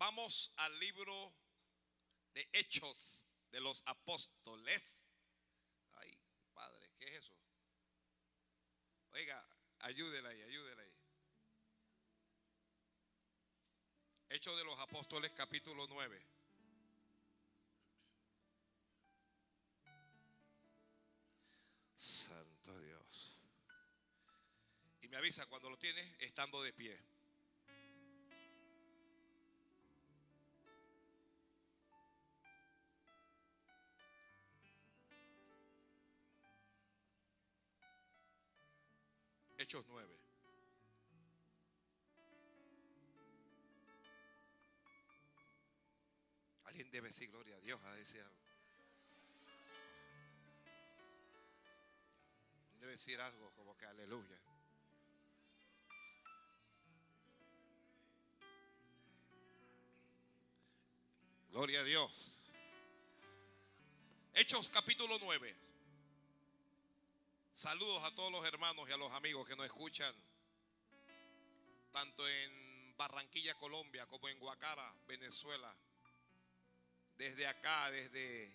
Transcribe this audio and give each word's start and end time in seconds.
Vamos 0.00 0.54
al 0.56 0.78
libro 0.78 1.12
de 2.32 2.48
Hechos 2.54 3.28
de 3.50 3.60
los 3.60 3.82
Apóstoles. 3.84 5.12
Ay, 5.92 6.18
padre, 6.54 6.90
¿qué 6.98 7.04
es 7.04 7.24
eso? 7.24 7.34
Oiga, 9.10 9.46
ayúdela 9.80 10.30
ahí, 10.30 10.40
ayúdela 10.40 10.80
ahí. 10.80 10.94
Hechos 14.30 14.56
de 14.56 14.64
los 14.64 14.78
Apóstoles, 14.78 15.32
capítulo 15.32 15.86
9. 15.86 16.26
Santo 21.98 22.80
Dios. 22.80 23.36
Y 25.02 25.08
me 25.08 25.18
avisa 25.18 25.44
cuando 25.44 25.68
lo 25.68 25.78
tiene 25.78 26.16
estando 26.20 26.62
de 26.62 26.72
pie. 26.72 27.09
Hechos 39.70 39.86
9. 39.86 40.20
Alguien 46.64 46.90
debe 46.90 47.06
decir 47.06 47.30
gloria 47.30 47.54
a 47.54 47.60
Dios 47.60 47.80
a 47.84 47.94
decir 47.94 48.20
algo. 48.20 48.36
Debe 52.80 52.90
decir 52.90 53.20
algo 53.20 53.52
como 53.52 53.76
que 53.76 53.86
aleluya. 53.86 54.40
Gloria 61.50 61.78
a 61.78 61.84
Dios. 61.84 62.40
Hechos 64.34 64.68
capítulo 64.68 65.16
9. 65.20 65.69
Saludos 67.60 68.02
a 68.04 68.14
todos 68.14 68.32
los 68.32 68.42
hermanos 68.46 68.88
y 68.88 68.92
a 68.92 68.96
los 68.96 69.12
amigos 69.12 69.46
que 69.46 69.54
nos 69.54 69.66
escuchan, 69.66 70.14
tanto 71.92 72.26
en 72.26 72.96
Barranquilla, 72.96 73.54
Colombia, 73.58 74.06
como 74.06 74.30
en 74.30 74.38
Guacara, 74.38 74.94
Venezuela. 75.06 75.70
Desde 77.18 77.46
acá, 77.46 77.90
desde 77.90 78.50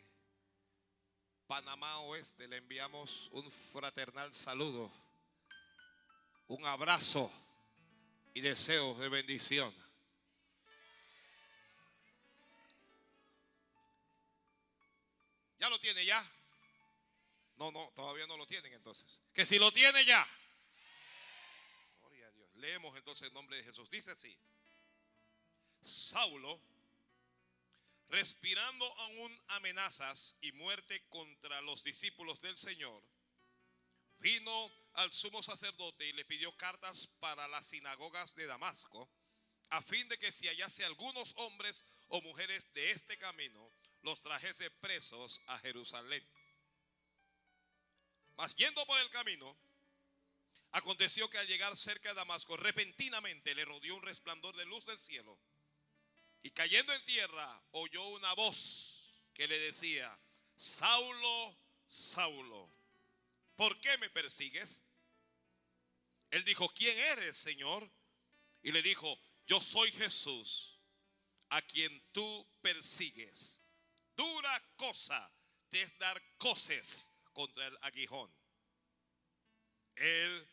Panamá 1.46 2.00
Oeste, 2.00 2.48
le 2.48 2.58
enviamos 2.58 3.30
un 3.34 3.52
fraternal 3.52 4.34
saludo, 4.34 4.92
un 6.48 6.66
abrazo 6.66 7.32
y 8.34 8.42
deseos 8.42 8.98
de 8.98 9.10
bendición. 9.10 9.72
¿Ya 15.60 15.70
lo 15.70 15.80
tiene 15.80 16.04
ya? 16.08 16.35
No, 17.58 17.72
no, 17.72 17.92
todavía 17.96 18.28
no 18.28 18.38
lo 18.38 18.46
tienen 18.46 18.74
entonces. 18.74 19.22
Que 19.34 19.46
si 19.46 19.58
lo 19.58 19.72
tiene 19.72 20.04
ya. 20.06 20.28
Gloria 22.00 22.28
a 22.28 22.32
Dios. 22.32 22.56
Leemos 22.56 22.96
entonces 22.98 23.28
el 23.28 23.34
nombre 23.34 23.58
de 23.58 23.64
Jesús. 23.64 23.90
Dice 23.90 24.12
así. 24.12 24.38
Saulo, 25.82 26.60
respirando 28.10 28.86
aún 29.00 29.44
amenazas 29.50 30.38
y 30.42 30.52
muerte 30.54 31.08
contra 31.10 31.62
los 31.62 31.84
discípulos 31.84 32.42
del 32.42 32.58
Señor, 32.58 33.04
vino 34.18 34.72
al 34.94 35.12
sumo 35.12 35.44
sacerdote 35.44 36.08
y 36.08 36.14
le 36.14 36.26
pidió 36.26 36.52
cartas 36.58 37.08
para 37.20 37.48
las 37.48 37.68
sinagogas 37.68 38.36
de 38.36 38.48
Damasco, 38.48 39.10
a 39.70 39.82
fin 39.82 40.08
de 40.10 40.18
que 40.18 40.32
si 40.32 40.48
hallase 40.48 40.86
algunos 40.86 41.34
hombres 41.38 41.86
o 42.08 42.22
mujeres 42.22 42.74
de 42.74 42.92
este 42.92 43.18
camino, 43.18 43.70
los 44.02 44.22
trajese 44.22 44.70
presos 44.72 45.42
a 45.48 45.58
Jerusalén. 45.60 46.26
Mas 48.38 48.56
yendo 48.56 48.86
por 48.86 49.00
el 49.00 49.10
camino, 49.10 49.56
aconteció 50.72 51.30
que 51.30 51.38
al 51.38 51.48
llegar 51.48 51.76
cerca 51.76 52.10
de 52.10 52.16
Damasco, 52.16 52.58
repentinamente 52.58 53.56
le 53.56 53.66
rodeó 53.66 53.96
un 53.96 54.02
resplandor 54.02 54.56
de 54.56 54.66
luz 54.66 54.86
del 54.86 55.00
cielo. 55.00 55.40
Y 56.44 56.52
cayendo 56.52 56.94
en 56.94 57.04
tierra, 57.06 57.64
oyó 57.72 58.04
una 58.10 58.34
voz 58.34 59.26
que 59.34 59.48
le 59.48 59.58
decía, 59.58 60.18
Saulo, 60.58 61.58
Saulo, 61.88 62.70
¿por 63.56 63.80
qué 63.80 63.98
me 63.98 64.10
persigues? 64.10 64.84
Él 66.32 66.44
dijo, 66.44 66.68
¿quién 66.70 66.98
eres, 67.00 67.38
Señor? 67.38 67.90
Y 68.62 68.72
le 68.72 68.82
dijo, 68.82 69.18
yo 69.48 69.62
soy 69.62 69.92
Jesús, 69.94 70.80
a 71.50 71.62
quien 71.62 72.04
tú 72.12 72.48
persigues. 72.62 73.62
Dura 74.16 74.62
cosa 74.76 75.32
te 75.70 75.82
es 75.82 75.98
dar 75.98 76.22
coces 76.38 77.15
contra 77.36 77.68
el 77.68 77.78
aguijón. 77.82 78.34
Él, 79.96 80.50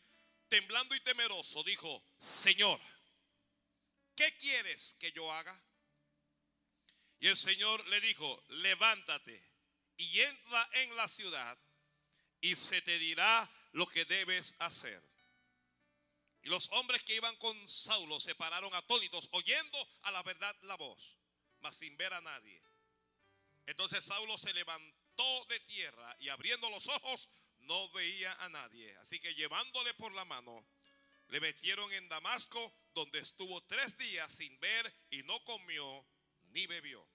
temblando 0.47 0.93
y 0.93 0.99
temeroso, 0.99 1.63
dijo, 1.63 2.03
Señor, 2.19 2.79
¿qué 4.15 4.31
quieres 4.37 4.95
que 4.99 5.11
yo 5.13 5.31
haga? 5.31 5.59
Y 7.19 7.27
el 7.29 7.37
Señor 7.37 7.87
le 7.87 8.01
dijo, 8.01 8.43
levántate 8.49 9.49
y 9.97 10.19
entra 10.21 10.69
en 10.73 10.95
la 10.95 11.07
ciudad 11.07 11.57
y 12.41 12.55
se 12.55 12.81
te 12.81 12.99
dirá 12.99 13.49
lo 13.71 13.87
que 13.87 14.05
debes 14.05 14.55
hacer. 14.59 15.01
Y 16.41 16.49
los 16.49 16.69
hombres 16.73 17.03
que 17.03 17.15
iban 17.15 17.35
con 17.37 17.69
Saulo 17.69 18.19
se 18.19 18.35
pararon 18.35 18.73
atónitos, 18.75 19.29
oyendo 19.31 19.89
a 20.01 20.11
la 20.11 20.21
verdad 20.23 20.53
la 20.63 20.75
voz, 20.75 21.17
mas 21.61 21.77
sin 21.77 21.95
ver 21.95 22.13
a 22.13 22.19
nadie. 22.19 22.61
Entonces 23.65 24.03
Saulo 24.03 24.37
se 24.37 24.53
levantó 24.53 25.02
de 25.47 25.59
tierra 25.61 26.15
y 26.19 26.29
abriendo 26.29 26.69
los 26.69 26.87
ojos 26.87 27.29
no 27.61 27.89
veía 27.91 28.33
a 28.43 28.49
nadie. 28.49 28.95
Así 28.97 29.19
que 29.19 29.33
llevándole 29.35 29.93
por 29.93 30.13
la 30.13 30.25
mano, 30.25 30.65
le 31.29 31.39
metieron 31.39 31.91
en 31.93 32.09
Damasco, 32.09 32.73
donde 32.93 33.19
estuvo 33.19 33.61
tres 33.63 33.97
días 33.97 34.31
sin 34.33 34.59
ver 34.59 34.93
y 35.11 35.23
no 35.23 35.43
comió 35.45 36.05
ni 36.51 36.67
bebió. 36.67 37.07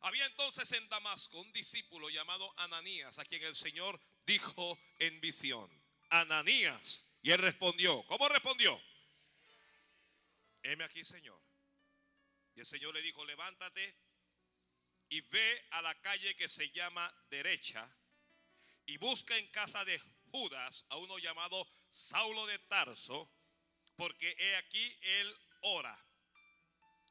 Había 0.00 0.26
entonces 0.26 0.70
en 0.72 0.88
Damasco 0.88 1.38
un 1.40 1.52
discípulo 1.52 2.10
llamado 2.10 2.52
Ananías, 2.58 3.18
a 3.18 3.24
quien 3.24 3.42
el 3.44 3.54
Señor 3.54 4.00
dijo 4.26 4.78
en 4.98 5.20
visión, 5.20 5.70
Ananías. 6.10 7.04
Y 7.22 7.30
él 7.30 7.38
respondió, 7.38 8.02
¿cómo 8.04 8.28
respondió? 8.28 8.80
Heme 10.62 10.84
aquí, 10.84 11.04
Señor. 11.04 11.40
Y 12.56 12.60
el 12.60 12.66
Señor 12.66 12.94
le 12.94 13.02
dijo, 13.02 13.24
levántate 13.24 13.96
y 15.12 15.20
ve 15.20 15.66
a 15.72 15.82
la 15.82 15.94
calle 16.00 16.34
que 16.34 16.48
se 16.48 16.70
llama 16.70 17.14
derecha 17.28 17.86
y 18.86 18.96
busca 18.96 19.36
en 19.36 19.46
casa 19.48 19.84
de 19.84 20.00
Judas 20.30 20.86
a 20.88 20.96
uno 20.96 21.18
llamado 21.18 21.68
Saulo 21.90 22.46
de 22.46 22.58
Tarso, 22.60 23.30
porque 23.94 24.34
he 24.38 24.56
aquí 24.56 24.98
él 25.02 25.36
ora. 25.60 25.94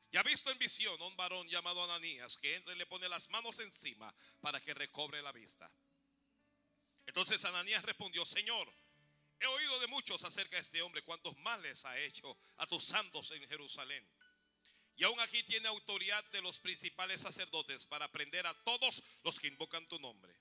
Y 0.10 0.18
ha 0.18 0.24
visto 0.24 0.50
en 0.50 0.58
visión 0.58 1.00
a 1.00 1.06
un 1.06 1.16
varón 1.16 1.48
llamado 1.48 1.84
Ananías 1.84 2.38
que 2.38 2.56
entra 2.56 2.74
y 2.74 2.78
le 2.78 2.88
pone 2.88 3.08
las 3.08 3.30
manos 3.30 3.60
encima 3.60 4.12
para 4.42 4.60
que 4.60 4.74
recobre 4.74 5.22
la 5.22 5.32
vista. 5.32 5.72
Entonces 7.06 7.46
Ananías 7.46 7.84
respondió, 7.84 8.26
Señor, 8.26 8.74
he 9.40 9.46
oído 9.46 9.80
de 9.80 9.88
muchos 9.88 10.24
acerca 10.24 10.56
de 10.56 10.64
este 10.64 10.82
hombre, 10.82 11.04
cuántos 11.04 11.38
males 11.38 11.86
ha 11.86 12.00
hecho 12.00 12.36
a 12.58 12.66
tus 12.66 12.84
santos 12.84 13.30
en 13.30 13.48
Jerusalén. 13.48 14.04
Y 15.02 15.04
aún 15.04 15.20
aquí 15.22 15.42
tiene 15.42 15.68
autoridad 15.68 16.24
de 16.26 16.44
los 16.44 16.60
principales 16.60 17.22
sacerdotes 17.22 17.88
para 17.88 18.12
prender 18.12 18.46
a 18.46 18.54
todos 18.64 19.02
los 19.24 19.40
que 19.40 19.48
invocan 19.48 19.88
tu 19.88 19.98
nombre. 19.98 20.32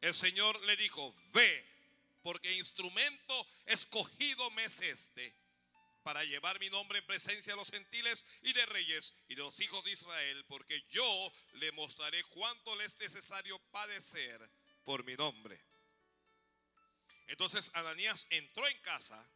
El 0.00 0.14
Señor 0.14 0.64
le 0.66 0.76
dijo, 0.76 1.12
ve, 1.32 1.66
porque 2.22 2.52
instrumento 2.52 3.46
escogido 3.66 4.48
me 4.52 4.64
es 4.66 4.80
este 4.80 5.34
para 6.04 6.22
llevar 6.22 6.60
mi 6.60 6.70
nombre 6.70 7.00
en 7.00 7.06
presencia 7.06 7.52
de 7.52 7.56
los 7.56 7.72
gentiles 7.72 8.24
y 8.42 8.52
de 8.52 8.64
reyes 8.66 9.16
y 9.26 9.34
de 9.34 9.42
los 9.42 9.58
hijos 9.58 9.82
de 9.82 9.90
Israel, 9.90 10.44
porque 10.46 10.80
yo 10.92 11.32
le 11.54 11.72
mostraré 11.72 12.22
cuánto 12.22 12.76
le 12.76 12.84
es 12.84 12.96
necesario 13.00 13.58
padecer 13.72 14.40
por 14.84 15.02
mi 15.02 15.16
nombre. 15.16 15.60
Entonces 17.26 17.72
Ananías 17.74 18.28
entró 18.30 18.68
en 18.68 18.78
casa 18.82 19.28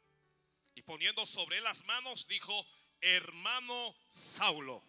y 0.76 0.82
poniendo 0.82 1.26
sobre 1.26 1.60
las 1.60 1.84
manos 1.86 2.28
dijo, 2.28 2.64
hermano 3.04 3.96
Saulo, 4.10 4.82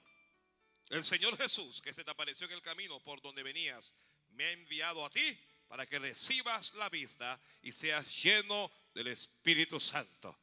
el 0.89 1.03
Señor 1.03 1.38
Jesús 1.38 1.81
que 1.81 1.94
se 1.94 2.03
te 2.03 2.12
apareció 2.12 2.47
en 2.47 2.53
el 2.53 2.62
camino 2.62 3.00
por 3.01 3.21
donde 3.21 3.44
venías, 3.44 3.94
me 4.29 4.45
ha 4.45 4.51
enviado 4.51 5.06
a 5.06 5.09
ti 5.09 5.38
para 5.67 5.85
que 5.85 6.00
recibas 6.00 6.73
la 6.75 6.89
vista 6.89 7.39
y 7.62 7.71
seas 7.71 8.23
lleno 8.23 8.71
del 8.94 9.07
Espíritu 9.07 9.79
Santo. 9.79 10.38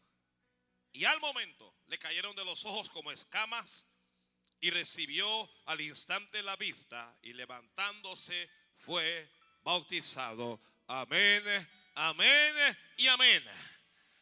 Y 0.92 1.04
al 1.04 1.20
momento 1.20 1.74
le 1.86 1.98
cayeron 1.98 2.36
de 2.36 2.44
los 2.44 2.64
ojos 2.66 2.90
como 2.90 3.12
escamas 3.12 3.86
y 4.60 4.70
recibió 4.70 5.50
al 5.66 5.80
instante 5.80 6.42
la 6.42 6.56
vista 6.56 7.16
y 7.22 7.32
levantándose 7.32 8.50
fue 8.76 9.30
bautizado. 9.62 10.60
Amén, 10.88 11.42
amén 11.94 12.78
y 12.96 13.06
amén. 13.06 13.42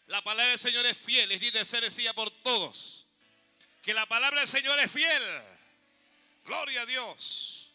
La 0.06 0.22
palabra 0.22 0.50
del 0.50 0.58
Señor 0.58 0.86
es 0.86 0.98
fiel, 0.98 1.30
es 1.32 1.40
decir, 1.40 2.10
por 2.14 2.30
todos. 2.42 2.99
Que 3.82 3.94
la 3.94 4.06
palabra 4.06 4.40
del 4.40 4.48
Señor 4.48 4.78
es 4.80 4.90
fiel. 4.90 5.22
Gloria 6.44 6.82
a 6.82 6.86
Dios. 6.86 7.72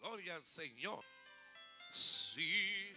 Gloria 0.00 0.36
al 0.36 0.44
Señor. 0.44 1.04
Sí. 1.90 2.96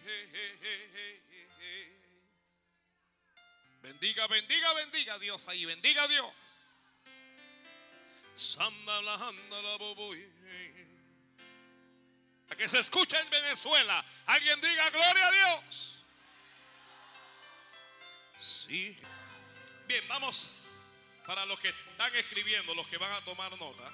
Bendiga, 3.81 4.27
bendiga, 4.27 4.73
bendiga 4.73 5.13
a 5.15 5.19
Dios 5.19 5.47
ahí. 5.47 5.65
Bendiga 5.65 6.03
a 6.03 6.07
Dios. 6.07 6.31
A 12.49 12.55
que 12.55 12.69
se 12.69 12.79
escucha 12.79 13.19
en 13.19 13.29
Venezuela. 13.29 14.05
Alguien 14.25 14.59
diga 14.61 14.89
gloria 14.89 15.27
a 15.27 15.31
Dios. 15.31 15.97
Sí. 18.39 18.97
Vamos 20.01 20.63
para 21.25 21.45
los 21.45 21.59
que 21.59 21.69
están 21.69 22.13
escribiendo, 22.15 22.73
los 22.75 22.87
que 22.87 22.97
van 22.97 23.11
a 23.11 23.21
tomar 23.21 23.51
nota. 23.59 23.91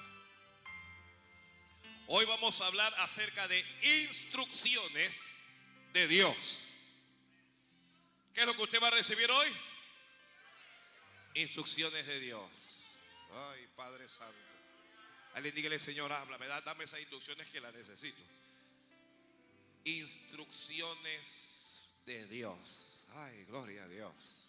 Hoy 2.06 2.24
vamos 2.24 2.60
a 2.60 2.66
hablar 2.66 2.92
acerca 2.98 3.46
de 3.46 3.64
instrucciones 3.82 5.44
de 5.92 6.08
Dios. 6.08 6.66
¿Qué 8.34 8.40
es 8.40 8.46
lo 8.46 8.54
que 8.54 8.62
usted 8.62 8.82
va 8.82 8.88
a 8.88 8.92
recibir 8.92 9.30
hoy? 9.30 9.48
Instrucciones 11.34 12.06
de 12.06 12.20
Dios. 12.20 12.50
Ay, 13.32 13.68
Padre 13.76 14.08
Santo. 14.08 14.34
Alguien 15.34 15.54
dígale, 15.54 15.78
Señor, 15.78 16.12
háblame, 16.12 16.46
dame 16.46 16.84
esas 16.84 17.00
instrucciones 17.00 17.48
que 17.48 17.60
las 17.60 17.72
necesito. 17.72 18.20
Instrucciones 19.84 21.94
de 22.06 22.26
Dios. 22.26 23.04
Ay, 23.14 23.44
gloria 23.44 23.84
a 23.84 23.88
Dios. 23.88 24.39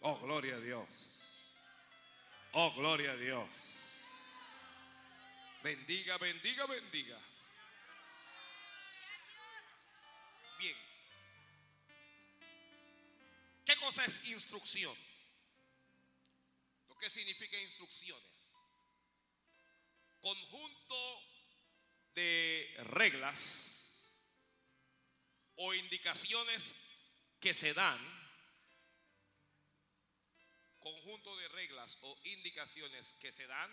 Oh, 0.00 0.18
gloria 0.20 0.54
a 0.54 0.60
Dios. 0.60 1.20
Oh, 2.52 2.72
gloria 2.72 3.12
a 3.12 3.16
Dios. 3.16 3.48
Bendiga, 5.62 6.16
bendiga, 6.16 6.66
bendiga. 6.66 7.18
Bien. 10.58 10.76
¿Qué 13.64 13.76
cosa 13.76 14.04
es 14.04 14.26
instrucción? 14.28 14.96
¿Lo 16.88 16.96
que 16.96 17.10
significa 17.10 17.58
instrucciones? 17.58 18.54
Conjunto 20.20 21.22
de 22.14 22.74
reglas 22.84 24.16
o 25.56 25.74
indicaciones 25.74 26.88
que 27.38 27.52
se 27.52 27.74
dan 27.74 28.19
conjunto 30.80 31.36
de 31.36 31.48
reglas 31.48 31.98
o 32.02 32.18
indicaciones 32.24 33.12
que 33.20 33.32
se 33.32 33.46
dan 33.46 33.70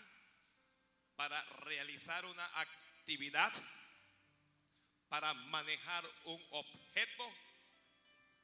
para 1.15 1.41
realizar 1.65 2.23
una 2.25 2.45
actividad, 2.59 3.51
para 5.09 5.33
manejar 5.33 6.05
un 6.25 6.47
objeto 6.51 7.33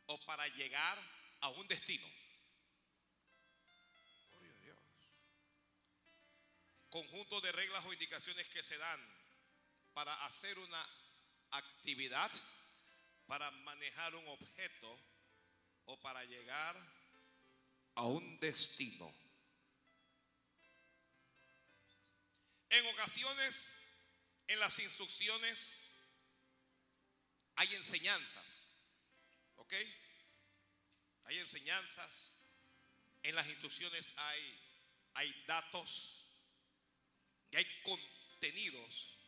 o 0.08 0.20
para 0.26 0.48
llegar 0.48 0.98
a 1.42 1.50
un 1.50 1.68
destino. 1.68 2.08
Conjunto 6.90 7.42
de 7.42 7.52
reglas 7.52 7.84
o 7.86 7.94
indicaciones 7.94 8.48
que 8.50 8.64
se 8.64 8.78
dan 8.78 9.00
para 9.94 10.14
hacer 10.26 10.58
una 10.60 10.90
actividad, 11.52 12.32
para 13.28 13.50
manejar 13.52 14.14
un 14.16 14.28
objeto 14.28 15.00
o 15.86 16.00
para 16.02 16.24
llegar 16.24 16.76
a 16.76 16.93
un 18.02 18.40
destino. 18.40 19.14
En 22.70 22.86
ocasiones, 22.88 23.84
en 24.48 24.60
las 24.60 24.80
instrucciones 24.80 25.94
hay 27.56 27.76
enseñanzas, 27.76 28.46
¿ok? 29.58 29.74
Hay 31.26 31.38
enseñanzas, 31.38 32.40
en 33.22 33.36
las 33.36 33.48
instrucciones 33.48 34.14
hay, 34.18 34.60
hay 35.14 35.44
datos 35.46 36.34
y 37.52 37.58
hay 37.58 37.82
contenidos 37.84 39.20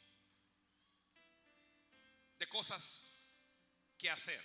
de 2.39 2.49
cosas 2.49 3.11
que 3.97 4.09
hacer 4.09 4.43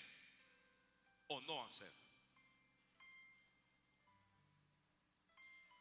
o 1.29 1.41
no 1.41 1.65
hacer. 1.65 2.10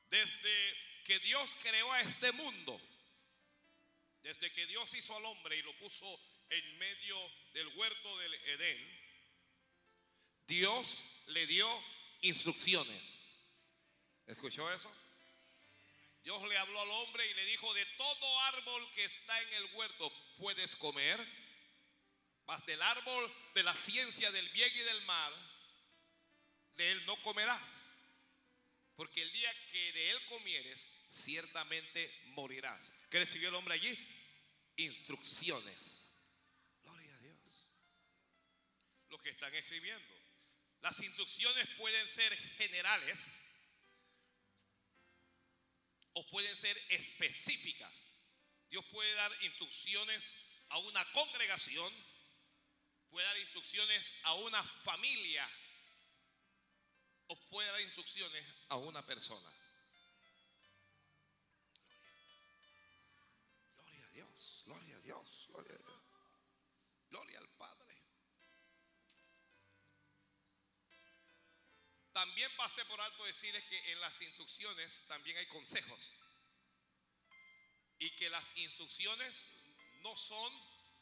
Desde 0.09 0.77
que 1.05 1.19
Dios 1.19 1.49
creó 1.61 1.91
a 1.93 2.01
este 2.01 2.31
mundo, 2.33 2.79
desde 4.21 4.51
que 4.51 4.65
Dios 4.67 4.93
hizo 4.93 5.15
al 5.15 5.25
hombre 5.25 5.57
y 5.57 5.61
lo 5.61 5.77
puso 5.77 6.19
en 6.49 6.77
medio 6.77 7.17
del 7.53 7.67
huerto 7.69 8.17
del 8.17 8.33
Edén, 8.33 8.99
Dios 10.47 11.23
le 11.27 11.45
dio 11.47 11.67
instrucciones. 12.21 13.19
¿Escuchó 14.25 14.71
eso? 14.71 14.89
Dios 16.23 16.41
le 16.47 16.57
habló 16.57 16.81
al 16.81 16.91
hombre 16.91 17.25
y 17.25 17.33
le 17.33 17.45
dijo, 17.45 17.73
de 17.73 17.85
todo 17.85 18.41
árbol 18.41 18.91
que 18.93 19.05
está 19.05 19.41
en 19.41 19.53
el 19.53 19.65
huerto 19.73 20.11
puedes 20.37 20.75
comer, 20.75 21.19
mas 22.45 22.65
del 22.65 22.81
árbol 22.81 23.33
de 23.55 23.63
la 23.63 23.75
ciencia 23.75 24.31
del 24.31 24.47
bien 24.49 24.71
y 24.73 24.79
del 24.79 25.01
mal, 25.03 25.33
de 26.75 26.91
él 26.91 27.05
no 27.05 27.15
comerás. 27.17 27.88
Porque 28.99 29.21
el 29.21 29.31
día 29.31 29.53
que 29.71 29.93
de 29.93 30.09
él 30.11 30.19
comieres, 30.27 30.99
ciertamente 31.09 32.11
morirás. 32.35 32.91
¿Qué 33.09 33.19
recibió 33.19 33.47
el 33.47 33.55
hombre 33.55 33.75
allí? 33.75 33.97
Instrucciones. 34.75 36.09
Gloria 36.83 37.15
a 37.15 37.19
Dios. 37.19 37.39
Lo 39.07 39.17
que 39.19 39.29
están 39.29 39.55
escribiendo. 39.55 40.13
Las 40.81 40.99
instrucciones 40.99 41.65
pueden 41.77 42.09
ser 42.09 42.35
generales 42.57 43.51
o 46.11 46.25
pueden 46.27 46.57
ser 46.57 46.77
específicas. 46.89 47.93
Dios 48.69 48.83
puede 48.91 49.13
dar 49.13 49.31
instrucciones 49.43 50.45
a 50.71 50.77
una 50.79 51.09
congregación, 51.13 51.93
puede 53.09 53.25
dar 53.25 53.37
instrucciones 53.37 54.11
a 54.23 54.33
una 54.33 54.61
familia 54.61 55.49
o 57.29 57.35
puede 57.49 57.69
dar 57.71 57.81
instrucciones 57.81 58.43
a 58.69 58.77
una 58.77 59.05
persona. 59.05 59.49
Gloria 63.75 64.05
a 64.05 64.09
Dios, 64.09 64.63
gloria 64.65 64.95
a 64.95 64.99
Dios, 64.99 65.47
gloria 67.11 67.37
al 67.37 67.49
Padre. 67.49 68.01
También 72.13 72.51
pasé 72.57 72.83
por 72.85 72.99
alto 72.99 73.23
decirles 73.25 73.63
que 73.65 73.91
en 73.91 74.01
las 74.01 74.19
instrucciones 74.21 75.05
también 75.07 75.37
hay 75.37 75.45
consejos. 75.47 75.99
Y 77.99 78.09
que 78.11 78.29
las 78.31 78.57
instrucciones 78.57 79.57
no 80.01 80.17
son, 80.17 80.51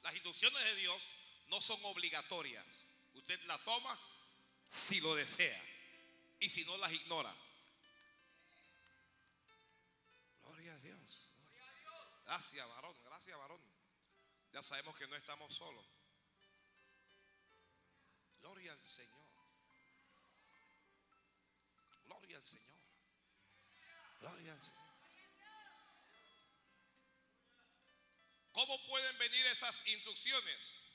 las 0.03 0.13
instrucciones 0.13 0.61
de 0.61 0.75
Dios 0.75 1.01
no 1.47 1.61
son 1.61 1.79
obligatorias. 1.85 2.65
Usted 3.13 3.41
la 3.43 3.57
toma 3.63 3.97
si 4.69 4.99
lo 4.99 5.15
desea 5.15 5.76
y 6.39 6.49
si 6.49 6.63
no 6.65 6.77
las 6.77 6.91
ignora. 6.91 7.33
Gloria 10.41 10.73
a 10.73 10.77
Dios. 10.79 11.33
Gracias, 12.25 12.67
varón. 12.67 12.95
Gracias, 13.05 13.37
varón. 13.37 13.61
Ya 14.53 14.63
sabemos 14.63 14.97
que 14.97 15.07
no 15.07 15.15
estamos 15.15 15.53
solos. 15.53 15.85
Gloria 18.39 18.71
al 18.71 18.83
Señor. 18.83 19.27
Gloria 22.05 22.37
al 22.37 22.45
Señor. 22.45 22.77
Gloria 24.19 24.53
al 24.53 24.61
Señor. 24.61 24.87
¿Cómo 28.51 28.87
pueden 28.87 29.17
venir 29.19 29.45
esas 29.47 29.87
instrucciones? 29.87 30.87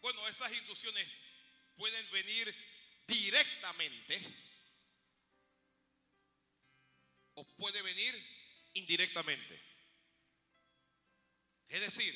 Bueno, 0.00 0.28
esas 0.28 0.52
instrucciones 0.52 1.08
pueden 1.76 2.10
venir 2.12 2.77
directamente 3.08 4.20
o 7.34 7.44
puede 7.56 7.82
venir 7.82 8.14
indirectamente. 8.74 9.60
Es 11.68 11.80
decir, 11.80 12.14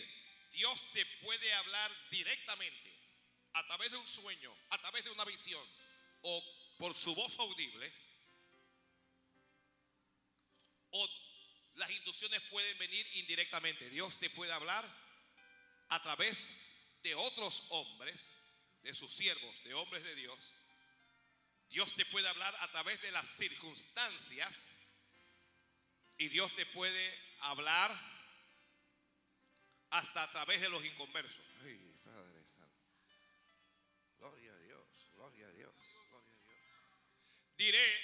Dios 0.53 0.87
te 0.93 1.05
puede 1.25 1.53
hablar 1.55 1.91
directamente 2.11 2.93
a 3.55 3.67
través 3.67 3.91
de 3.91 3.97
un 3.97 4.07
sueño, 4.07 4.55
a 4.71 4.79
través 4.79 5.05
de 5.05 5.11
una 5.11 5.25
visión 5.25 5.63
o 6.23 6.77
por 6.79 6.95
su 6.95 7.15
voz 7.15 7.39
audible. 7.39 7.93
O 10.91 11.09
las 11.75 11.91
instrucciones 11.91 12.43
pueden 12.51 12.77
venir 12.79 13.07
indirectamente. 13.15 13.89
Dios 13.89 14.19
te 14.19 14.29
puede 14.31 14.53
hablar 14.53 14.85
a 15.89 16.03
través 16.03 17.01
de 17.03 17.15
otros 17.15 17.71
hombres, 17.71 18.29
de 18.83 18.95
sus 18.95 19.11
siervos, 19.11 19.65
de 19.65 19.75
hombres 19.75 20.03
de 20.03 20.15
Dios 20.17 20.53
Dios 21.73 21.95
te 21.95 22.05
puede 22.05 22.29
hablar 22.29 22.55
a 22.61 22.69
través 22.69 23.01
de 23.01 23.11
las 23.13 23.27
circunstancias 23.27 24.79
y 26.19 26.29
Dios 26.29 26.55
te 26.55 26.67
puede 26.67 27.19
hablar 27.41 27.91
hasta 29.89 30.23
a 30.23 30.31
través 30.31 30.61
de 30.61 30.69
los 30.69 30.85
inconversos. 30.85 31.41
Ay, 31.65 31.99
Padre. 32.05 32.45
Gloria 34.19 34.53
a 34.53 34.59
Dios, 34.59 34.87
gloria 35.15 35.47
a 35.47 35.51
Dios, 35.53 35.73
gloria 36.11 36.37
a 36.37 36.41
Dios. 36.43 36.99
Diré 37.57 38.01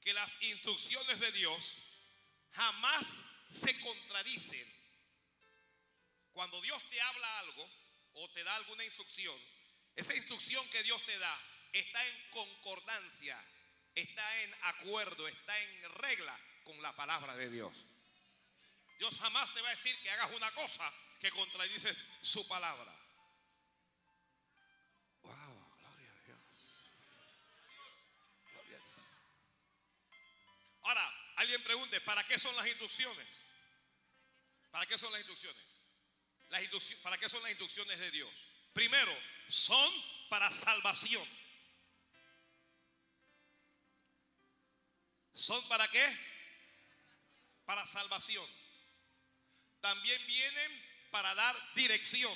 que 0.00 0.14
las 0.14 0.42
instrucciones 0.42 1.20
de 1.20 1.32
Dios 1.32 1.84
jamás 2.52 3.44
se 3.50 3.78
contradicen. 3.80 4.66
Cuando 6.32 6.58
Dios 6.62 6.82
te 6.88 6.98
habla 7.02 7.38
algo 7.40 7.70
o 8.14 8.30
te 8.30 8.42
da 8.42 8.56
alguna 8.56 8.82
instrucción, 8.82 9.38
esa 9.94 10.16
instrucción 10.16 10.66
que 10.70 10.82
Dios 10.82 11.04
te 11.04 11.18
da 11.18 11.51
está 11.72 12.04
en 12.06 12.30
concordancia, 12.30 13.38
está 13.94 14.42
en 14.42 14.54
acuerdo, 14.64 15.26
está 15.28 15.58
en 15.58 15.92
regla 15.94 16.38
con 16.64 16.80
la 16.82 16.94
palabra 16.94 17.36
de 17.36 17.50
Dios. 17.50 17.72
Dios 18.98 19.18
jamás 19.18 19.52
te 19.52 19.60
va 19.62 19.68
a 19.68 19.72
decir 19.72 19.96
que 19.98 20.10
hagas 20.10 20.30
una 20.32 20.50
cosa 20.52 20.92
que 21.20 21.30
contradice 21.30 21.94
su 22.20 22.46
palabra. 22.46 22.94
Wow, 25.22 25.76
gloria 25.78 26.10
a 26.12 26.20
Dios. 26.26 26.90
Gloria 28.52 28.76
a 28.76 28.80
Dios. 28.80 29.06
Ahora, 30.82 31.32
alguien 31.36 31.62
pregunte, 31.62 32.00
¿para 32.02 32.22
qué 32.24 32.38
son 32.38 32.54
las 32.56 32.66
instrucciones? 32.66 33.26
¿Para 34.70 34.86
qué 34.86 34.96
son 34.98 35.10
las 35.12 35.20
instrucciones? 35.20 35.62
Las 36.48 36.62
instrucci- 36.62 37.00
¿Para 37.02 37.18
qué 37.18 37.28
son 37.28 37.40
las 37.42 37.50
instrucciones 37.50 37.98
de 37.98 38.10
Dios? 38.10 38.30
Primero, 38.72 39.16
son 39.48 39.92
para 40.28 40.50
salvación. 40.50 41.26
¿Son 45.34 45.66
para 45.68 45.88
qué? 45.88 46.16
Para 47.64 47.86
salvación. 47.86 48.46
También 49.80 50.26
vienen 50.26 50.92
para 51.10 51.34
dar 51.34 51.74
dirección. 51.74 52.32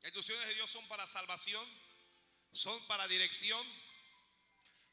Las 0.00 0.08
instrucciones 0.08 0.46
de 0.48 0.54
Dios 0.54 0.70
son 0.70 0.86
para 0.88 1.06
salvación, 1.06 1.66
son 2.52 2.86
para 2.86 3.08
dirección. 3.08 3.66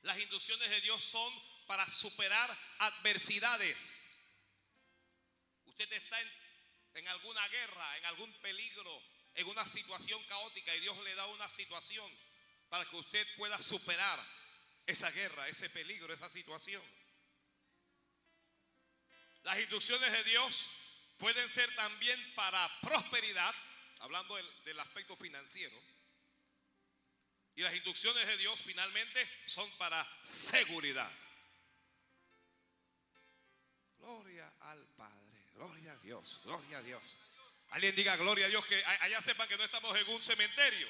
Las 0.04 0.18
instrucciones 0.18 0.70
de 0.70 0.82
Dios 0.82 1.04
son 1.04 1.34
para 1.68 1.88
superar 1.90 2.58
adversidades. 2.80 4.08
Usted 5.66 5.92
está 5.94 6.20
en, 6.22 6.32
en 6.94 7.08
alguna 7.10 7.48
guerra, 7.50 7.98
en 7.98 8.06
algún 8.06 8.32
peligro, 8.40 9.04
en 9.36 9.48
una 9.48 9.68
situación 9.68 10.24
caótica 10.26 10.76
y 10.76 10.80
Dios 10.80 10.98
le 11.04 11.16
da 11.16 11.26
una 11.28 11.50
situación 11.50 12.10
para 12.72 12.86
que 12.86 12.96
usted 12.96 13.28
pueda 13.36 13.62
superar 13.62 14.18
esa 14.88 15.12
guerra, 15.12 15.46
ese 15.50 15.70
peligro, 15.72 16.14
esa 16.14 16.30
situación. 16.30 16.82
Las 19.44 19.60
instrucciones 19.60 20.10
de 20.10 20.24
Dios 20.24 20.78
pueden 21.18 21.50
ser 21.50 21.70
también 21.76 22.18
para 22.34 22.66
prosperidad, 22.80 23.54
hablando 24.00 24.38
del, 24.64 24.80
aspecto 24.80 25.18
financiero. 25.18 25.78
Y 27.56 27.62
las 27.62 27.74
instrucciones 27.74 28.26
de 28.26 28.38
Dios 28.38 28.58
finalmente 28.62 29.30
son 29.48 29.70
para 29.72 30.08
seguridad. 30.24 31.12
Gloria 33.98 34.48
al 34.62 34.88
Padre, 34.96 35.46
gloria 35.56 35.92
a 35.92 35.98
Dios, 35.98 36.40
gloria 36.46 36.78
a 36.78 36.82
Dios. 36.84 37.04
Alguien 37.72 37.94
diga 37.98 38.16
gloria 38.16 38.46
a 38.46 38.50
Dios, 38.50 38.66
que 38.66 38.82
allá 38.86 39.22
sepan 39.22 39.50
que 39.50 39.58
no 39.58 39.66
estamos 39.66 39.94
en 39.98 40.08
un 40.08 40.22
cementerio. 40.22 40.88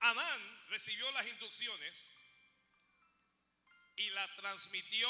Adán 0.00 0.68
recibió 0.70 1.10
las 1.12 1.26
instrucciones 1.26 2.04
y 3.96 4.10
la 4.10 4.26
transmitió 4.36 5.08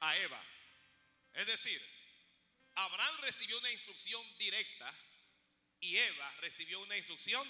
a 0.00 0.16
Eva. 0.16 0.42
Es 1.34 1.46
decir, 1.46 1.80
Abraham 2.76 3.16
recibió 3.22 3.58
una 3.58 3.70
instrucción 3.70 4.38
directa 4.38 4.92
y 5.80 5.96
Eva 5.96 6.32
recibió 6.40 6.80
una 6.80 6.96
instrucción 6.96 7.46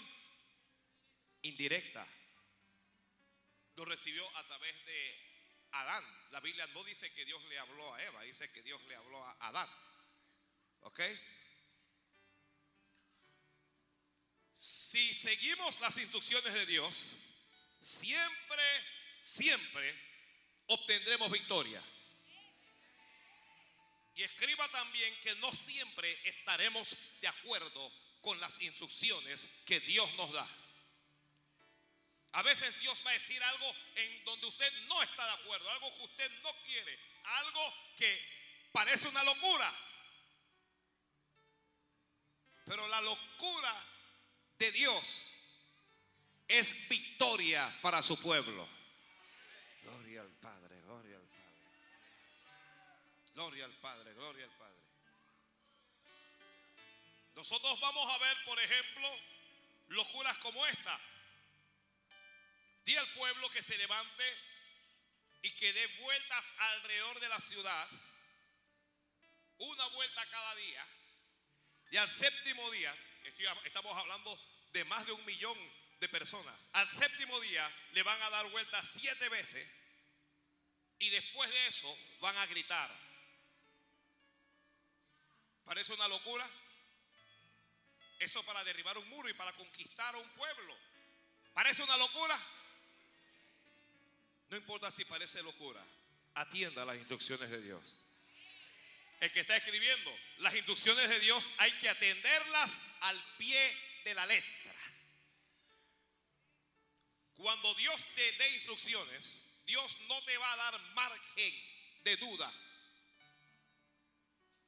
indirecta. 1.42 2.06
Lo 3.76 3.84
recibió 3.84 4.26
a 4.36 4.44
través 4.44 4.86
de 4.86 5.26
Adán. 5.72 6.04
La 6.30 6.40
Biblia 6.40 6.66
no 6.68 6.82
dice 6.84 7.12
que 7.14 7.24
Dios 7.24 7.42
le 7.44 7.58
habló 7.58 7.94
a 7.94 8.02
Eva, 8.02 8.22
dice 8.22 8.50
que 8.52 8.62
Dios 8.62 8.82
le 8.84 8.96
habló 8.96 9.24
a 9.24 9.48
Adán. 9.48 9.68
¿Ok? 10.80 11.00
Si 14.56 15.12
seguimos 15.12 15.78
las 15.80 15.98
instrucciones 15.98 16.54
de 16.54 16.64
Dios, 16.64 17.16
siempre, 17.78 18.62
siempre 19.20 19.94
obtendremos 20.68 21.30
victoria. 21.30 21.82
Y 24.14 24.22
escriba 24.22 24.66
también 24.70 25.14
que 25.22 25.34
no 25.36 25.52
siempre 25.52 26.18
estaremos 26.24 27.20
de 27.20 27.28
acuerdo 27.28 27.92
con 28.22 28.40
las 28.40 28.58
instrucciones 28.62 29.60
que 29.66 29.78
Dios 29.80 30.14
nos 30.14 30.32
da. 30.32 30.48
A 32.32 32.42
veces 32.42 32.80
Dios 32.80 32.98
va 33.04 33.10
a 33.10 33.14
decir 33.14 33.42
algo 33.42 33.74
en 33.96 34.24
donde 34.24 34.46
usted 34.46 34.72
no 34.88 35.02
está 35.02 35.22
de 35.26 35.32
acuerdo, 35.32 35.70
algo 35.70 35.94
que 35.96 36.04
usted 36.04 36.30
no 36.42 36.52
quiere, 36.64 36.98
algo 37.24 37.74
que 37.98 38.68
parece 38.72 39.08
una 39.08 39.22
locura. 39.22 39.70
Pero 42.64 42.88
la 42.88 43.02
locura 43.02 43.95
de 44.58 44.72
Dios 44.72 45.26
es 46.48 46.88
victoria 46.88 47.68
para 47.82 48.02
su 48.02 48.20
pueblo. 48.20 48.68
Gloria 49.82 50.22
al 50.22 50.30
Padre, 50.32 50.80
gloria 50.82 51.16
al 51.16 51.22
Padre. 51.22 51.62
Gloria 53.34 53.64
al 53.64 53.72
Padre, 53.72 54.14
gloria 54.14 54.44
al 54.44 54.50
Padre. 54.50 54.76
Nosotros 57.34 57.78
vamos 57.80 58.14
a 58.14 58.18
ver, 58.18 58.36
por 58.44 58.58
ejemplo, 58.58 59.08
locuras 59.88 60.36
como 60.38 60.64
esta. 60.66 60.98
Di 62.84 62.96
al 62.96 63.08
pueblo 63.08 63.50
que 63.50 63.62
se 63.62 63.76
levante 63.76 64.24
y 65.42 65.50
que 65.50 65.72
dé 65.72 65.86
vueltas 66.00 66.44
alrededor 66.58 67.20
de 67.20 67.28
la 67.28 67.40
ciudad, 67.40 67.88
una 69.58 69.86
vuelta 69.88 70.26
cada 70.26 70.54
día, 70.54 70.86
y 71.90 71.96
al 71.96 72.08
séptimo 72.08 72.70
día, 72.70 72.94
estamos 73.64 73.96
hablando 73.96 74.38
de 74.72 74.84
más 74.86 75.06
de 75.06 75.12
un 75.12 75.24
millón 75.24 75.56
de 76.00 76.08
personas, 76.08 76.54
al 76.72 76.88
séptimo 76.88 77.38
día 77.40 77.70
le 77.92 78.02
van 78.02 78.20
a 78.22 78.30
dar 78.30 78.48
vueltas 78.50 78.88
siete 78.98 79.28
veces 79.28 79.66
y 80.98 81.10
después 81.10 81.50
de 81.50 81.66
eso 81.66 81.98
van 82.20 82.36
a 82.36 82.46
gritar. 82.46 82.90
¿Parece 85.64 85.92
una 85.94 86.08
locura? 86.08 86.48
Eso 88.18 88.42
para 88.44 88.62
derribar 88.64 88.96
un 88.96 89.08
muro 89.10 89.28
y 89.28 89.34
para 89.34 89.52
conquistar 89.52 90.14
a 90.14 90.18
un 90.18 90.28
pueblo. 90.30 90.76
¿Parece 91.52 91.82
una 91.82 91.96
locura? 91.96 92.38
No 94.48 94.56
importa 94.56 94.90
si 94.90 95.04
parece 95.04 95.42
locura. 95.42 95.82
Atienda 96.34 96.84
las 96.84 96.96
instrucciones 96.96 97.50
de 97.50 97.60
Dios. 97.60 98.05
El 99.20 99.32
que 99.32 99.40
está 99.40 99.56
escribiendo, 99.56 100.14
las 100.38 100.54
instrucciones 100.54 101.08
de 101.08 101.20
Dios 101.20 101.52
hay 101.58 101.72
que 101.72 101.88
atenderlas 101.88 102.90
al 103.00 103.22
pie 103.38 103.76
de 104.04 104.14
la 104.14 104.26
letra. 104.26 104.74
Cuando 107.34 107.74
Dios 107.74 108.00
te 108.14 108.32
dé 108.32 108.54
instrucciones, 108.54 109.46
Dios 109.66 110.00
no 110.08 110.20
te 110.22 110.36
va 110.36 110.52
a 110.52 110.56
dar 110.56 110.80
margen 110.94 111.54
de 112.04 112.16
duda, 112.16 112.52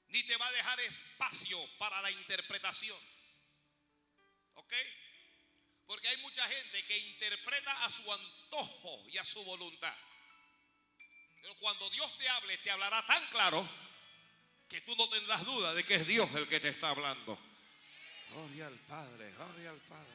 ni 0.08 0.22
te 0.22 0.36
va 0.36 0.46
a 0.46 0.52
dejar 0.52 0.80
espacio 0.80 1.64
para 1.78 2.00
la 2.00 2.10
interpretación. 2.10 2.98
¿Ok? 4.54 4.74
Porque 5.86 6.08
hay 6.08 6.16
mucha 6.18 6.46
gente 6.48 6.82
que 6.84 6.98
interpreta 6.98 7.84
a 7.84 7.90
su 7.90 8.12
antojo 8.12 9.06
y 9.10 9.18
a 9.18 9.24
su 9.24 9.42
voluntad. 9.44 9.94
Pero 11.42 11.54
cuando 11.56 11.88
Dios 11.90 12.18
te 12.18 12.28
hable, 12.28 12.58
te 12.58 12.70
hablará 12.70 13.04
tan 13.06 13.24
claro 13.28 13.87
que 14.68 14.80
tú 14.82 14.94
no 14.96 15.08
tendrás 15.08 15.44
duda 15.44 15.74
de 15.74 15.84
que 15.84 15.94
es 15.94 16.06
Dios 16.06 16.32
el 16.34 16.46
que 16.46 16.60
te 16.60 16.68
está 16.68 16.90
hablando. 16.90 17.38
Gloria 18.30 18.66
al 18.66 18.78
Padre, 18.80 19.32
gloria 19.32 19.70
al 19.70 19.80
Padre. 19.80 20.12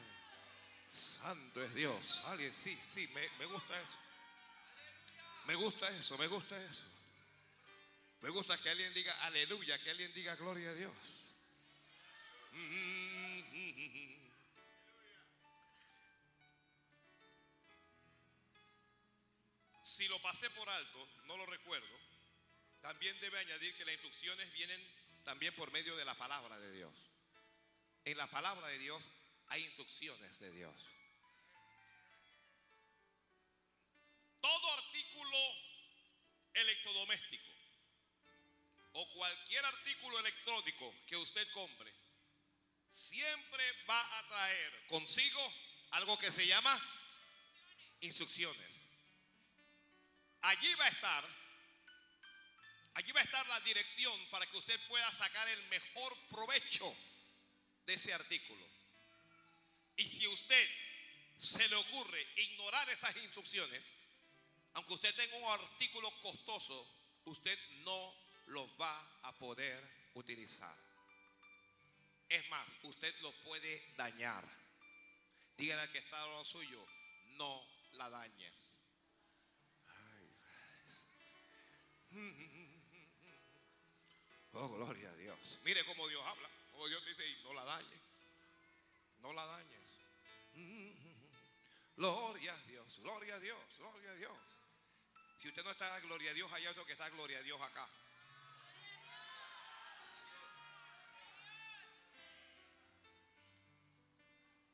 Santo 0.88 1.62
es 1.62 1.74
Dios. 1.74 2.22
Alguien, 2.26 2.52
sí, 2.56 2.78
sí, 2.82 3.08
me, 3.14 3.28
me 3.38 3.46
gusta 3.46 3.80
eso. 3.80 3.98
Me 5.46 5.54
gusta 5.56 5.88
eso, 5.88 6.16
me 6.18 6.26
gusta 6.28 6.56
eso. 6.56 6.84
Me 8.22 8.30
gusta 8.30 8.56
que 8.58 8.70
alguien 8.70 8.94
diga 8.94 9.12
aleluya, 9.26 9.78
que 9.80 9.90
alguien 9.90 10.12
diga 10.14 10.34
gloria 10.36 10.70
a 10.70 10.74
Dios. 10.74 10.94
Si 19.82 20.08
lo 20.08 20.18
pasé 20.22 20.48
por 20.50 20.68
alto, 20.68 21.08
no 21.26 21.36
lo 21.36 21.44
recuerdo, 21.46 21.98
también 22.84 23.18
debe 23.18 23.38
añadir 23.38 23.74
que 23.74 23.84
las 23.86 23.94
instrucciones 23.94 24.52
vienen 24.52 24.78
también 25.24 25.54
por 25.54 25.72
medio 25.72 25.96
de 25.96 26.04
la 26.04 26.14
palabra 26.16 26.58
de 26.60 26.70
Dios. 26.70 26.92
En 28.04 28.18
la 28.18 28.26
palabra 28.26 28.66
de 28.68 28.78
Dios 28.78 29.22
hay 29.46 29.64
instrucciones 29.64 30.38
de 30.38 30.50
Dios. 30.50 30.74
Todo 34.42 34.72
artículo 34.74 35.38
electrodoméstico 36.52 37.46
o 38.92 39.08
cualquier 39.14 39.64
artículo 39.64 40.18
electrónico 40.18 40.94
que 41.06 41.16
usted 41.16 41.50
compre 41.52 41.90
siempre 42.90 43.64
va 43.88 44.18
a 44.18 44.28
traer 44.28 44.86
consigo 44.88 45.52
algo 45.92 46.18
que 46.18 46.30
se 46.30 46.46
llama 46.46 46.78
instrucciones. 48.00 48.98
Allí 50.42 50.74
va 50.74 50.84
a 50.84 50.88
estar, 50.88 51.43
allí 52.94 53.12
va 53.12 53.20
a 53.20 53.24
estar 53.24 53.46
la 53.48 53.60
dirección 53.60 54.18
para 54.30 54.46
que 54.46 54.56
usted 54.56 54.80
pueda 54.88 55.10
sacar 55.12 55.48
el 55.48 55.62
mejor 55.64 56.16
provecho 56.30 56.96
de 57.86 57.94
ese 57.94 58.12
artículo. 58.12 58.66
Y 59.96 60.04
si 60.08 60.26
usted 60.28 60.68
se 61.36 61.68
le 61.68 61.76
ocurre 61.76 62.26
ignorar 62.36 62.88
esas 62.90 63.16
instrucciones, 63.16 63.92
aunque 64.74 64.94
usted 64.94 65.14
tenga 65.14 65.36
un 65.36 65.52
artículo 65.52 66.10
costoso, 66.22 66.88
usted 67.26 67.58
no 67.84 68.14
lo 68.46 68.76
va 68.76 69.18
a 69.22 69.32
poder 69.38 69.80
utilizar. 70.14 70.76
Es 72.28 72.48
más, 72.50 72.68
usted 72.82 73.14
lo 73.20 73.32
puede 73.42 73.94
dañar. 73.96 74.44
Dígale 75.56 75.82
al 75.82 75.92
que 75.92 75.98
está 75.98 76.20
a 76.22 76.26
lo 76.26 76.44
suyo, 76.44 76.84
no 77.36 77.64
la 77.92 78.10
dañes. 78.10 78.74
Oh, 84.54 84.68
gloria 84.68 85.10
a 85.10 85.14
Dios. 85.16 85.38
Mire 85.64 85.84
cómo 85.84 86.06
Dios 86.08 86.24
habla. 86.26 86.48
Como 86.72 86.88
Dios 86.88 87.04
dice, 87.06 87.26
y 87.26 87.42
no 87.42 87.54
la 87.54 87.64
dañes. 87.64 88.00
No 89.20 89.32
la 89.32 89.44
dañes. 89.46 89.80
Gloria 91.96 92.52
a 92.52 92.62
Dios, 92.66 92.98
gloria 93.00 93.34
a 93.34 93.40
Dios, 93.40 93.58
gloria 93.78 94.10
a 94.10 94.14
Dios. 94.14 94.32
Si 95.38 95.48
usted 95.48 95.62
no 95.64 95.70
está 95.70 95.98
gloria 96.00 96.30
a 96.30 96.34
Dios 96.34 96.52
allá, 96.52 96.70
otro 96.70 96.86
que 96.86 96.92
está 96.92 97.08
gloria 97.10 97.38
a 97.38 97.42
Dios 97.42 97.60
acá. 97.60 97.88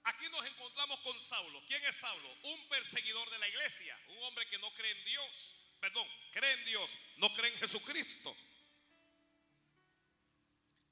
Aquí 0.04 0.28
nos 0.30 0.44
encontramos 0.44 1.00
con 1.00 1.20
Saulo. 1.20 1.62
¿Quién 1.66 1.84
es 1.84 1.96
Saulo? 1.96 2.28
Un 2.44 2.68
perseguidor 2.68 3.28
de 3.30 3.38
la 3.38 3.48
iglesia, 3.48 3.98
un 4.08 4.22
hombre 4.24 4.46
que 4.46 4.58
no 4.58 4.70
cree 4.72 4.92
en 4.92 5.04
Dios. 5.04 5.66
Perdón, 5.80 6.06
cree 6.32 6.52
en 6.52 6.64
Dios, 6.66 6.90
no 7.16 7.32
cree 7.34 7.50
en 7.50 7.58
Jesucristo. 7.58 8.34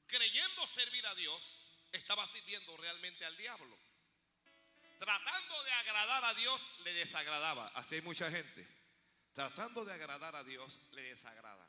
Creyendo 0.09 0.67
servir 0.67 1.07
a 1.07 1.15
Dios, 1.15 1.71
estaba 1.93 2.27
sirviendo 2.27 2.77
realmente 2.79 3.25
al 3.25 3.37
diablo. 3.37 3.79
Tratando 4.99 5.63
de 5.63 5.73
agradar 5.73 6.25
a 6.25 6.35
Dios, 6.35 6.81
le 6.85 6.93
desagradaba. 6.95 7.71
Así 7.75 7.95
hay 7.95 8.01
mucha 8.01 8.31
gente. 8.31 8.67
Tratando 9.35 9.85
de 9.85 9.93
agradar 9.93 10.35
a 10.35 10.43
Dios, 10.43 10.91
le 10.93 11.03
desagrada. 11.03 11.65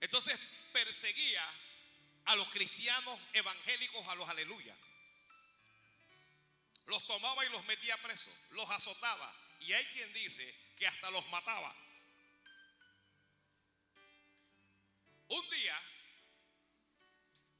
Entonces 0.00 0.38
perseguía 0.72 1.44
a 2.24 2.36
los 2.36 2.48
cristianos 2.48 3.20
evangélicos, 3.34 4.06
a 4.08 4.14
los 4.14 4.28
aleluya. 4.28 4.74
Los 6.86 7.06
tomaba 7.06 7.44
y 7.44 7.50
los 7.50 7.64
metía 7.66 7.96
presos, 7.98 8.34
los 8.52 8.70
azotaba. 8.70 9.32
Y 9.60 9.72
hay 9.72 9.84
quien 9.86 10.12
dice 10.14 10.54
que 10.78 10.86
hasta 10.86 11.10
los 11.10 11.28
mataba. 11.28 11.74
Un 15.28 15.50
día, 15.50 15.80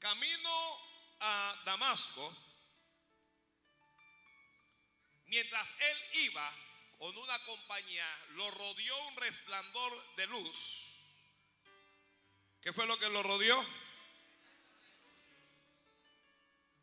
camino 0.03 0.79
a 1.21 1.61
Damasco, 1.63 2.35
mientras 5.27 5.79
él 5.79 5.97
iba 6.25 6.51
con 6.97 7.17
una 7.17 7.39
compañía, 7.39 8.05
lo 8.31 8.51
rodeó 8.51 9.07
un 9.07 9.15
resplandor 9.15 10.15
de 10.17 10.27
luz. 10.27 10.89
¿Qué 12.61 12.73
fue 12.73 12.85
lo 12.85 12.99
que 12.99 13.09
lo 13.11 13.23
rodeó? 13.23 13.65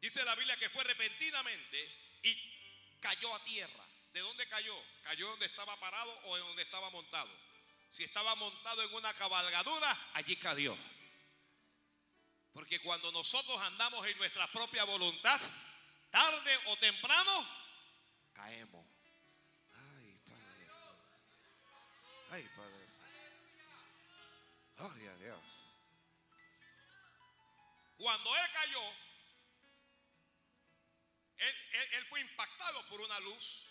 Dice 0.01 0.25
la 0.25 0.35
Biblia 0.37 0.57
que 0.57 0.71
fue 0.71 0.83
repentinamente 0.85 2.19
y 2.23 2.99
cayó 3.01 3.35
a 3.35 3.45
tierra. 3.45 3.85
¿De 4.15 4.21
dónde 4.21 4.49
cayó? 4.49 4.75
Cayó 5.05 5.29
donde 5.29 5.45
estaba 5.45 5.79
parado 5.79 6.11
o 6.25 6.39
en 6.39 6.43
donde 6.45 6.63
estaba 6.63 6.89
montado. 6.89 7.31
Si 7.91 8.03
estaba 8.03 8.35
montado 8.37 8.83
en 8.83 8.95
una 8.95 9.13
cabalgadura, 9.13 10.11
allí 10.15 10.37
cayó. 10.37 10.75
Porque 12.53 12.81
cuando 12.81 13.13
nosotros 13.13 13.61
andamos 13.63 14.07
en 14.07 14.19
nuestra 14.19 14.47
propia 14.49 14.85
voluntad, 14.85 15.41
tarde 16.11 16.59
o 16.67 16.77
temprano, 16.77 17.47
caemos. 18.33 18.87
Ay, 19.73 20.19
Padre 20.27 20.67
Ay, 22.31 22.49
Padre 22.57 22.87
Gloria 24.77 25.11
a 25.13 25.17
Dios. 25.17 25.41
Cuando 27.99 28.37
él 28.37 28.51
cayó, 28.55 28.83
él, 31.37 31.55
él 31.93 32.05
fue 32.07 32.21
impactado 32.21 32.87
por 32.89 33.01
una 33.01 33.21
luz. 33.21 33.71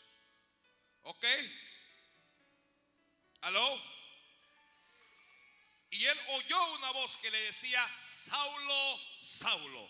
¿Ok? 1.01 1.25
¿Aló? 3.41 3.98
Y 5.91 6.05
él 6.05 6.19
oyó 6.29 6.73
una 6.75 6.91
voz 6.91 7.17
que 7.17 7.31
le 7.31 7.39
decía, 7.41 7.85
Saulo, 8.05 8.99
Saulo, 9.23 9.89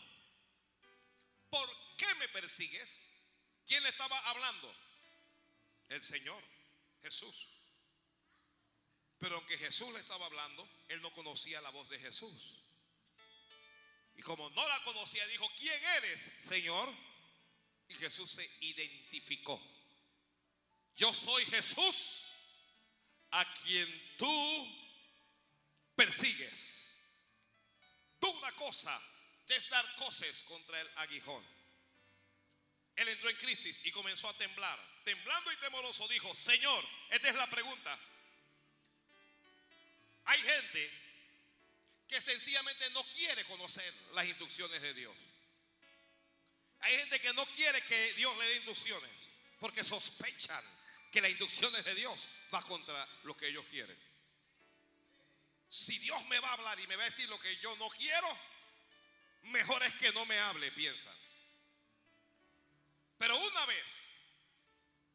¿por 1.49 1.69
qué 1.97 2.13
me 2.15 2.27
persigues? 2.29 3.09
¿Quién 3.67 3.83
le 3.83 3.89
estaba 3.89 4.17
hablando? 4.29 4.73
El 5.89 6.01
Señor, 6.01 6.41
Jesús. 7.01 7.47
Pero 9.19 9.35
aunque 9.35 9.57
Jesús 9.57 9.91
le 9.93 9.99
estaba 9.99 10.25
hablando, 10.25 10.67
él 10.87 11.01
no 11.01 11.11
conocía 11.11 11.59
la 11.61 11.69
voz 11.71 11.89
de 11.89 11.99
Jesús. 11.99 12.63
Y 14.15 14.21
como 14.21 14.49
no 14.51 14.67
la 14.67 14.83
conocía, 14.83 15.25
dijo, 15.27 15.49
¿quién 15.57 15.83
eres, 15.97 16.21
Señor? 16.41 16.89
Y 17.89 17.95
Jesús 17.95 18.31
se 18.31 18.49
identificó. 18.61 19.61
Yo 20.95 21.13
soy 21.13 21.45
Jesús 21.45 22.31
a 23.31 23.45
quien 23.63 24.15
tú 24.17 24.78
persigues. 25.99 26.95
Una 28.21 28.51
cosa 28.53 29.01
es 29.49 29.69
dar 29.69 29.95
cosas 29.97 30.43
contra 30.43 30.79
el 30.79 30.89
aguijón. 30.95 31.45
Él 32.95 33.09
entró 33.09 33.29
en 33.29 33.35
crisis 33.35 33.85
y 33.85 33.91
comenzó 33.91 34.29
a 34.29 34.33
temblar. 34.33 34.79
Temblando 35.03 35.51
y 35.51 35.57
temoroso 35.57 36.07
dijo, 36.07 36.33
Señor, 36.33 36.85
esta 37.09 37.29
es 37.29 37.35
la 37.35 37.47
pregunta. 37.47 37.99
Hay 40.25 40.41
gente 40.41 40.89
que 42.07 42.21
sencillamente 42.21 42.89
no 42.91 43.03
quiere 43.03 43.43
conocer 43.45 43.93
las 44.13 44.25
instrucciones 44.25 44.81
de 44.81 44.93
Dios. 44.93 45.15
Hay 46.79 46.95
gente 46.95 47.19
que 47.19 47.33
no 47.33 47.45
quiere 47.47 47.81
que 47.81 48.13
Dios 48.13 48.37
le 48.37 48.45
dé 48.45 48.55
instrucciones 48.55 49.11
porque 49.59 49.83
sospechan 49.83 50.63
que 51.11 51.19
las 51.19 51.31
instrucciones 51.31 51.83
de 51.83 51.95
Dios 51.95 52.19
va 52.53 52.61
contra 52.61 53.05
lo 53.23 53.35
que 53.35 53.47
ellos 53.47 53.65
quieren. 53.69 54.08
Si 55.69 55.99
Dios 55.99 56.25
me 56.25 56.39
va 56.39 56.49
a 56.49 56.53
hablar 56.53 56.79
y 56.79 56.87
me 56.87 56.95
va 56.95 57.03
a 57.03 57.09
decir 57.09 57.29
lo 57.29 57.39
que 57.39 57.55
yo 57.57 57.75
no 57.75 57.87
quiero, 57.91 58.27
mejor 59.43 59.83
es 59.83 59.93
que 59.95 60.11
no 60.13 60.25
me 60.25 60.37
hable, 60.39 60.71
piensan. 60.71 61.15
Pero 63.19 63.37
una 63.37 63.65
vez 63.67 63.85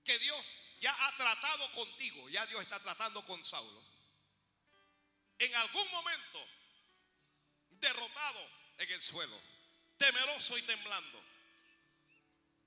que 0.04 0.16
Dios 0.20 0.46
ya 0.78 0.94
ha 1.06 1.16
tratado 1.16 1.72
contigo, 1.72 2.28
ya 2.30 2.46
Dios 2.46 2.62
está 2.62 2.78
tratando 2.78 3.24
con 3.26 3.44
Saulo, 3.44 3.82
en 5.38 5.54
algún 5.56 5.90
momento, 5.90 6.46
derrotado 7.70 8.48
en 8.78 8.92
el 8.92 9.02
suelo, 9.02 9.36
temeroso 9.98 10.56
y 10.56 10.62
temblando, 10.62 11.20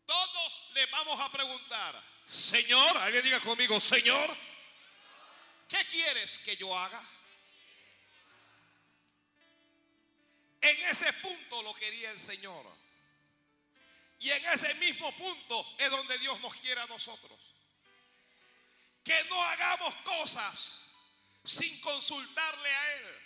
todos 0.05 0.71
le 0.73 0.85
vamos 0.87 1.19
a 1.21 1.31
preguntar, 1.31 2.03
Señor, 2.25 2.97
alguien 2.97 3.23
diga 3.23 3.39
conmigo, 3.39 3.79
Señor, 3.79 4.35
¿qué 5.69 5.85
quieres 5.85 6.39
que 6.39 6.57
yo 6.57 6.77
haga? 6.77 7.01
En 10.77 10.85
ese 10.87 11.11
punto 11.13 11.61
lo 11.63 11.73
quería 11.73 12.11
el 12.11 12.19
Señor. 12.19 12.65
Y 14.19 14.29
en 14.29 14.45
ese 14.47 14.73
mismo 14.75 15.11
punto 15.13 15.75
es 15.79 15.89
donde 15.89 16.17
Dios 16.19 16.39
nos 16.41 16.53
quiere 16.55 16.81
a 16.81 16.87
nosotros. 16.87 17.39
Que 19.03 19.23
no 19.25 19.41
hagamos 19.41 19.93
cosas 19.95 20.85
sin 21.43 21.79
consultarle 21.81 22.69
a 22.69 22.93
Él. 22.93 23.19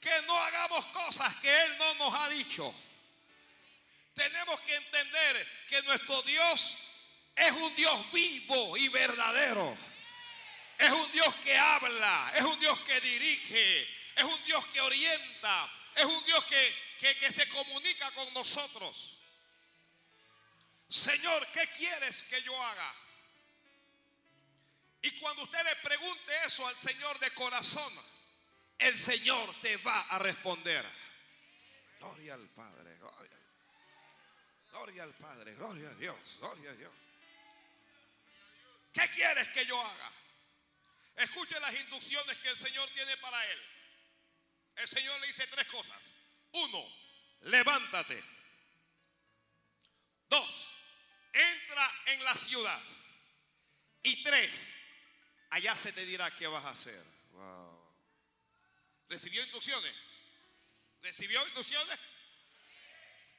Que 0.00 0.22
no 0.22 0.36
hagamos 0.36 0.86
cosas 0.86 1.34
que 1.36 1.62
Él 1.64 1.78
no 1.78 1.94
nos 1.94 2.14
ha 2.14 2.28
dicho. 2.28 2.74
Tenemos 4.14 4.60
que 4.60 4.74
entender 4.74 5.64
que 5.68 5.82
nuestro 5.82 6.22
Dios 6.22 6.88
es 7.36 7.52
un 7.52 7.76
Dios 7.76 8.12
vivo 8.12 8.76
y 8.76 8.88
verdadero. 8.88 9.76
Es 10.78 10.90
un 10.90 11.12
Dios 11.12 11.34
que 11.36 11.56
habla, 11.56 12.32
es 12.36 12.42
un 12.42 12.58
Dios 12.60 12.78
que 12.80 13.00
dirige, 13.00 13.82
es 14.14 14.24
un 14.24 14.44
Dios 14.44 14.64
que 14.66 14.80
orienta, 14.80 15.68
es 15.98 16.04
un 16.04 16.24
Dios 16.24 16.44
que, 16.44 16.74
que, 16.98 17.16
que 17.16 17.32
se 17.32 17.48
comunica 17.48 18.10
con 18.12 18.32
nosotros. 18.34 19.18
Señor, 20.88 21.46
¿qué 21.52 21.66
quieres 21.76 22.22
que 22.24 22.40
yo 22.42 22.62
haga? 22.62 22.94
Y 25.02 25.10
cuando 25.18 25.42
usted 25.42 25.62
le 25.64 25.76
pregunte 25.76 26.32
eso 26.46 26.66
al 26.66 26.76
Señor 26.76 27.18
de 27.18 27.30
corazón, 27.32 27.92
el 28.78 28.96
Señor 28.96 29.54
te 29.60 29.76
va 29.78 30.00
a 30.10 30.18
responder. 30.20 30.84
Gloria 31.98 32.34
al 32.34 32.48
Padre, 32.50 32.96
gloria, 32.96 33.38
gloria 34.70 35.02
al 35.02 35.14
Padre, 35.14 35.54
gloria 35.54 35.88
a 35.90 35.94
Dios, 35.94 36.16
gloria 36.38 36.70
a 36.70 36.74
Dios. 36.74 36.92
¿Qué 38.92 39.08
quieres 39.08 39.48
que 39.48 39.66
yo 39.66 39.80
haga? 39.80 40.12
Escuche 41.16 41.58
las 41.58 41.74
instrucciones 41.74 42.38
que 42.38 42.48
el 42.50 42.56
Señor 42.56 42.88
tiene 42.90 43.16
para 43.16 43.44
él. 43.50 43.77
El 44.78 44.88
Señor 44.88 45.20
le 45.20 45.26
dice 45.26 45.46
tres 45.48 45.66
cosas. 45.68 45.98
Uno, 46.52 46.84
levántate. 47.42 48.22
Dos, 50.28 50.82
entra 51.32 51.92
en 52.06 52.24
la 52.24 52.34
ciudad. 52.34 52.82
Y 54.02 54.22
tres, 54.22 54.80
allá 55.50 55.76
se 55.76 55.92
te 55.92 56.06
dirá 56.06 56.30
qué 56.30 56.46
vas 56.46 56.64
a 56.64 56.70
hacer. 56.70 57.02
Wow. 57.32 57.78
¿Recibió 59.08 59.42
instrucciones? 59.42 59.94
¿Recibió 61.02 61.42
instrucciones? 61.42 61.98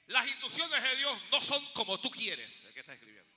Las 0.08 0.28
instrucciones 0.28 0.84
de 0.84 0.96
Dios 0.98 1.18
no 1.32 1.42
son 1.42 1.64
como 1.74 2.00
tú 2.00 2.10
quieres, 2.10 2.66
el 2.66 2.74
que 2.74 2.80
está 2.80 2.94
escribiendo. 2.94 3.32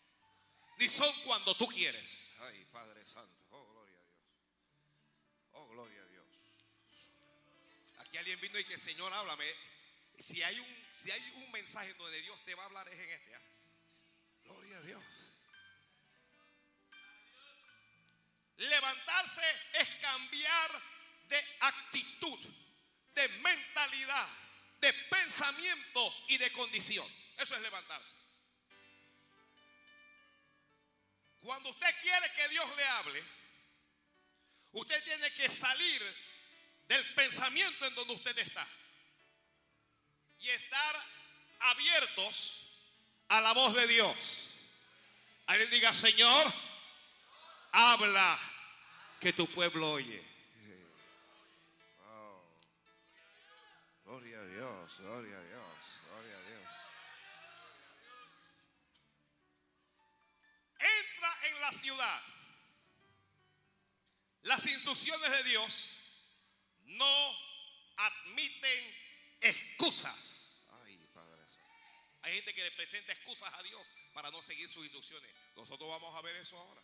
Ni 0.79 0.89
son 0.89 1.13
cuando 1.25 1.55
tú 1.55 1.69
quieres. 1.69 2.33
Ay, 2.41 2.67
Padre 2.73 3.05
Santo, 3.07 3.47
oh, 3.51 3.65
gloria 3.73 3.99
a 3.99 4.03
Dios. 4.03 4.17
Oh, 5.53 5.69
gloria. 5.69 5.92
Aquí 8.13 8.19
alguien 8.19 8.41
vino 8.43 8.59
y 8.59 8.65
que 8.65 8.79
Señor, 8.79 9.11
háblame. 9.15 9.51
Si 10.19 10.43
hay 10.43 10.61
un, 10.61 10.87
si 10.95 11.11
hay 11.11 11.33
un 11.37 11.51
mensaje 11.51 11.95
donde 11.95 12.21
Dios 12.21 12.39
te 12.45 12.55
va 12.55 12.63
a 12.63 12.67
hablar 12.67 12.87
es 12.91 13.01
en 13.01 13.11
este. 13.11 13.35
¿ah? 13.35 13.41
Gloria 14.45 14.77
a 14.77 14.83
Dios. 14.83 15.03
Levantarse 18.59 19.57
es 19.81 19.89
cambiar 20.03 20.83
de 21.31 21.45
actitud, 21.61 22.39
de 23.15 23.29
mentalidad, 23.29 24.29
de 24.83 24.93
pensamiento 24.93 26.15
y 26.29 26.37
de 26.37 26.53
condición. 26.53 27.07
Eso 27.39 27.57
es 27.57 27.63
levantarse. 27.63 28.15
Cuando 31.41 31.71
usted 31.71 31.95
quiere 32.03 32.31
que 32.33 32.49
Dios 32.51 32.77
le 32.77 32.85
hable, 32.89 33.25
usted 34.73 35.03
tiene 35.03 35.33
que 35.33 35.49
salir 35.49 36.32
del 36.93 37.15
pensamiento 37.15 37.87
en 37.87 37.95
donde 37.95 38.13
usted 38.13 38.37
está 38.37 38.67
y 40.41 40.51
estar 40.51 40.97
abiertos 41.61 42.93
a 43.29 43.41
la 43.41 43.53
voz 43.53 43.75
de 43.75 43.87
Dios. 43.87 44.15
Alguien 45.47 45.71
diga, 45.71 45.95
Señor, 45.95 46.53
habla 47.73 48.39
que 49.21 49.33
tu 49.33 49.47
pueblo 49.47 49.93
oye. 49.93 50.23
Gloria 54.05 54.39
a 54.39 54.45
Dios, 54.45 54.99
gloria 54.99 55.39
a 55.39 55.45
Dios, 55.45 56.01
gloria 56.11 56.37
a 56.37 56.43
Dios. 56.43 56.69
Entra 60.79 61.49
en 61.49 61.61
la 61.63 61.73
ciudad. 61.73 62.23
Las 64.43 64.67
instrucciones 64.67 65.31
de 65.31 65.45
Dios 65.45 65.92
no 66.85 67.39
admiten 67.97 68.97
excusas. 69.41 70.67
Ay, 70.85 70.97
Padre. 71.13 71.43
Hay 72.23 72.35
gente 72.35 72.55
que 72.55 72.65
le 72.65 72.71
presenta 72.73 73.13
excusas 73.13 73.53
a 73.55 73.63
Dios 73.63 73.95
para 74.13 74.31
no 74.31 74.41
seguir 74.43 74.69
sus 74.69 74.85
instrucciones. 74.85 75.31
Nosotros 75.57 75.89
vamos 75.89 76.15
a 76.15 76.23
ver 76.23 76.37
eso 76.37 76.57
ahora. 76.57 76.83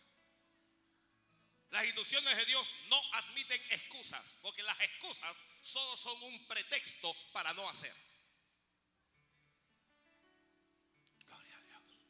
Las 1.71 1.85
instrucciones 1.85 2.35
de 2.35 2.45
Dios 2.45 2.73
no 2.87 2.99
admiten 3.13 3.61
excusas, 3.69 4.39
porque 4.41 4.63
las 4.63 4.79
excusas 4.81 5.35
solo 5.61 5.95
son 5.95 6.21
un 6.23 6.47
pretexto 6.47 7.13
para 7.31 7.53
no 7.53 7.69
hacer. 7.69 7.95
Gloria 11.27 11.57
a 11.57 11.61
Dios. 11.61 12.03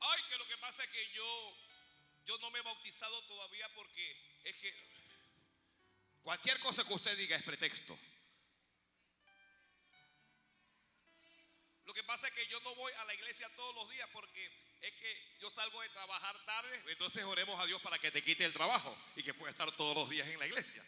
Ay, 0.00 0.22
que 0.28 0.38
lo 0.38 0.48
que 0.48 0.56
pasa 0.58 0.82
es 0.82 0.90
que 0.90 1.08
yo, 1.12 1.56
yo 2.26 2.38
no 2.38 2.50
me 2.50 2.58
he 2.58 2.62
bautizado 2.62 3.22
todavía 3.22 3.72
porque 3.74 4.40
es 4.42 4.56
que 4.56 5.01
cualquier 6.22 6.58
cosa 6.60 6.84
que 6.84 6.92
usted 6.94 7.16
diga 7.16 7.36
es 7.36 7.42
pretexto. 7.42 7.98
Lo 11.84 11.94
que 11.94 12.04
pasa 12.04 12.28
es 12.28 12.34
que 12.34 12.46
yo 12.46 12.58
no 12.60 12.74
voy 12.76 12.92
a 12.92 13.04
la 13.04 13.14
iglesia 13.14 13.48
todos 13.56 13.74
los 13.74 13.90
días 13.90 14.08
porque 14.12 14.46
es 14.80 14.92
que 14.94 15.36
yo 15.40 15.50
salgo 15.50 15.80
de 15.82 15.88
trabajar 15.90 16.36
tarde. 16.44 16.82
Entonces 16.88 17.24
oremos 17.24 17.58
a 17.60 17.66
Dios 17.66 17.82
para 17.82 17.98
que 17.98 18.10
te 18.10 18.22
quite 18.22 18.44
el 18.44 18.52
trabajo 18.52 18.96
y 19.16 19.22
que 19.22 19.34
pueda 19.34 19.50
estar 19.50 19.70
todos 19.76 19.94
los 19.96 20.08
días 20.08 20.26
en 20.28 20.38
la 20.38 20.46
iglesia. 20.46 20.82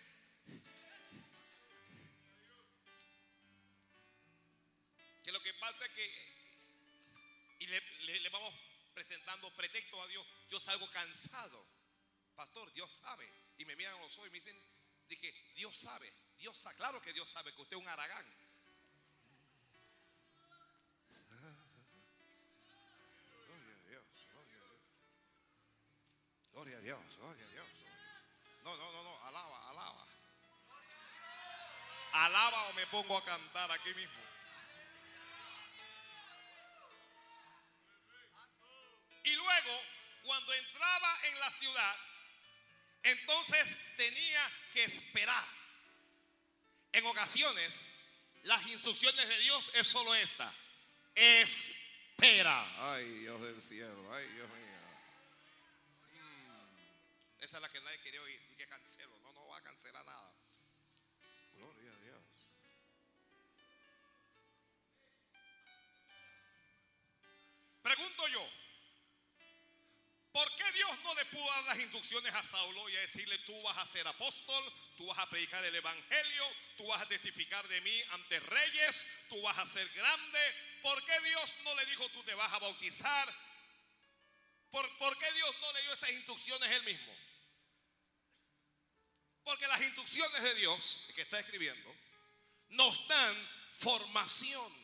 Que 5.24 5.32
lo 5.32 5.42
que 5.42 5.54
pasa 5.54 5.84
es 5.86 5.92
que, 5.92 6.10
y 7.60 7.66
le, 7.66 7.80
le- 7.80 8.20
le 8.20 8.28
vamos 8.28 8.54
presentando 8.92 9.50
pretextos 9.54 10.00
a 10.00 10.06
Dios, 10.08 10.26
yo 10.50 10.60
salgo 10.60 10.88
cansado. 10.90 11.64
Pastor, 12.36 12.72
Dios 12.74 12.90
sabe. 12.90 13.28
Y 13.58 13.64
me 13.64 13.76
miran 13.76 13.94
a 13.94 14.00
los 14.00 14.16
ojos 14.18 14.28
y 14.28 14.30
me 14.30 14.38
dicen, 14.40 14.60
de 15.08 15.18
que 15.18 15.32
Dios 15.54 15.76
sabe, 15.76 16.12
Dios 16.38 16.56
sabe, 16.56 16.76
claro 16.76 17.00
que 17.02 17.12
Dios 17.12 17.28
sabe 17.28 17.52
que 17.52 17.62
usted 17.62 17.76
es 17.76 17.82
un 17.82 17.88
aragán. 17.88 18.26
Gloria 23.46 23.76
a 23.76 23.88
Dios, 23.88 24.26
gloria 24.32 24.56
a 24.56 24.68
Dios. 24.68 24.80
Gloria 26.52 26.76
a 26.76 26.80
Dios, 26.80 27.16
gloria 27.16 27.46
a 27.46 27.48
Dios. 27.50 27.66
No, 28.64 28.76
no, 28.76 28.92
no, 28.92 29.02
no, 29.02 29.26
alaba, 29.26 29.70
alaba. 29.70 30.06
Alaba 32.12 32.62
o 32.68 32.72
me 32.74 32.86
pongo 32.86 33.18
a 33.18 33.24
cantar 33.24 33.70
aquí 33.72 33.92
mismo. 33.94 34.22
Y 39.24 39.34
luego, 39.36 39.80
cuando 40.22 40.52
entraba 40.54 41.18
en 41.24 41.40
la 41.40 41.50
ciudad, 41.50 41.96
entonces 43.04 43.90
tenía 43.96 44.50
que 44.72 44.84
esperar. 44.84 45.44
En 46.92 47.04
ocasiones, 47.06 47.94
las 48.42 48.66
instrucciones 48.66 49.28
de 49.28 49.38
Dios 49.38 49.70
es 49.74 49.86
solo 49.86 50.14
esta. 50.14 50.52
Espera. 51.14 52.92
Ay, 52.92 53.04
Dios 53.18 53.40
del 53.40 53.62
cielo, 53.62 54.14
ay, 54.14 54.26
Dios 54.28 54.48
mío. 54.48 54.64
Esa 57.40 57.58
es 57.58 57.62
la 57.62 57.68
que 57.68 57.80
nadie 57.82 57.98
quería 57.98 58.22
oír. 58.22 58.40
Y 58.52 58.56
que 58.56 58.66
cancelo. 58.66 59.18
No, 59.18 59.32
no 59.32 59.46
va 59.48 59.58
a 59.58 59.62
cancelar 59.62 60.04
nada. 60.06 60.32
Gloria 61.56 61.92
a 61.92 61.98
Dios. 61.98 62.22
Pregunto 67.82 68.28
yo, 68.28 68.48
¿por 70.34 70.50
qué 70.56 70.72
Dios 70.72 70.90
no 71.04 71.14
le 71.14 71.24
pudo 71.26 71.46
dar 71.46 71.64
las 71.66 71.78
instrucciones 71.78 72.34
a 72.34 72.42
Saulo 72.42 72.88
y 72.88 72.96
a 72.96 73.00
decirle, 73.00 73.38
tú 73.38 73.62
vas 73.62 73.78
a 73.78 73.86
ser 73.86 74.04
apóstol, 74.08 74.64
tú 74.96 75.06
vas 75.06 75.18
a 75.20 75.30
predicar 75.30 75.64
el 75.64 75.74
evangelio, 75.76 76.44
tú 76.76 76.84
vas 76.88 77.00
a 77.00 77.06
testificar 77.06 77.66
de 77.68 77.80
mí 77.82 78.02
ante 78.10 78.40
reyes, 78.40 79.20
tú 79.28 79.40
vas 79.42 79.56
a 79.58 79.64
ser 79.64 79.88
grande? 79.90 80.40
¿Por 80.82 81.00
qué 81.04 81.20
Dios 81.20 81.54
no 81.62 81.72
le 81.76 81.86
dijo, 81.86 82.08
tú 82.08 82.20
te 82.24 82.34
vas 82.34 82.52
a 82.52 82.58
bautizar? 82.58 83.32
¿Por, 84.70 84.98
por 84.98 85.16
qué 85.18 85.32
Dios 85.34 85.54
no 85.60 85.72
le 85.72 85.82
dio 85.82 85.92
esas 85.92 86.10
instrucciones 86.10 86.68
él 86.68 86.82
mismo? 86.82 87.16
Porque 89.44 89.68
las 89.68 89.82
instrucciones 89.82 90.42
de 90.42 90.54
Dios, 90.56 91.10
que 91.14 91.22
está 91.22 91.38
escribiendo, 91.38 91.94
nos 92.70 93.06
dan 93.06 93.48
formación. 93.78 94.83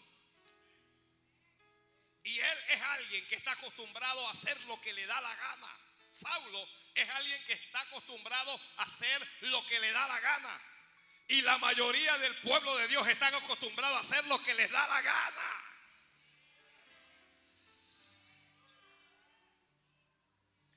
Y 2.30 2.38
él 2.38 2.58
es 2.68 2.80
alguien 2.80 3.26
que 3.26 3.34
está 3.34 3.50
acostumbrado 3.50 4.28
a 4.28 4.30
hacer 4.30 4.56
lo 4.66 4.80
que 4.80 4.92
le 4.92 5.04
da 5.04 5.20
la 5.20 5.34
gana. 5.34 5.76
Saulo 6.12 6.68
es 6.94 7.10
alguien 7.10 7.44
que 7.44 7.54
está 7.54 7.80
acostumbrado 7.80 8.60
a 8.76 8.82
hacer 8.84 9.28
lo 9.40 9.66
que 9.66 9.80
le 9.80 9.90
da 9.90 10.06
la 10.06 10.20
gana. 10.20 10.60
Y 11.26 11.42
la 11.42 11.58
mayoría 11.58 12.16
del 12.18 12.32
pueblo 12.36 12.76
de 12.76 12.86
Dios 12.86 13.08
están 13.08 13.34
acostumbrados 13.34 13.96
a 13.96 14.00
hacer 14.00 14.24
lo 14.26 14.40
que 14.44 14.54
les 14.54 14.70
da 14.70 14.86
la 14.86 15.02
gana. 15.02 15.72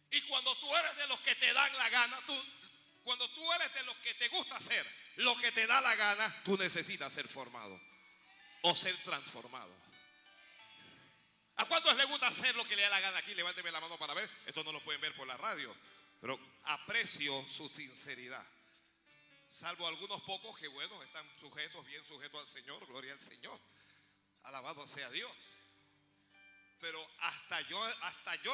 Y 0.10 0.22
cuando 0.22 0.56
tú 0.58 0.76
eres 0.76 0.98
de 0.98 1.08
los 1.08 1.20
que 1.20 1.36
te 1.36 1.54
dan 1.54 1.78
la 1.78 1.90
gana, 1.90 2.20
tú, 2.26 2.46
cuando 3.04 3.30
tú 3.30 3.54
eres 3.54 3.72
de 3.76 3.84
los 3.84 3.96
que 3.98 4.16
te 4.16 4.28
gusta 4.30 4.58
hacer 4.58 4.84
lo 5.18 5.36
que 5.38 5.52
te 5.52 5.68
da 5.68 5.82
la 5.82 5.94
gana, 5.96 6.36
tú 6.44 6.58
necesitas 6.58 7.14
ser 7.14 7.28
formado 7.28 7.80
o 8.64 8.76
ser 8.76 8.96
transformado. 9.04 9.83
¿A 11.58 11.66
cuántos 11.66 11.96
les 11.96 12.08
gusta 12.08 12.28
hacer 12.28 12.56
lo 12.56 12.66
que 12.66 12.76
le 12.76 12.82
da 12.84 12.90
la 12.90 13.00
gana 13.00 13.20
aquí? 13.20 13.36
Levánteme 13.36 13.72
la 13.72 13.80
mano 13.80 13.98
para 13.98 14.14
ver. 14.14 14.30
Esto 14.46 14.64
no 14.64 14.72
lo 14.72 14.82
pueden 14.82 15.02
ver 15.02 15.14
por 15.16 15.28
la 15.28 15.38
radio. 15.38 15.74
Pero 16.20 16.40
aprecio 16.66 17.46
su 17.50 17.70
sinceridad. 17.70 18.46
Salvo 19.48 19.88
algunos 19.88 20.22
pocos 20.24 20.58
que, 20.58 20.68
bueno, 20.68 21.02
están 21.04 21.26
sujetos, 21.40 21.86
bien 21.86 22.04
sujetos 22.04 22.40
al 22.40 22.48
Señor, 22.48 22.86
gloria 22.88 23.14
al 23.14 23.20
Señor. 23.20 23.60
Alabado 24.44 24.88
sea 24.88 25.10
Dios. 25.12 25.32
Pero 26.80 27.06
hasta 27.20 27.62
yo, 27.62 27.82
hasta 27.84 28.36
yo 28.38 28.54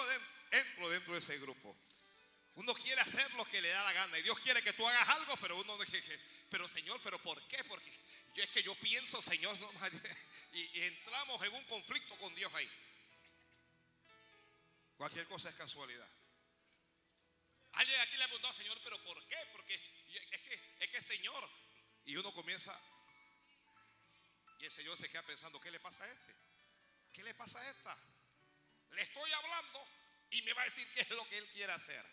entro 0.51 0.89
dentro 0.89 1.13
de 1.13 1.19
ese 1.19 1.39
grupo. 1.39 1.75
Uno 2.55 2.73
quiere 2.73 2.99
hacer 2.99 3.33
lo 3.35 3.45
que 3.45 3.61
le 3.61 3.69
da 3.69 3.83
la 3.83 3.93
gana 3.93 4.17
y 4.17 4.23
Dios 4.23 4.37
quiere 4.39 4.61
que 4.61 4.73
tú 4.73 4.85
hagas 4.85 5.07
algo, 5.07 5.37
pero 5.37 5.55
uno 5.55 5.77
no 5.77 5.83
pero 6.49 6.67
Señor, 6.67 6.99
pero 7.03 7.17
¿por 7.19 7.41
qué? 7.43 7.63
Porque 7.63 7.91
yo 8.33 8.43
es 8.43 8.49
que 8.49 8.63
yo 8.63 8.75
pienso, 8.75 9.21
Señor, 9.21 9.57
no, 9.59 9.71
y, 10.53 10.79
y 10.79 10.81
entramos 10.81 11.41
en 11.43 11.53
un 11.53 11.63
conflicto 11.65 12.15
con 12.17 12.33
Dios 12.35 12.53
ahí. 12.53 12.69
Cualquier 14.99 15.25
cosa 15.27 15.47
es 15.47 15.55
casualidad. 15.55 16.09
Alguien 17.71 18.01
aquí 18.01 18.17
le 18.17 18.25
ha 18.25 18.27
preguntado, 18.27 18.53
Señor, 18.53 18.77
pero 18.83 19.01
¿por 19.03 19.25
qué? 19.27 19.37
Porque 19.53 19.73
es 19.75 20.41
que, 20.41 20.61
es 20.81 20.89
que, 20.89 21.01
Señor. 21.01 21.49
Y 22.03 22.17
uno 22.17 22.33
comienza, 22.33 22.77
y 24.59 24.65
el 24.65 24.71
Señor 24.73 24.97
se 24.97 25.07
queda 25.07 25.21
pensando, 25.21 25.57
¿qué 25.61 25.71
le 25.71 25.79
pasa 25.79 26.03
a 26.03 26.11
este? 26.11 26.35
¿Qué 27.13 27.23
le 27.23 27.33
pasa 27.33 27.61
a 27.61 27.69
esta? 27.69 27.97
Le 28.89 29.01
estoy 29.03 29.31
hablando 29.31 29.87
y 30.31 30.41
me 30.41 30.51
va 30.51 30.63
a 30.63 30.65
decir 30.65 30.85
qué 30.93 30.99
es 30.99 31.09
lo 31.11 31.25
que 31.29 31.37
Él 31.37 31.47
quiere 31.51 31.71
hacer. 31.71 32.05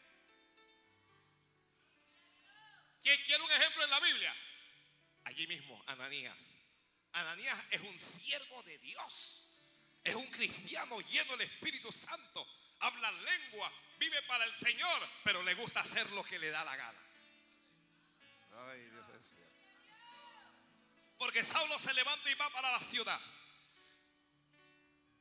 ¿Quién 3.00 3.20
quiere 3.24 3.42
un 3.42 3.50
ejemplo 3.50 3.82
en 3.82 3.90
la 3.90 3.98
Biblia? 3.98 4.36
Allí 5.24 5.48
mismo, 5.48 5.82
Ananías. 5.88 6.50
Ananías 7.14 7.72
es 7.72 7.80
un 7.80 7.98
siervo 7.98 8.62
de 8.62 8.78
Dios. 8.78 9.48
Es 10.04 10.14
un 10.14 10.30
cristiano 10.30 11.00
lleno 11.00 11.32
del 11.32 11.48
Espíritu 11.48 11.90
Santo 11.90 12.46
habla 12.86 13.10
lengua, 13.10 13.72
vive 13.98 14.22
para 14.22 14.44
el 14.44 14.54
Señor, 14.54 15.08
pero 15.24 15.42
le 15.42 15.54
gusta 15.54 15.80
hacer 15.80 16.10
lo 16.12 16.22
que 16.24 16.38
le 16.38 16.50
da 16.50 16.64
la 16.64 16.76
gana. 16.76 16.98
Ay, 18.68 18.80
Dios 18.88 19.04
Porque 21.18 21.44
Saulo 21.44 21.78
se 21.78 21.92
levanta 21.94 22.30
y 22.30 22.34
va 22.34 22.48
para 22.50 22.72
la 22.72 22.80
ciudad. 22.80 23.20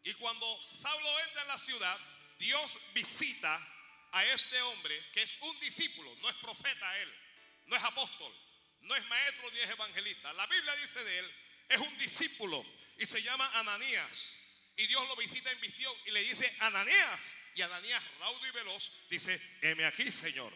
Y 0.04 0.14
cuando 0.16 0.64
Saulo 0.64 1.20
entra 1.22 1.42
en 1.42 1.48
la 1.48 1.58
ciudad, 1.58 2.00
Dios 2.38 2.78
visita 2.94 3.60
a 4.12 4.26
este 4.26 4.62
hombre 4.62 5.12
que 5.12 5.24
es 5.24 5.42
un 5.42 5.60
discípulo, 5.60 6.16
no 6.22 6.30
es 6.30 6.36
profeta 6.36 7.00
él, 7.00 7.14
no 7.66 7.76
es 7.76 7.84
apóstol, 7.84 8.32
no 8.82 8.96
es 8.96 9.06
maestro 9.08 9.50
ni 9.52 9.60
es 9.60 9.70
evangelista. 9.70 10.32
La 10.34 10.46
Biblia 10.46 10.76
dice 10.76 11.04
de 11.04 11.20
él, 11.20 11.36
es 11.70 11.78
un 11.80 11.98
discípulo 11.98 12.64
y 12.98 13.06
se 13.06 13.22
llama 13.22 13.50
Ananías. 13.56 14.36
Y 14.78 14.88
Dios 14.88 15.08
lo 15.08 15.16
visita 15.16 15.52
en 15.52 15.62
visión 15.62 15.94
y 16.06 16.12
le 16.12 16.22
dice, 16.22 16.54
Ananías. 16.60 17.45
Y 17.56 17.62
Ananías, 17.62 18.04
raudo 18.20 18.46
y 18.46 18.52
veloz, 18.52 19.08
dice, 19.10 19.58
heme 19.62 19.86
aquí, 19.86 20.12
Señor. 20.12 20.54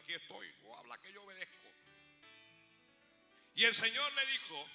aquí 0.00 0.12
estoy, 0.12 0.54
o 0.64 0.76
habla 0.76 0.98
que 0.98 1.12
yo 1.12 1.22
obedezco. 1.22 1.70
Y 3.54 3.64
el 3.64 3.74
Señor 3.74 4.12
le 4.12 4.26
dijo, 4.26 4.68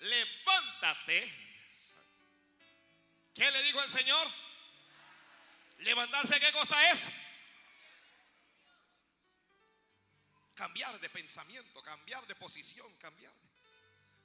levántate. 0.00 1.34
¿Qué 3.34 3.50
le 3.50 3.62
dijo 3.64 3.82
el 3.82 3.90
Señor? 3.90 4.26
Levantarse, 5.78 6.38
¿qué 6.38 6.52
cosa 6.52 6.90
es? 6.90 7.20
Cambiar 10.54 10.98
de 11.00 11.10
pensamiento, 11.10 11.82
cambiar 11.82 12.26
de 12.26 12.34
posición, 12.34 12.94
cambiar 12.98 13.32
de 13.32 13.50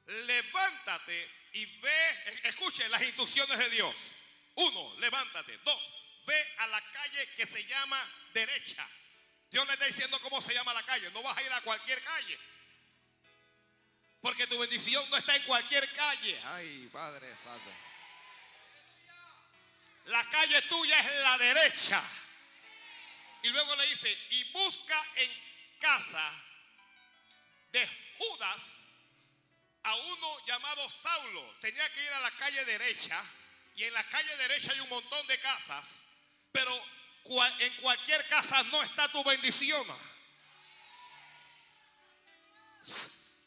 levántate 0.08 1.28
y 1.54 1.66
ve, 1.66 2.40
escuche 2.44 2.88
las 2.90 3.02
instrucciones 3.02 3.58
de 3.58 3.70
Dios. 3.70 3.96
Uno, 4.56 5.00
levántate. 5.00 5.58
Dos, 5.60 6.04
ve 6.26 6.56
a 6.60 6.68
la 6.68 6.82
calle 6.82 7.28
que 7.36 7.46
se 7.46 7.64
llama 7.66 8.02
derecha. 8.34 8.88
Dios 9.50 9.66
le 9.68 9.74
está 9.74 9.86
diciendo 9.86 10.20
cómo 10.20 10.42
se 10.42 10.54
llama 10.54 10.74
la 10.74 10.84
calle. 10.84 11.10
No 11.12 11.22
vas 11.24 11.38
a 11.38 11.42
ir 11.42 11.52
a 11.52 11.62
cualquier 11.62 12.02
calle. 12.02 12.40
Porque 14.22 14.48
tu 14.48 14.58
bendición 14.58 15.08
no 15.10 15.18
está 15.18 15.36
en 15.36 15.44
cualquier 15.44 15.88
calle. 15.94 16.40
Ay, 16.46 16.90
Padre 16.92 17.36
Santo. 17.38 17.72
La 20.06 20.24
calle 20.30 20.62
tuya 20.64 21.00
es 21.00 21.22
la 21.22 21.38
derecha. 21.38 22.04
Y 23.44 23.50
luego 23.50 23.76
le 23.76 23.88
dice, 23.88 24.12
y 24.32 24.44
busca 24.52 25.00
en 25.16 25.32
casa 25.80 26.44
de 27.72 27.88
Judas 28.18 28.86
a 29.84 29.96
uno 29.96 30.46
llamado 30.48 30.90
Saulo. 30.90 31.56
Tenía 31.62 31.88
que 31.94 32.04
ir 32.04 32.12
a 32.12 32.20
la 32.22 32.32
calle 32.32 32.66
derecha 32.66 33.24
y 33.76 33.84
en 33.84 33.94
la 33.94 34.04
calle 34.06 34.38
derecha 34.38 34.72
hay 34.72 34.80
un 34.80 34.90
montón 34.90 35.28
de 35.28 35.40
casas, 35.40 36.15
pero 36.56 36.72
en 37.60 37.74
cualquier 37.82 38.26
casa 38.30 38.64
no 38.72 38.82
está 38.82 39.10
tu 39.10 39.22
bendición. 39.26 39.86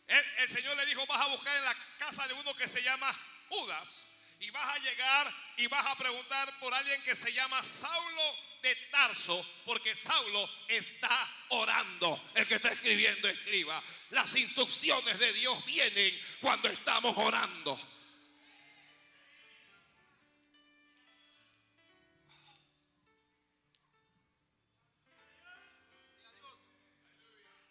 El, 0.09 0.25
el, 0.39 0.49
Señor 0.51 0.77
le 0.77 0.85
dijo, 0.85 1.07
vas 1.07 1.23
a 1.23 1.27
buscar 1.29 1.57
en 1.57 1.65
la 1.65 1.75
casa 1.99 2.27
de 2.27 2.35
uno 2.35 2.55
que 2.55 2.69
se 2.69 2.83
llama 2.83 3.11
Judas 3.49 4.03
y 4.41 4.51
vas 4.51 4.77
a 4.77 4.79
llegar 4.81 5.35
y 5.57 5.67
vas 5.69 5.87
a 5.87 5.97
preguntar 5.97 6.53
por 6.59 6.75
alguien 6.75 7.01
que 7.03 7.17
se 7.17 7.33
llama 7.33 7.65
Saulo 7.65 8.37
de 8.63 8.75
Tarso, 8.91 9.47
porque 9.65 9.97
Saulo 9.97 10.51
está 10.69 11.29
orando. 11.49 12.21
El 12.35 12.47
que 12.47 12.57
está 12.57 12.71
escribiendo, 12.71 13.27
escriba. 13.29 13.83
Las 14.11 14.35
instrucciones 14.37 15.19
de 15.19 15.33
Dios 15.33 15.65
vienen 15.65 16.21
cuando 16.41 16.69
estamos 16.69 17.17
orando. 17.17 17.79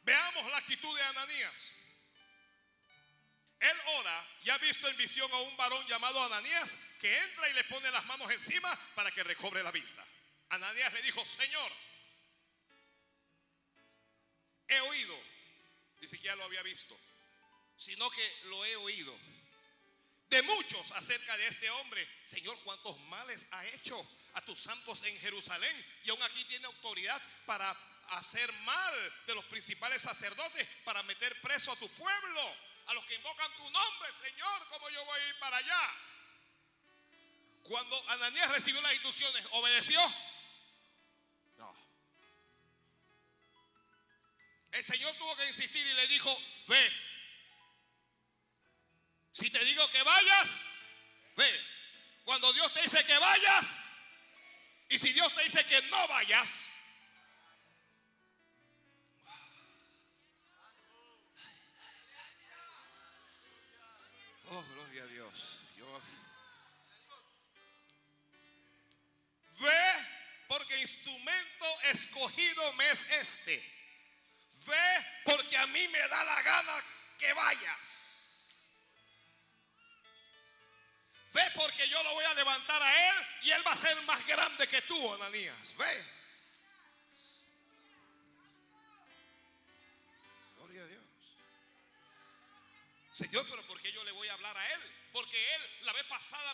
Veamos 0.08 0.50
la 0.52 0.58
actitud 0.58 0.96
de 0.96 1.04
Ananías. 1.04 1.70
Él 3.60 3.78
ora 3.98 4.28
y 4.46 4.50
ha 4.52 4.58
visto 4.60 4.88
en 4.88 4.96
visión 4.96 5.30
a 5.34 5.42
un 5.42 5.58
varón 5.58 5.86
llamado 5.86 6.24
Ananías 6.24 6.92
que 7.02 7.14
entra 7.24 7.50
y 7.50 7.54
le 7.54 7.66
pone 7.66 7.92
las 7.92 8.06
manos 8.06 8.32
encima 8.32 8.74
para 8.96 9.12
que 9.12 9.22
recobre 9.22 9.62
la 9.62 9.72
vista. 9.72 10.08
Ananías 10.48 10.94
le 10.94 11.02
dijo, 11.02 11.26
Señor, 11.26 11.72
he 14.70 14.80
oído, 14.80 15.20
ni 16.00 16.08
siquiera 16.08 16.38
lo 16.38 16.46
había 16.46 16.64
visto, 16.64 16.98
sino 17.76 18.10
que 18.10 18.34
lo 18.46 18.64
he 18.64 18.78
oído 18.78 19.14
de 20.30 20.42
muchos 20.44 20.92
acerca 20.94 21.36
de 21.36 21.48
este 21.48 21.70
hombre. 21.70 22.08
Señor, 22.24 22.58
cuántos 22.64 22.98
males 23.10 23.52
ha 23.52 23.66
hecho 23.66 24.02
a 24.36 24.42
tus 24.46 24.58
santos 24.58 25.04
en 25.04 25.20
Jerusalén 25.20 25.86
y 26.06 26.12
aún 26.12 26.24
aquí 26.24 26.46
tiene 26.46 26.66
autoridad 26.68 27.22
para 27.46 27.76
hacer 28.10 28.52
mal 28.64 29.14
de 29.26 29.36
los 29.36 29.46
principales 29.46 30.02
sacerdotes, 30.02 30.68
para 30.84 31.04
meter 31.04 31.40
preso 31.42 31.72
a 31.72 31.76
tu 31.76 31.90
pueblo, 31.90 32.56
a 32.88 32.94
los 32.94 33.06
que 33.06 33.16
invocan 33.16 33.52
tu 33.58 33.70
nombre, 33.70 34.10
Señor, 34.22 34.68
como 34.70 34.90
yo 34.90 35.04
voy 35.06 35.20
a 35.20 35.28
ir 35.28 35.40
para 35.40 35.58
allá. 35.58 35.94
Cuando 37.64 38.10
Ananías 38.12 38.50
recibió 38.52 38.82
las 38.82 38.94
instrucciones, 38.94 39.46
obedeció. 39.52 40.00
El 44.72 44.84
Señor 44.84 45.14
tuvo 45.16 45.36
que 45.36 45.48
insistir 45.48 45.86
y 45.86 45.94
le 45.94 46.08
dijo, 46.08 46.40
ve. 46.68 46.94
Si 49.32 49.50
te 49.50 49.64
digo 49.66 49.90
que 49.90 50.04
vayas, 50.04 50.72
ve. 51.36 51.66
Cuando 52.24 52.52
Dios 52.54 52.74
te 52.74 52.82
dice 52.82 53.04
que 53.06 53.18
vayas, 53.18 53.94
y 54.90 55.00
si 55.00 55.14
Dios 55.14 55.34
te 55.34 55.44
dice 55.44 55.66
que 55.66 55.82
no 55.84 56.08
vayas, 56.08 56.77
Oh, 64.50 64.64
gloria 64.74 65.04
a 65.04 65.08
Dios. 65.08 65.58
Ve 69.60 70.08
porque 70.48 70.80
instrumento 70.82 71.82
escogido 71.92 72.74
me 72.74 72.90
es 72.92 73.12
este 73.12 73.78
Ve 74.68 75.06
porque 75.24 75.58
a 75.58 75.66
mí 75.68 75.88
me 75.88 76.00
da 76.08 76.24
la 76.24 76.42
gana 76.42 76.84
que 77.18 77.34
vayas. 77.34 78.08
Ve 81.34 81.44
porque 81.56 81.88
yo 81.88 82.02
lo 82.04 82.14
voy 82.14 82.26
a 82.26 82.34
levantar 82.34 82.82
a 82.82 83.10
él 83.10 83.26
y 83.44 83.52
él 83.52 83.66
va 83.66 83.72
a 83.72 83.76
ser 83.76 83.96
más 84.04 84.26
grande 84.28 84.68
que 84.68 84.82
tú, 84.84 85.14
Ananías. 85.14 85.76
Ve. 85.78 86.17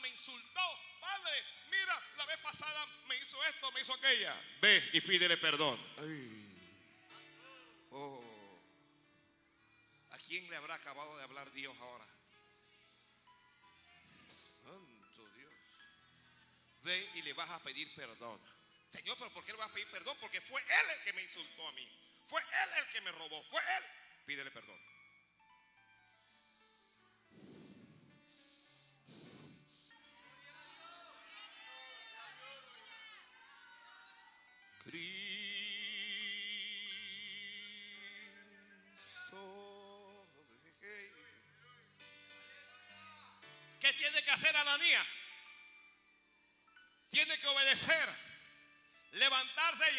Me 0.04 0.10
insultó. 0.10 0.62
Padre, 1.00 1.44
mira, 1.72 2.00
la 2.18 2.26
vez 2.26 2.38
pasada 2.40 2.86
me 3.08 3.16
hizo 3.18 3.44
esto, 3.46 3.72
me 3.72 3.82
hizo 3.82 3.94
aquella. 3.94 4.36
Ve 4.62 4.90
y 4.94 5.02
pídele 5.02 5.38
perdón. 5.38 5.80
Oh, 7.92 8.60
¿a 10.12 10.18
quién 10.20 10.48
le 10.50 10.58
habrá 10.58 10.76
acabado 10.76 11.18
de 11.18 11.24
hablar 11.24 11.52
Dios 11.54 11.76
ahora? 11.80 12.06
Santo 14.30 15.30
Dios. 15.36 15.54
Ve 16.84 17.10
y 17.16 17.22
le 17.22 17.34
vas 17.34 17.50
a 17.50 17.60
pedir 17.60 17.90
perdón. 17.96 18.40
Señor, 18.90 19.18
pero 19.18 19.32
¿por 19.32 19.44
qué 19.46 19.54
le 19.54 19.58
vas 19.58 19.70
a 19.70 19.74
pedir 19.74 19.88
perdón? 19.88 20.18
Porque 20.20 20.42
fue 20.42 20.62
Él 20.62 20.86
el 20.98 21.04
que 21.04 21.14
me 21.14 21.24
insultó 21.24 21.68
a 21.68 21.72
mí. 21.72 21.90
Fue 22.26 22.42
Él 22.42 22.70
el 22.80 22.92
que 22.92 23.02
me 23.02 23.12
robó. 23.14 23.44
Fue 23.44 23.62
Él. 23.78 23.84
Pídele 24.26 24.52
perdón. 24.52 24.80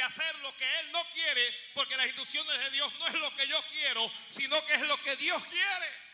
Hacer 0.05 0.39
lo 0.41 0.55
que 0.57 0.81
él 0.81 0.93
no 0.93 1.05
quiere, 1.07 1.55
porque 1.75 1.97
las 1.97 2.07
instrucciones 2.07 2.59
de 2.59 2.71
Dios 2.71 2.93
no 2.99 3.07
es 3.07 3.15
lo 3.15 3.35
que 3.37 3.47
yo 3.47 3.61
quiero, 3.71 4.11
sino 4.31 4.65
que 4.67 4.75
es 4.75 4.89
lo 4.89 4.97
que 4.99 5.17
Dios 5.17 5.43
quiere. 5.45 6.05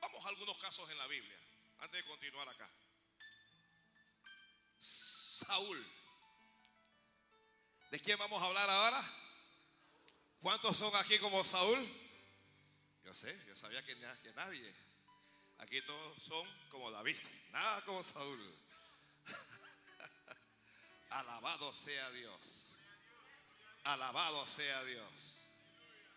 Vamos 0.00 0.24
a 0.24 0.28
algunos 0.28 0.58
casos 0.58 0.90
en 0.90 0.98
la 0.98 1.06
Biblia, 1.06 1.38
antes 1.78 2.02
de 2.04 2.08
continuar 2.08 2.48
acá. 2.48 2.68
Saúl. 4.78 5.86
¿De 7.90 8.00
quién 8.00 8.18
vamos 8.18 8.42
a 8.42 8.46
hablar 8.46 8.68
ahora? 8.70 9.04
¿Cuántos 10.40 10.76
son 10.76 10.94
aquí 10.96 11.18
como 11.18 11.44
Saúl? 11.44 11.78
Yo 13.04 13.14
sé, 13.14 13.38
yo 13.46 13.56
sabía 13.56 13.84
que, 13.84 13.96
que 14.22 14.32
nadie. 14.32 14.91
Aquí 15.62 15.80
todos 15.82 16.22
son 16.22 16.44
como 16.70 16.90
David, 16.90 17.16
nada 17.52 17.80
como 17.82 18.02
Saúl. 18.02 18.54
Alabado 21.10 21.72
sea 21.72 22.10
Dios. 22.10 22.76
Alabado 23.84 24.44
sea 24.48 24.82
Dios. 24.84 25.38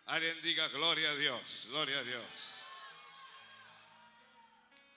Alguien 0.06 0.42
diga 0.42 0.66
gloria 0.68 1.10
a 1.10 1.14
Dios, 1.14 1.66
gloria 1.68 1.98
a 1.98 2.02
Dios. 2.02 2.26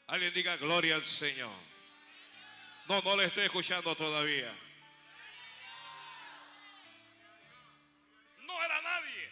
Alguien 0.07 0.33
diga 0.33 0.57
gloria 0.57 0.95
al 0.95 1.05
Señor. 1.05 1.55
No, 2.87 3.01
no 3.01 3.15
le 3.17 3.25
estoy 3.25 3.45
escuchando 3.45 3.95
todavía. 3.95 4.51
No 8.39 8.63
era 8.63 8.81
nadie. 8.81 9.31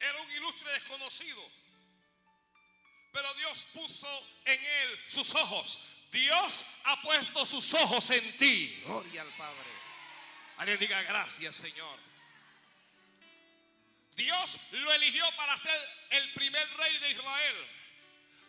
Era 0.00 0.22
un 0.22 0.30
ilustre 0.30 0.72
desconocido. 0.72 1.65
Pero 3.16 3.32
Dios 3.32 3.64
puso 3.72 4.26
en 4.44 4.60
él 4.60 5.00
sus 5.08 5.34
ojos. 5.36 5.88
Dios 6.12 6.80
ha 6.84 7.00
puesto 7.00 7.46
sus 7.46 7.72
ojos 7.72 8.10
en 8.10 8.36
ti. 8.36 8.82
Gloria 8.84 9.22
al 9.22 9.32
Padre. 9.38 9.70
Alguien 10.58 10.78
diga 10.78 11.00
gracias, 11.00 11.56
Señor. 11.56 11.98
Dios 14.16 14.58
lo 14.72 14.92
eligió 14.92 15.24
para 15.34 15.56
ser 15.56 15.80
el 16.10 16.30
primer 16.32 16.68
rey 16.76 16.98
de 16.98 17.10
Israel. 17.12 17.56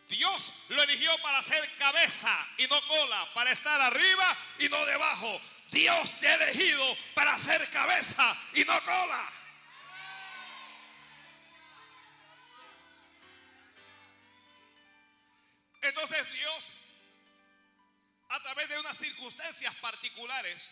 Dios 0.09 0.63
lo 0.67 0.83
eligió 0.83 1.17
para 1.19 1.41
ser 1.41 1.65
cabeza 1.77 2.47
y 2.57 2.67
no 2.67 2.81
cola, 2.87 3.25
para 3.33 3.51
estar 3.53 3.79
arriba 3.79 4.37
y 4.59 4.67
no 4.67 4.85
debajo. 4.85 5.41
Dios 5.71 6.11
te 6.19 6.27
ha 6.27 6.35
elegido 6.35 6.97
para 7.13 7.39
ser 7.39 7.65
cabeza 7.69 8.37
y 8.53 8.65
no 8.65 8.77
cola. 8.81 9.31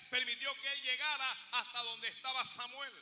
Permitió 0.10 0.54
que 0.62 0.72
él 0.72 0.82
llegara 0.82 1.38
hasta 1.52 1.84
donde 1.84 2.08
estaba 2.08 2.44
Samuel. 2.46 2.94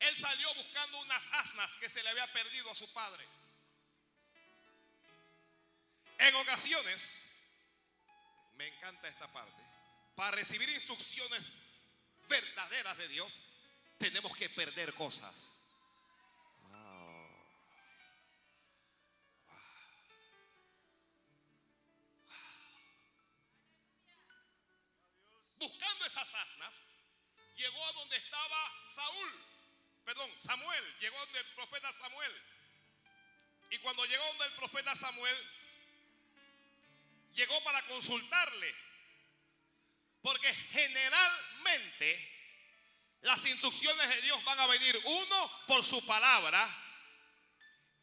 Él 0.00 0.16
salió 0.16 0.54
buscando 0.54 1.00
unas 1.00 1.26
asnas 1.32 1.74
que 1.76 1.88
se 1.88 2.02
le 2.02 2.08
había 2.10 2.30
perdido 2.32 2.70
a 2.70 2.74
su 2.74 2.92
padre. 2.92 3.26
En 6.18 6.34
ocasiones, 6.36 7.32
me 8.54 8.66
encanta 8.68 9.08
esta 9.08 9.32
parte, 9.32 9.62
para 10.14 10.32
recibir 10.32 10.68
instrucciones 10.68 11.70
verdaderas 12.28 12.96
de 12.98 13.08
Dios, 13.08 13.54
tenemos 13.98 14.36
que 14.36 14.48
perder 14.50 14.92
cosas. 14.94 15.53
Llegó 27.56 27.86
a 27.86 27.92
donde 27.92 28.16
estaba 28.16 28.84
Saúl, 28.84 29.44
perdón, 30.04 30.30
Samuel, 30.38 30.94
llegó 31.00 31.18
donde 31.18 31.40
el 31.40 31.46
profeta 31.46 31.92
Samuel. 31.92 32.32
Y 33.70 33.78
cuando 33.78 34.04
llegó 34.06 34.24
donde 34.26 34.46
el 34.46 34.52
profeta 34.52 34.94
Samuel, 34.94 35.36
llegó 37.34 37.62
para 37.64 37.82
consultarle. 37.86 38.74
Porque 40.22 40.52
generalmente 40.54 42.34
las 43.22 43.44
instrucciones 43.46 44.08
de 44.08 44.22
Dios 44.22 44.42
van 44.44 44.60
a 44.60 44.66
venir, 44.66 45.00
uno, 45.04 45.62
por 45.66 45.84
su 45.84 46.04
palabra 46.06 46.66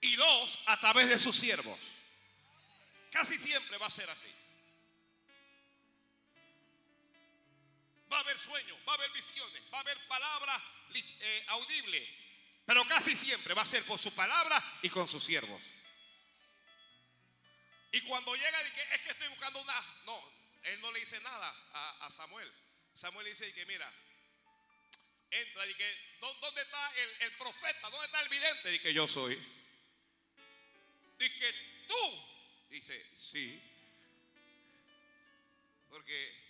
y 0.01 0.15
dos, 0.15 0.67
a 0.67 0.79
través 0.79 1.09
de 1.09 1.19
sus 1.19 1.35
siervos. 1.35 1.79
Casi 3.11 3.37
siempre 3.37 3.77
va 3.77 3.87
a 3.87 3.91
ser 3.91 4.09
así. 4.09 4.27
Va 8.12 8.17
a 8.17 8.19
haber 8.21 8.38
sueños, 8.38 8.78
va 8.88 8.91
a 8.91 8.95
haber 8.95 9.12
visiones, 9.12 9.62
va 9.74 9.78
a 9.78 9.82
haber 9.82 9.97
palabras 10.08 10.62
eh, 10.93 11.45
audibles, 11.47 12.10
pero 12.65 12.86
casi 12.86 13.15
siempre 13.15 13.54
va 13.54 13.62
a 13.62 13.65
ser 13.65 13.84
por 13.86 13.97
su 13.97 14.13
palabra 14.13 14.62
y 14.82 14.89
con 14.89 15.08
sus 15.08 15.24
siervos. 15.24 15.62
Y 17.93 18.02
cuando 18.02 18.34
llega, 18.36 18.63
dice, 18.63 18.82
es 18.93 19.02
que 19.02 19.12
estoy 19.12 19.28
buscando 19.28 19.60
una... 19.62 19.74
No, 20.06 20.21
él 20.63 20.82
no 20.82 20.91
le 20.91 21.00
dice 21.00 21.19
nada 21.21 21.56
a, 22.02 22.10
Samuel. 22.10 22.50
Samuel 22.93 23.26
dice 23.26 23.54
que 23.54 23.65
mira, 23.65 23.91
entra 25.30 25.65
y 25.65 25.74
que, 25.74 26.17
¿dónde 26.19 26.62
está 26.62 26.91
el, 27.19 27.32
profeta? 27.34 27.89
¿Dónde 27.89 28.06
está 28.06 28.21
el 28.21 28.30
vidente? 28.30 28.69
Dice 28.69 28.93
yo 28.93 29.08
soy. 29.08 29.36
Dice 31.17 31.54
tú. 31.88 32.28
Dice, 32.69 33.06
sí. 33.17 33.62
Porque 35.89 36.40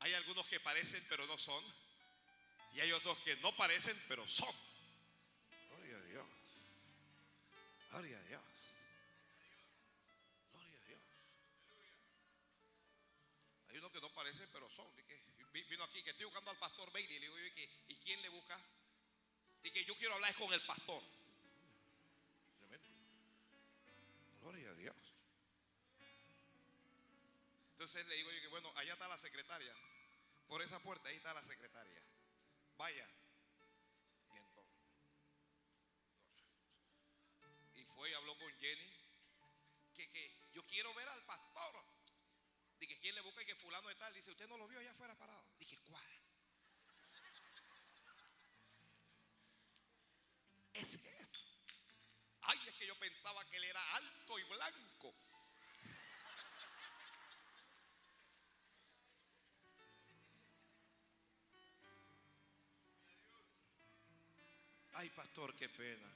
hay 0.00 0.14
algunos 0.14 0.46
que 0.46 0.60
parecen 0.60 1.04
pero 1.08 1.26
no 1.26 1.38
son. 1.38 1.62
Y 2.74 2.80
hay 2.80 2.92
otros 2.92 3.18
que 3.18 3.36
no 3.36 3.52
parecen 3.56 4.00
pero 4.08 4.26
son. 4.26 4.54
Gloria 5.68 5.96
a 5.96 6.00
Dios. 6.02 6.26
Gloria 7.90 8.18
a 8.18 8.22
Dios. 8.22 8.42
que 13.90 14.00
no 14.00 14.08
parecen, 14.10 14.48
pero 14.52 14.68
son. 14.70 14.86
vino 15.52 15.84
aquí 15.84 16.02
que 16.02 16.10
estoy 16.10 16.24
buscando 16.26 16.50
al 16.50 16.56
pastor 16.58 16.90
Bailey. 16.92 17.16
Y 17.16 17.20
le 17.20 17.26
digo, 17.26 17.38
¿y, 17.88 17.94
quién 17.96 18.20
le 18.22 18.28
busca? 18.28 18.58
Y 19.62 19.70
que 19.70 19.84
yo 19.84 19.94
quiero 19.96 20.14
hablar 20.14 20.34
con 20.34 20.52
el 20.52 20.60
pastor. 20.62 21.02
Gloria 24.40 24.70
a 24.70 24.74
Dios. 24.74 24.96
Entonces 27.72 28.06
le 28.06 28.16
digo 28.16 28.30
yo 28.32 28.40
que 28.40 28.48
bueno, 28.48 28.72
allá 28.76 28.92
está 28.92 29.08
la 29.08 29.18
secretaria. 29.18 29.72
Por 30.48 30.62
esa 30.62 30.78
puerta 30.80 31.08
ahí 31.08 31.16
está 31.16 31.34
la 31.34 31.42
secretaria. 31.42 32.02
Vaya. 32.78 33.06
Y 34.34 34.38
entonces. 34.38 34.74
Y 37.74 37.84
fue 37.84 38.10
y 38.10 38.14
habló 38.14 38.36
con 38.38 38.50
Jenny. 38.58 38.92
Que, 39.94 40.08
que 40.08 40.48
yo 40.52 40.62
quiero 40.64 40.92
ver 40.94 41.08
al 41.08 41.22
pastor. 41.24 41.84
Dije, 42.80 42.98
¿quién 43.00 43.14
le 43.14 43.20
busca 43.20 43.42
y 43.42 43.46
que 43.46 43.54
fulano 43.56 43.88
de 43.88 43.94
tal? 43.96 44.14
Dice, 44.14 44.30
¿usted 44.30 44.48
no 44.48 44.56
lo 44.56 44.66
vio 44.68 44.78
allá 44.78 44.90
afuera 44.92 45.14
parado? 45.16 45.44
Dije, 45.58 45.76
¿cuál? 45.84 46.06
Es. 50.72 51.10
Ay, 52.42 52.58
es 52.66 52.74
que 52.76 52.86
yo 52.86 52.98
pensaba 52.98 53.44
que 53.50 53.56
él 53.56 53.64
era 53.64 53.94
alto 53.96 54.38
y 54.38 54.44
blanco. 54.44 55.14
Pastor, 65.18 65.52
qué 65.56 65.68
pena. 65.68 66.14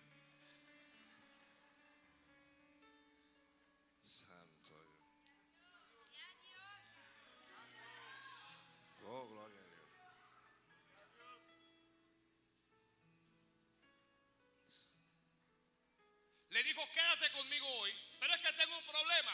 Le 16.51 16.63
dijo, 16.63 16.87
quédate 16.95 17.31
conmigo 17.33 17.67
hoy, 17.67 17.91
pero 18.21 18.35
es 18.35 18.41
que 18.41 18.53
tengo 18.53 18.79
un 18.79 18.85
problema. 18.85 19.33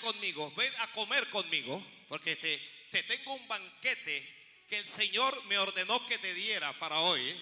Conmigo, 0.00 0.50
ven 0.56 0.72
a 0.80 0.86
comer 0.88 1.28
conmigo, 1.30 1.80
porque 2.08 2.34
te, 2.34 2.58
te 2.90 3.02
tengo 3.04 3.34
un 3.34 3.46
banquete 3.46 4.41
que 4.72 4.78
el 4.78 4.86
Señor 4.86 5.44
me 5.48 5.58
ordenó 5.58 6.02
que 6.06 6.16
te 6.16 6.32
diera 6.32 6.72
para 6.72 6.98
hoy. 7.00 7.38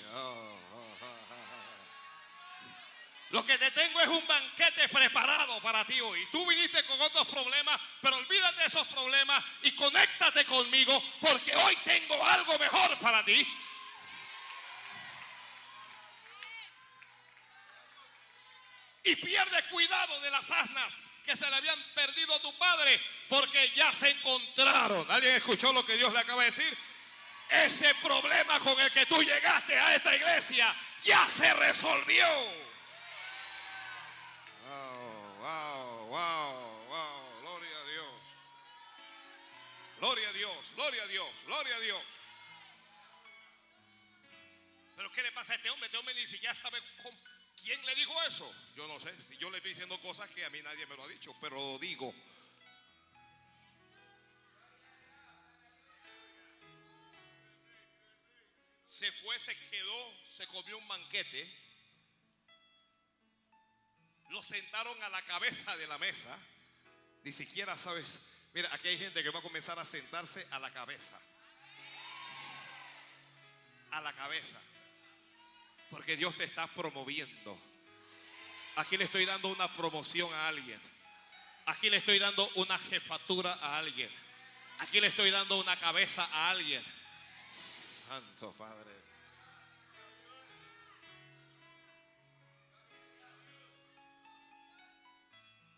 Lo 3.31 3.47
que 3.47 3.57
te 3.57 3.71
tengo 3.71 4.01
es 4.01 4.09
un 4.09 4.27
banquete 4.27 4.89
preparado 4.89 5.61
para 5.61 5.85
ti 5.85 6.01
hoy. 6.01 6.27
Tú 6.33 6.45
viniste 6.45 6.83
con 6.87 7.01
otros 7.01 7.29
problemas, 7.29 7.81
pero 8.03 8.17
olvídate 8.17 8.63
de 8.63 8.67
esos 8.67 8.85
problemas 8.89 9.45
y 9.63 9.71
conéctate 9.77 10.45
conmigo 10.45 11.01
porque 11.21 11.55
hoy 11.55 11.77
tengo 11.85 12.27
algo 12.27 12.59
mejor 12.59 12.99
para 12.99 13.25
ti. 13.25 13.47
Y 19.05 19.15
pierde 19.15 19.63
cuidado 19.71 20.21
de 20.21 20.31
las 20.33 20.51
asnas 20.51 21.21
que 21.25 21.37
se 21.37 21.49
le 21.49 21.55
habían 21.55 21.81
perdido 21.95 22.35
a 22.35 22.41
tu 22.41 22.53
padre 22.59 23.01
porque 23.29 23.71
ya 23.77 23.93
se 23.93 24.11
encontraron. 24.11 25.09
¿Alguien 25.13 25.37
escuchó 25.37 25.73
lo 25.73 25.87
que 25.87 25.97
Dios 25.97 26.13
le 26.13 26.19
acaba 26.19 26.43
de 26.43 26.51
decir? 26.51 26.90
Ese 27.51 27.93
problema 27.97 28.61
con 28.61 28.79
el 28.81 28.91
que 28.93 29.07
tú 29.07 29.23
llegaste 29.23 29.77
a 29.79 29.95
esta 29.97 30.15
iglesia 30.15 30.75
ya 31.03 31.25
se 31.27 31.53
resolvió. 31.55 32.27
Wow, 34.69 35.37
wow, 35.41 36.07
wow, 36.07 36.87
wow. 36.89 37.41
Gloria 37.43 37.79
a 37.79 37.85
Dios. 37.85 38.15
Gloria 39.99 40.29
a 40.29 40.33
Dios, 40.33 40.57
gloria 40.77 41.03
a 41.03 41.07
Dios, 41.07 41.29
gloria 41.47 41.77
a 41.77 41.81
Dios. 41.81 42.03
Pero 44.97 45.11
¿qué 45.13 45.23
le 45.23 45.33
pasa 45.33 45.53
a 45.53 45.57
este 45.57 45.71
hombre? 45.71 45.87
Este 45.87 45.99
hombre 45.99 46.15
ni 46.15 46.27
siquiera 46.27 46.55
sabe 46.55 46.79
cómo- 47.03 47.19
quién 47.63 47.85
le 47.87 47.95
dijo 47.97 48.23
eso. 48.25 48.55
Yo 48.77 48.87
no 48.87 49.01
sé, 49.01 49.13
si 49.25 49.37
yo 49.39 49.51
le 49.51 49.57
estoy 49.57 49.71
diciendo 49.73 49.99
cosas 50.03 50.31
que 50.31 50.45
a 50.45 50.51
mí 50.51 50.63
nadie 50.63 50.87
me 50.87 50.97
lo 50.97 51.05
ha 51.05 51.09
dicho, 51.09 51.35
pero 51.41 51.57
lo 51.57 51.79
digo. 51.79 52.15
Se 58.91 59.11
fue, 59.13 59.39
se 59.39 59.57
quedó, 59.71 60.15
se 60.37 60.45
comió 60.49 60.77
un 60.77 60.89
banquete. 60.89 61.47
Lo 64.31 64.43
sentaron 64.43 65.01
a 65.05 65.09
la 65.11 65.23
cabeza 65.23 65.77
de 65.77 65.87
la 65.87 65.97
mesa. 65.99 66.37
Ni 67.23 67.33
siquiera 67.33 67.79
sabes. 67.79 68.49
Mira, 68.53 68.69
aquí 68.73 68.89
hay 68.89 68.99
gente 68.99 69.23
que 69.23 69.31
va 69.31 69.39
a 69.39 69.43
comenzar 69.43 69.79
a 69.79 69.85
sentarse 69.85 70.45
a 70.51 70.59
la 70.59 70.73
cabeza. 70.73 71.21
A 73.93 74.01
la 74.01 74.13
cabeza. 74.13 74.61
Porque 75.91 76.17
Dios 76.17 76.37
te 76.37 76.43
está 76.43 76.67
promoviendo. 76.67 77.57
Aquí 78.75 78.97
le 78.97 79.05
estoy 79.05 79.25
dando 79.25 79.51
una 79.51 79.73
promoción 79.77 80.35
a 80.35 80.49
alguien. 80.49 80.81
Aquí 81.67 81.91
le 81.91 81.99
estoy 81.99 82.19
dando 82.19 82.45
una 82.57 82.77
jefatura 82.77 83.53
a 83.53 83.79
alguien. 83.79 84.11
Aquí 84.79 85.01
le 85.01 85.07
estoy 85.07 85.31
dando 85.31 85.61
una 85.61 85.79
cabeza 85.79 86.25
a 86.25 86.51
alguien. 86.51 87.00
Santo 88.11 88.51
Padre. 88.59 88.91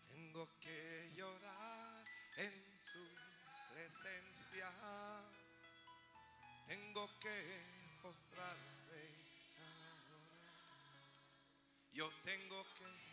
Tengo 0.09 0.47
que 0.59 1.13
llorar 1.15 2.07
en 2.37 2.53
su 2.81 3.07
presencia. 3.71 4.67
Tengo 6.65 7.07
que 7.19 7.99
postrarme. 8.01 9.03
Yo 11.91 12.09
tengo 12.23 12.65
que 12.79 13.12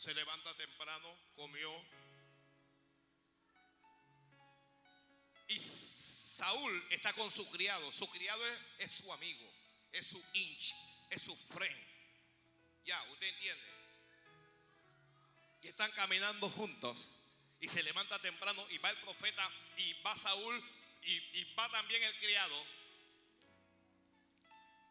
Se 0.00 0.14
levanta 0.14 0.56
temprano, 0.56 1.14
comió. 1.36 1.70
Y 5.48 5.58
Saúl 5.58 6.86
está 6.88 7.12
con 7.12 7.30
su 7.30 7.48
criado. 7.50 7.92
Su 7.92 8.08
criado 8.08 8.42
es, 8.78 8.92
su 8.92 9.12
amigo, 9.12 9.46
es 9.92 10.06
su 10.06 10.24
inch, 10.32 10.72
es 11.10 11.20
su 11.20 11.36
friend. 11.36 11.86
Ya, 12.86 12.98
usted 13.12 13.28
entiende. 13.28 13.64
Y 15.60 15.68
están 15.68 15.90
caminando 15.90 16.48
juntos. 16.48 17.26
Y 17.60 17.68
se 17.68 17.82
levanta 17.82 18.18
temprano 18.20 18.66
y 18.70 18.78
va 18.78 18.88
el 18.88 18.96
profeta 18.96 19.46
y 19.76 19.92
va 20.02 20.16
Saúl 20.16 20.64
y 21.02 21.44
va 21.54 21.68
también 21.68 22.02
el 22.02 22.14
criado. 22.14 22.64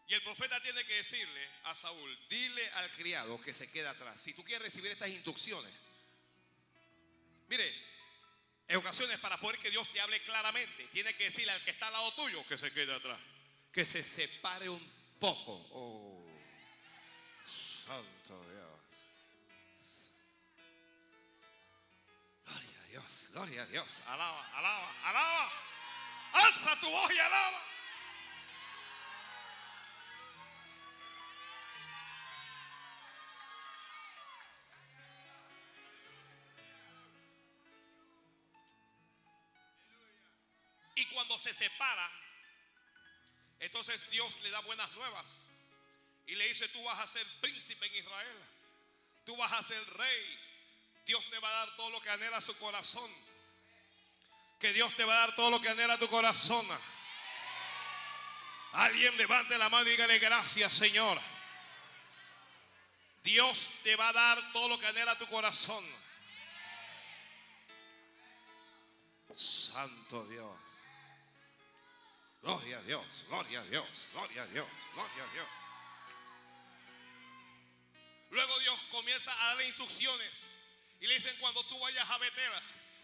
Y 0.10 0.16
el 0.16 0.22
profeta 0.24 0.60
tiene 0.60 0.84
que 0.86 0.96
decirle 0.96 1.48
a 1.66 1.76
Saúl, 1.76 2.20
dile 2.30 2.68
al 2.72 2.90
criado 2.94 3.40
que 3.42 3.54
se 3.54 3.72
quede 3.72 3.88
atrás. 3.88 4.20
Si 4.20 4.34
tú 4.34 4.44
quieres 4.44 4.64
recibir 4.64 4.92
estas 4.92 5.10
instrucciones, 5.10 5.72
mire, 7.48 7.72
en 8.68 8.78
ocasiones 8.78 9.20
para 9.20 9.38
poder 9.38 9.60
que 9.60 9.70
Dios 9.70 9.88
te 9.94 10.02
hable 10.02 10.20
claramente, 10.24 10.88
tiene 10.88 11.14
que 11.14 11.26
decirle 11.26 11.52
al 11.52 11.62
que 11.62 11.70
está 11.70 11.86
al 11.86 11.94
lado 11.94 12.12
tuyo 12.14 12.44
que 12.48 12.58
se 12.58 12.72
quede 12.74 12.92
atrás, 12.92 13.20
que 13.72 13.86
se 13.86 14.04
separe 14.04 14.68
un 14.68 14.94
poco. 15.20 15.54
Oh, 15.74 16.26
santo 17.86 18.46
Dios. 18.50 18.70
Gloria 22.48 22.80
a 22.80 22.84
Dios, 22.88 23.30
gloria 23.34 23.62
a 23.62 23.66
Dios. 23.68 23.88
Alaba, 24.08 24.58
alaba, 24.58 25.08
alaba. 25.08 25.52
Alza 26.34 26.80
tu 26.80 26.90
voz 26.90 27.14
y 27.14 27.20
alaba. 27.20 27.69
Separa, 41.60 42.10
entonces 43.60 44.10
Dios 44.10 44.42
le 44.42 44.50
da 44.50 44.60
buenas 44.62 44.92
nuevas. 44.94 45.50
Y 46.26 46.36
le 46.36 46.48
dice, 46.48 46.68
tú 46.70 46.82
vas 46.84 47.00
a 47.00 47.08
ser 47.08 47.26
príncipe 47.42 47.86
en 47.88 47.96
Israel. 47.96 48.38
Tú 49.26 49.36
vas 49.36 49.52
a 49.52 49.64
ser 49.64 49.84
rey. 49.98 50.40
Dios 51.06 51.28
te 51.30 51.40
va 51.40 51.50
a 51.50 51.66
dar 51.66 51.76
todo 51.76 51.90
lo 51.90 52.02
que 52.02 52.10
anhela 52.12 52.40
su 52.40 52.58
corazón. 52.60 53.10
Que 54.60 54.72
Dios 54.74 54.96
te 54.96 55.04
va 55.04 55.14
a 55.14 55.28
dar 55.28 55.36
todo 55.36 55.50
lo 55.50 55.60
que 55.60 55.70
anhela 55.70 55.98
tu 55.98 56.08
corazón. 56.08 56.66
Alguien 58.74 59.18
levante 59.18 59.58
la 59.58 59.70
mano 59.70 59.88
y 59.88 59.92
dígale 59.92 60.20
gracias, 60.20 60.72
Señor. 60.72 61.20
Dios 63.24 63.80
te 63.84 63.96
va 63.96 64.10
a 64.10 64.14
dar 64.14 64.54
todo 64.54 64.70
lo 64.70 64.80
que 64.80 64.88
anhela 64.88 65.18
tu 65.18 65.28
corazón. 65.28 65.84
Santo 69.36 70.26
Dios. 70.28 70.79
Gloria 72.42 72.78
a 72.78 72.82
Dios, 72.84 73.26
gloria 73.28 73.60
a 73.60 73.64
Dios, 73.66 73.86
gloria 74.14 74.44
a 74.44 74.48
Dios, 74.48 74.68
gloria 74.94 75.24
a 75.24 75.34
Dios. 75.34 75.48
Luego 78.32 78.60
Dios 78.60 78.80
comienza 78.92 79.32
a 79.32 79.48
darle 79.48 79.68
instrucciones. 79.68 80.46
Y 81.02 81.08
le 81.08 81.16
dicen, 81.16 81.36
cuando 81.40 81.64
tú 81.64 81.80
vayas 81.80 82.10
a 82.10 82.18
Betel, 82.18 82.52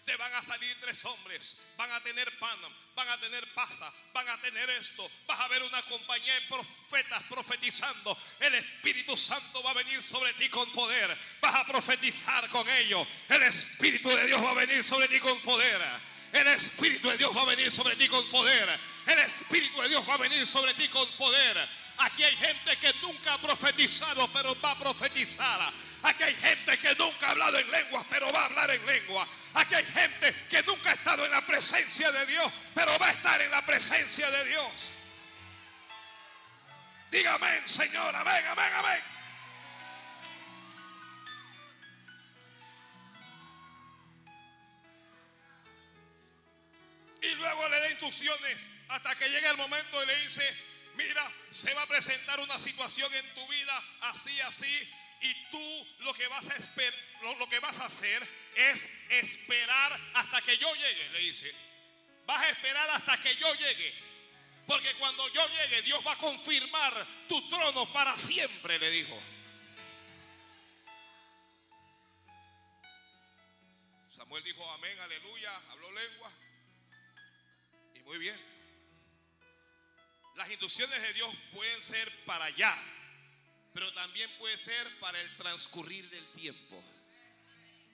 te 0.05 0.15
van 0.17 0.33
a 0.36 0.43
salir 0.43 0.75
tres 0.79 1.03
hombres. 1.05 1.65
Van 1.77 1.91
a 1.91 1.99
tener 2.01 2.29
pan, 2.38 2.57
van 2.95 3.09
a 3.09 3.17
tener 3.17 3.45
pasa, 3.53 3.91
van 4.13 4.29
a 4.29 4.38
tener 4.38 4.69
esto. 4.69 5.09
Vas 5.25 5.39
a 5.39 5.47
ver 5.47 5.63
una 5.63 5.81
compañía 5.83 6.33
de 6.36 6.41
profetas 6.41 7.23
profetizando. 7.23 8.17
El 8.39 8.55
Espíritu 8.55 9.17
Santo 9.17 9.63
va 9.63 9.71
a 9.71 9.73
venir 9.73 10.01
sobre 10.03 10.33
ti 10.33 10.49
con 10.49 10.69
poder. 10.71 11.17
Vas 11.41 11.55
a 11.55 11.65
profetizar 11.65 12.47
con 12.49 12.69
ellos. 12.69 13.07
El 13.29 13.43
Espíritu 13.43 14.09
de 14.09 14.27
Dios 14.27 14.43
va 14.43 14.51
a 14.51 14.65
venir 14.65 14.83
sobre 14.83 15.07
ti 15.07 15.19
con 15.19 15.39
poder. 15.41 15.81
El 16.31 16.47
Espíritu 16.47 17.09
de 17.09 17.17
Dios 17.17 17.36
va 17.36 17.41
a 17.41 17.45
venir 17.45 17.71
sobre 17.71 17.95
ti 17.95 18.07
con 18.07 18.23
poder. 18.29 18.95
El 19.06 19.20
Espíritu 19.20 19.82
de 19.82 19.89
Dios 19.89 20.08
va 20.10 20.16
a 20.16 20.18
venir 20.18 20.45
sobre 20.47 20.74
ti 20.74 20.88
con 20.88 21.08
poder. 21.12 21.68
Aquí 21.97 22.24
hay 22.24 22.36
gente 22.36 22.76
que 22.78 22.93
nunca 23.01 23.34
ha 23.34 23.38
profetizado, 23.38 24.28
pero 24.30 24.60
va 24.62 24.72
a 24.72 24.76
profetizar. 24.76 25.72
Aquí 26.03 26.24
hay 26.24 26.36
gente 26.36 26.78
que 26.78 26.95
nunca 26.95 27.28
ha 27.28 27.32
hablado 27.32 27.58
en 27.58 27.72
lenguas, 27.72 28.06
pero 28.10 28.32
va 28.32 28.41
a 28.41 28.45
hablar 28.45 28.70
en 28.72 28.86
lengua. 28.86 29.28
Aquí 29.53 29.76
hay 29.76 29.86
gente 29.86 30.34
que 30.49 30.62
nunca 30.64 30.91
ha 30.91 30.93
estado 30.93 31.26
en 31.26 31.32
la 31.32 31.41
presencia 31.41 32.12
de 32.12 32.26
Dios, 32.26 32.51
pero 32.74 32.97
va 32.99 33.08
a 33.08 33.12
estar 33.12 33.41
en 33.41 33.51
la 33.51 33.62
presencia 33.66 34.30
de 34.30 34.45
Dios. 34.45 34.72
Dígame, 37.12 37.68
Señor, 37.68 38.16
amén, 38.16 38.43
amén, 38.47 38.74
amén. 38.76 38.99
Y 47.22 47.36
luego 47.36 47.70
le 47.70 47.80
da 47.80 47.89
instrucciones 47.89 48.74
hasta 48.89 49.15
que 49.15 49.29
llega 49.29 49.51
el 49.51 49.57
momento 49.57 50.03
y 50.03 50.07
le 50.07 50.15
dice, 50.23 50.65
mira, 50.95 51.29
se 51.51 51.73
va 51.73 51.83
a 51.83 51.88
presentar 51.88 52.39
una 52.39 52.59
situación 52.59 53.13
en 53.13 53.33
tu 53.36 53.47
vida 53.47 53.83
así, 54.01 54.39
así. 54.41 54.93
Y 55.21 55.33
tú 55.45 55.88
lo 55.99 56.13
que 56.13 56.27
vas 56.27 56.45
a 56.47 56.55
esper- 56.55 56.93
lo, 57.21 57.36
lo 57.36 57.49
que 57.49 57.59
vas 57.59 57.79
a 57.79 57.86
hacer 57.86 58.21
es 58.55 59.09
esperar 59.09 59.99
hasta 60.13 60.41
que 60.41 60.57
yo 60.57 60.73
llegue, 60.75 61.09
le 61.09 61.19
dice. 61.19 61.51
Vas 62.25 62.41
a 62.41 62.49
esperar 62.49 62.89
hasta 62.91 63.17
que 63.17 63.36
yo 63.36 63.53
llegue. 63.55 63.93
Porque 64.67 64.91
cuando 64.95 65.27
yo 65.29 65.47
llegue, 65.47 65.81
Dios 65.83 66.05
va 66.05 66.13
a 66.13 66.17
confirmar 66.17 67.07
tu 67.29 67.49
trono 67.49 67.86
para 67.93 68.17
siempre, 68.17 68.79
le 68.79 68.89
dijo. 68.89 69.19
Samuel 74.09 74.43
dijo 74.43 74.69
amén, 74.71 74.97
aleluya, 74.99 75.55
habló 75.71 75.91
lengua. 75.91 76.31
Y 77.95 77.99
muy 77.99 78.17
bien. 78.17 78.55
Las 80.36 80.49
instrucciones 80.49 81.01
de 81.01 81.13
Dios 81.13 81.33
pueden 81.53 81.81
ser 81.81 82.11
para 82.25 82.45
allá, 82.45 82.75
pero 83.73 83.91
también 83.93 84.29
puede 84.38 84.57
ser 84.57 84.88
para 84.99 85.19
el 85.19 85.36
transcurrir 85.38 86.09
del 86.09 86.25
tiempo. 86.27 86.83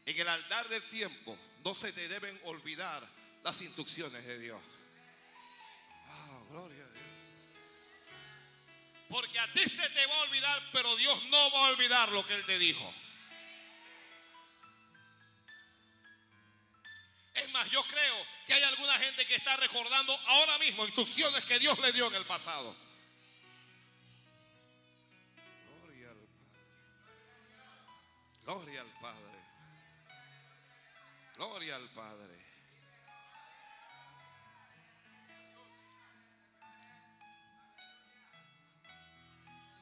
En 0.06 0.20
el 0.20 0.28
aldar 0.28 0.68
del 0.70 0.82
tiempo 0.84 1.38
no 1.64 1.76
se 1.76 1.94
te 1.94 2.08
deben 2.08 2.40
olvidar 2.46 3.08
las 3.44 3.62
instrucciones 3.62 4.26
de 4.26 4.40
Dios. 4.40 4.62
Ah, 6.06 6.42
gloria 6.50 6.84
a 6.84 6.90
Dios. 6.90 7.06
Porque 9.10 9.40
a 9.40 9.48
ti 9.48 9.62
se 9.62 9.90
te 9.90 10.06
va 10.08 10.16
a 10.16 10.22
olvidar, 10.22 10.62
pero 10.72 10.96
Dios 10.96 11.24
no 11.26 11.52
va 11.52 11.68
a 11.68 11.72
olvidar 11.72 12.10
lo 12.10 12.26
que 12.26 12.34
Él 12.34 12.46
te 12.46 12.58
dijo. 12.58 12.94
Es 17.36 17.52
más, 17.52 17.70
yo 17.70 17.84
creo 17.84 18.26
que 18.52 18.56
hay 18.58 18.64
alguna 18.64 19.00
gente 19.00 19.26
que 19.26 19.36
está 19.36 19.56
recordando 19.56 20.14
ahora 20.28 20.58
mismo 20.58 20.84
instrucciones 20.84 21.46
que 21.46 21.58
Dios 21.58 21.80
le 21.80 21.94
dio 21.94 22.06
en 22.08 22.16
el 22.16 22.26
pasado. 22.26 22.76
Gloria 25.64 26.10
al 26.12 26.18
Padre. 26.18 27.00
Gloria 28.44 28.82
al 28.82 28.90
Padre. 29.00 29.40
Gloria 31.38 31.76
al 31.78 31.90
Padre. 31.92 32.42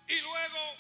Y 0.10 0.22
luego 0.22 0.76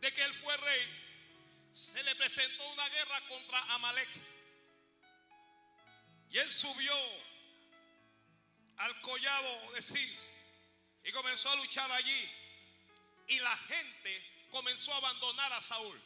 de 0.00 0.12
que 0.12 0.22
él 0.22 0.32
fue 0.32 0.56
rey, 0.56 1.70
se 1.72 2.04
le 2.04 2.14
presentó 2.14 2.70
una 2.70 2.88
guerra 2.88 3.20
contra 3.28 3.74
Amalek. 3.74 4.35
Y 6.30 6.38
él 6.38 6.52
subió 6.52 6.94
al 8.78 9.00
collado 9.00 9.72
de 9.72 9.82
Cis 9.82 10.26
y 11.04 11.12
comenzó 11.12 11.50
a 11.50 11.56
luchar 11.56 11.90
allí. 11.92 12.28
Y 13.28 13.38
la 13.40 13.56
gente 13.56 14.46
comenzó 14.50 14.92
a 14.92 14.98
abandonar 14.98 15.52
a 15.52 15.60
Saúl. 15.60 16.00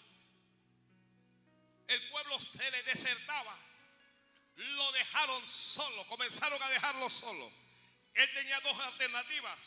El 1.88 2.00
pueblo 2.08 2.40
se 2.40 2.70
le 2.70 2.82
desertaba. 2.84 3.58
Lo 4.56 4.92
dejaron 4.92 5.46
solo, 5.48 6.06
comenzaron 6.06 6.62
a 6.62 6.68
dejarlo 6.68 7.08
solo. 7.08 7.50
Él 8.14 8.28
tenía 8.34 8.60
dos 8.60 8.78
alternativas. 8.78 9.58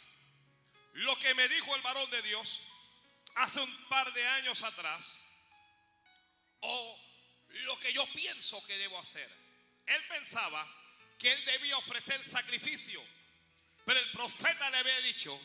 Lo 0.94 1.18
que 1.18 1.34
me 1.34 1.48
dijo 1.48 1.76
el 1.76 1.82
varón 1.82 2.10
de 2.12 2.22
Dios 2.22 2.72
hace 3.36 3.60
un 3.60 3.88
par 3.88 4.12
de 4.14 4.28
años 4.28 4.62
atrás, 4.62 5.24
o 6.60 7.00
lo 7.50 7.80
que 7.80 7.92
yo 7.94 8.06
pienso 8.08 8.64
que 8.66 8.78
debo 8.78 9.00
hacer. 9.00 9.30
Él 9.86 10.02
pensaba 10.10 10.66
que 11.20 11.32
él 11.32 11.46
debía 11.46 11.78
ofrecer 11.78 12.24
sacrificio, 12.24 13.02
pero 13.86 14.00
el 14.00 14.10
profeta 14.12 14.70
le 14.70 14.78
había 14.78 15.02
dicho, 15.02 15.40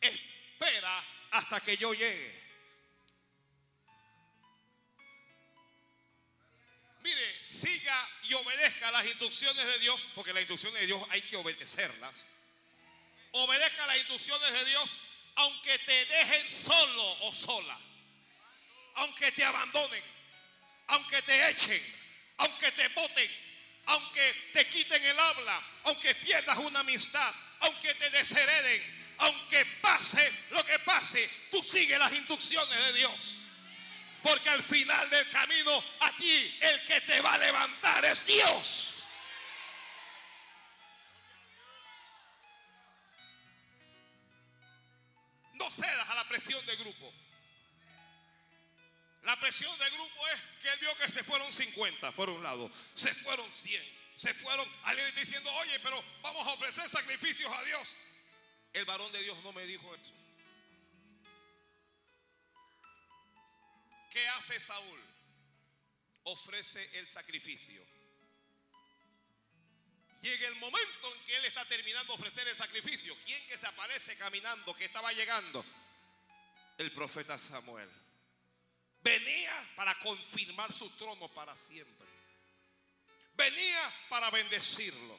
espera 0.00 1.04
hasta 1.32 1.60
que 1.60 1.76
yo 1.76 1.92
llegue. 1.92 2.42
Mire, 7.02 7.42
siga 7.42 8.08
y 8.24 8.34
obedezca 8.34 8.90
las 8.92 9.04
instrucciones 9.06 9.66
de 9.66 9.78
Dios, 9.80 10.06
porque 10.14 10.32
las 10.32 10.42
instrucciones 10.42 10.80
de 10.80 10.86
Dios 10.86 11.02
hay 11.10 11.20
que 11.22 11.36
obedecerlas. 11.36 12.22
Obedezca 13.32 13.86
las 13.86 13.96
instrucciones 13.96 14.52
de 14.52 14.64
Dios, 14.66 15.08
aunque 15.34 15.78
te 15.80 16.04
dejen 16.04 16.52
solo 16.52 17.16
o 17.22 17.34
sola, 17.34 17.78
aunque 18.96 19.32
te 19.32 19.44
abandonen, 19.44 20.02
aunque 20.88 21.22
te 21.22 21.48
echen, 21.48 21.82
aunque 22.36 22.70
te 22.70 22.88
voten, 22.88 23.30
aunque 23.86 24.50
te 24.52 24.66
quiten 24.66 25.04
el 25.04 25.18
habla, 25.18 25.60
aunque 25.84 26.14
pierdas 26.14 26.58
una 26.58 26.80
amistad, 26.80 27.34
aunque 27.60 27.94
te 27.94 28.10
deshereden, 28.10 29.02
aunque 29.18 29.64
pase 29.80 30.32
lo 30.50 30.64
que 30.64 30.78
pase, 30.80 31.28
tú 31.50 31.62
sigue 31.62 31.98
las 31.98 32.12
instrucciones 32.12 32.78
de 32.86 32.92
Dios. 32.94 33.12
Porque 34.22 34.50
al 34.50 34.62
final 34.62 35.10
del 35.10 35.28
camino, 35.30 35.82
aquí 36.00 36.58
el 36.60 36.84
que 36.84 37.00
te 37.00 37.20
va 37.20 37.34
a 37.34 37.38
levantar 37.38 38.04
es 38.04 38.26
Dios. 38.26 39.04
No 45.54 45.70
cedas 45.70 46.08
a 46.08 46.14
la 46.14 46.24
presión 46.24 46.64
del 46.66 46.76
grupo. 46.76 47.21
La 49.22 49.38
presión 49.38 49.76
del 49.78 49.90
grupo 49.92 50.28
es 50.28 50.40
que 50.60 50.68
él 50.68 50.78
vio 50.80 50.96
que 50.96 51.10
se 51.10 51.22
fueron 51.22 51.52
50 51.52 52.10
por 52.12 52.28
un 52.28 52.42
lado, 52.42 52.70
se 52.94 53.14
fueron 53.14 53.50
100, 53.50 53.82
se 54.16 54.34
fueron 54.34 54.66
alguien 54.84 55.14
diciendo, 55.14 55.52
oye, 55.54 55.78
pero 55.80 56.02
vamos 56.22 56.46
a 56.46 56.52
ofrecer 56.52 56.88
sacrificios 56.88 57.50
a 57.52 57.62
Dios. 57.62 57.96
El 58.72 58.84
varón 58.84 59.12
de 59.12 59.22
Dios 59.22 59.38
no 59.44 59.52
me 59.52 59.64
dijo 59.64 59.94
eso. 59.94 60.12
¿Qué 64.10 64.28
hace 64.30 64.58
Saúl? 64.58 65.00
Ofrece 66.24 66.98
el 66.98 67.08
sacrificio. 67.08 67.82
Llega 70.20 70.48
el 70.48 70.54
momento 70.56 71.14
en 71.14 71.24
que 71.24 71.36
él 71.36 71.44
está 71.44 71.64
terminando 71.64 72.12
de 72.12 72.18
ofrecer 72.18 72.46
el 72.46 72.56
sacrificio. 72.56 73.16
¿Quién 73.24 73.44
que 73.46 73.58
se 73.58 73.66
aparece 73.66 74.16
caminando, 74.18 74.74
que 74.74 74.84
estaba 74.84 75.12
llegando? 75.12 75.64
El 76.78 76.90
profeta 76.92 77.38
Samuel. 77.38 78.01
Venía 79.02 79.52
para 79.76 79.98
confirmar 79.98 80.72
su 80.72 80.88
trono 80.96 81.28
para 81.28 81.56
siempre. 81.56 82.06
Venía 83.34 83.92
para 84.08 84.30
bendecirlo. 84.30 85.18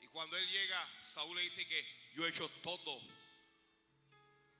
Y 0.00 0.06
cuando 0.08 0.36
él 0.36 0.48
llega, 0.50 0.88
Saúl 1.02 1.36
le 1.36 1.42
dice 1.42 1.66
que 1.66 2.10
yo 2.14 2.26
he 2.26 2.30
hecho 2.30 2.48
todo 2.62 3.00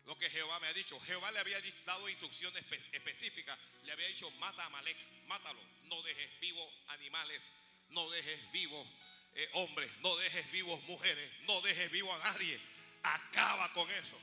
lo 0.04 0.18
que 0.18 0.28
Jehová 0.28 0.58
me 0.60 0.66
ha 0.66 0.72
dicho. 0.74 0.98
Jehová 1.00 1.30
le 1.32 1.38
había 1.38 1.60
dado 1.86 2.08
instrucciones 2.08 2.64
espe- 2.64 2.82
específicas. 2.92 3.58
Le 3.84 3.92
había 3.92 4.08
dicho, 4.08 4.30
mata 4.32 4.62
a 4.62 4.66
Amalek, 4.66 4.96
mátalo. 5.26 5.60
No 5.84 6.02
dejes 6.02 6.40
vivos 6.40 6.68
animales, 6.88 7.40
no 7.90 8.10
dejes 8.10 8.52
vivos 8.52 8.86
eh, 9.34 9.48
hombres, 9.54 9.90
no 10.00 10.16
dejes 10.16 10.50
vivos 10.52 10.82
mujeres, 10.84 11.30
no 11.42 11.60
dejes 11.62 11.90
vivo 11.90 12.12
a 12.14 12.18
nadie. 12.18 12.60
Acaba 13.02 13.72
con 13.72 13.90
eso. 13.92 14.20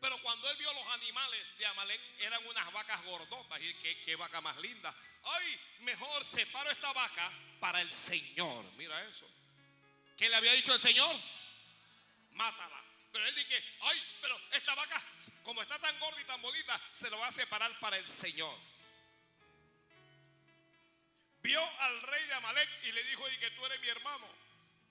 Pero 0.00 0.18
cuando 0.22 0.50
él 0.50 0.56
vio 0.56 0.72
los 0.72 0.86
animales 0.88 1.58
de 1.58 1.66
Amalek, 1.66 2.00
eran 2.20 2.46
unas 2.46 2.72
vacas 2.72 3.04
gordotas. 3.04 3.60
Y 3.60 3.74
qué, 3.74 4.02
qué 4.04 4.16
vaca 4.16 4.40
más 4.40 4.56
linda. 4.58 4.94
Ay, 5.24 5.60
mejor 5.80 6.24
separo 6.24 6.70
esta 6.70 6.92
vaca 6.92 7.30
para 7.60 7.80
el 7.82 7.90
Señor. 7.90 8.64
Mira 8.76 9.00
eso. 9.04 9.26
¿Qué 10.16 10.28
le 10.28 10.36
había 10.36 10.52
dicho 10.52 10.72
el 10.72 10.80
Señor? 10.80 11.14
Mátala. 12.32 12.82
Pero 13.12 13.26
él 13.26 13.34
dice, 13.34 13.62
ay, 13.82 14.02
pero 14.22 14.40
esta 14.52 14.74
vaca, 14.74 15.02
como 15.42 15.60
está 15.60 15.78
tan 15.78 15.98
gorda 15.98 16.20
y 16.20 16.24
tan 16.24 16.40
bonita, 16.40 16.80
se 16.94 17.10
lo 17.10 17.18
va 17.18 17.26
a 17.26 17.32
separar 17.32 17.72
para 17.80 17.98
el 17.98 18.08
Señor. 18.08 18.56
Vio 21.42 21.60
al 21.80 22.02
rey 22.02 22.24
de 22.26 22.34
Amalek 22.34 22.68
y 22.84 22.92
le 22.92 23.02
dijo, 23.04 23.28
y 23.28 23.36
que 23.38 23.50
tú 23.50 23.66
eres 23.66 23.80
mi 23.80 23.88
hermano. 23.88 24.28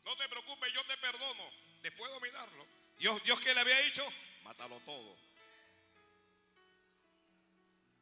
No 0.06 0.16
te 0.18 0.28
preocupes, 0.28 0.74
yo 0.74 0.84
te 0.84 0.98
perdono. 0.98 1.52
Después 1.82 2.10
de 2.10 2.16
dominarlo. 2.16 2.68
Dios, 2.98 3.24
Dios 3.24 3.40
que 3.40 3.54
le 3.54 3.62
había 3.62 3.80
dicho, 3.80 4.06
mátalo 4.50 4.80
todo. 4.80 5.16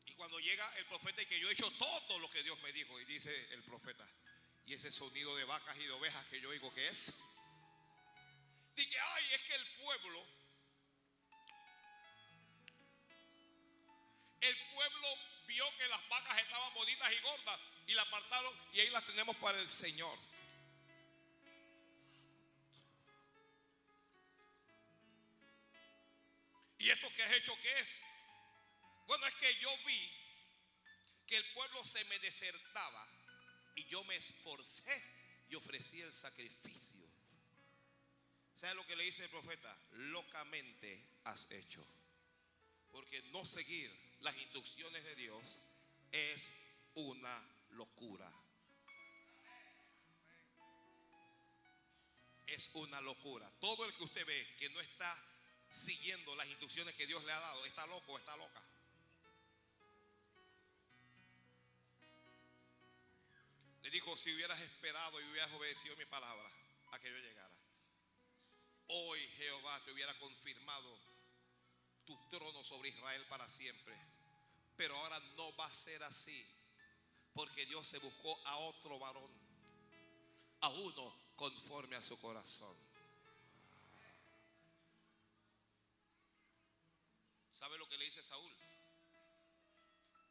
Y 0.05 0.13
cuando 0.13 0.39
llega 0.39 0.65
el 0.77 0.85
profeta 0.85 1.21
y 1.21 1.25
que 1.25 1.39
yo 1.41 1.49
he 1.49 1.51
hecho 1.51 1.69
todo 1.71 2.19
lo 2.19 2.31
que 2.31 2.41
Dios 2.41 2.57
me 2.61 2.71
dijo, 2.71 2.97
y 3.01 3.03
dice 3.03 3.53
el 3.53 3.61
profeta, 3.63 4.07
y 4.65 4.73
ese 4.73 4.89
sonido 4.89 5.35
de 5.35 5.43
vacas 5.43 5.75
y 5.75 5.83
de 5.83 5.91
ovejas 5.91 6.25
que 6.27 6.39
yo 6.39 6.49
oigo, 6.49 6.73
¿qué 6.73 6.87
es? 6.87 7.35
Dice, 8.77 8.97
ay, 8.97 9.33
es 9.33 9.41
que 9.41 9.55
el 9.55 9.65
pueblo, 9.83 10.25
el 14.39 14.55
pueblo 14.73 15.07
vio 15.47 15.65
que 15.77 15.87
las 15.89 16.07
vacas 16.07 16.37
estaban 16.37 16.73
bonitas 16.75 17.11
y 17.11 17.19
gordas 17.23 17.59
y 17.87 17.93
la 17.93 18.03
apartaron 18.03 18.53
y 18.71 18.79
ahí 18.79 18.89
las 18.91 19.05
tenemos 19.05 19.35
para 19.35 19.59
el 19.59 19.67
Señor. 19.67 20.17
¿Y 26.88 26.89
esto 26.89 27.11
que 27.13 27.21
has 27.21 27.33
hecho 27.33 27.53
qué 27.61 27.79
es? 27.79 28.03
Bueno, 29.07 29.27
es 29.27 29.35
que 29.35 29.53
yo 29.55 29.69
vi 29.85 30.09
que 31.25 31.35
el 31.35 31.43
pueblo 31.47 31.83
se 31.83 32.01
me 32.05 32.17
desertaba 32.19 33.05
y 33.75 33.83
yo 33.88 34.01
me 34.05 34.15
esforcé 34.15 35.03
y 35.49 35.55
ofrecí 35.55 35.99
el 35.99 36.13
sacrificio. 36.13 37.05
¿Sabe 38.55 38.75
lo 38.75 38.88
que 38.88 38.95
le 38.95 39.03
dice 39.03 39.25
el 39.25 39.29
profeta? 39.29 39.77
Locamente 40.13 41.03
has 41.25 41.51
hecho. 41.51 41.85
Porque 42.89 43.21
no 43.33 43.45
seguir 43.45 43.91
las 44.21 44.38
instrucciones 44.38 45.03
de 45.03 45.15
Dios 45.15 45.43
es 46.13 46.61
una 46.93 47.49
locura. 47.71 48.31
Es 52.45 52.69
una 52.75 53.01
locura. 53.01 53.51
Todo 53.59 53.85
el 53.85 53.93
que 53.93 54.03
usted 54.05 54.25
ve 54.25 54.55
que 54.57 54.69
no 54.69 54.79
está 54.79 55.36
siguiendo 55.70 56.36
las 56.36 56.47
instrucciones 56.47 56.95
que 56.95 57.07
Dios 57.07 57.24
le 57.24 57.32
ha 57.32 57.39
dado, 57.39 57.65
está 57.65 57.86
loco 57.88 58.18
está 58.18 58.36
loca. 58.38 58.61
Le 63.84 63.89
dijo, 63.89 64.18
si 64.18 64.34
hubieras 64.34 64.59
esperado 64.59 65.22
y 65.22 65.26
hubieras 65.30 65.51
obedecido 65.53 65.95
mi 65.95 66.05
palabra 66.05 66.49
a 66.91 66.99
que 66.99 67.09
yo 67.09 67.18
llegara, 67.18 67.55
hoy 68.88 69.20
Jehová 69.38 69.80
te 69.86 69.91
hubiera 69.91 70.13
confirmado 70.20 70.97
tu 72.05 72.18
trono 72.30 72.63
sobre 72.63 72.89
Israel 72.89 73.24
para 73.30 73.47
siempre. 73.47 73.95
Pero 74.76 74.95
ahora 74.95 75.20
no 75.36 75.55
va 75.55 75.65
a 75.65 75.74
ser 75.74 76.01
así, 76.03 76.45
porque 77.34 77.65
Dios 77.65 77.88
se 77.88 77.99
buscó 77.99 78.39
a 78.45 78.57
otro 78.57 78.99
varón, 78.99 79.32
a 80.61 80.70
uno 80.70 81.15
conforme 81.36 81.95
a 81.95 82.01
su 82.01 82.20
corazón. 82.20 82.76
¿Sabe 87.58 87.76
lo 87.80 87.89
que 87.89 87.97
le 87.97 88.05
dice 88.05 88.22
Saúl? 88.22 88.51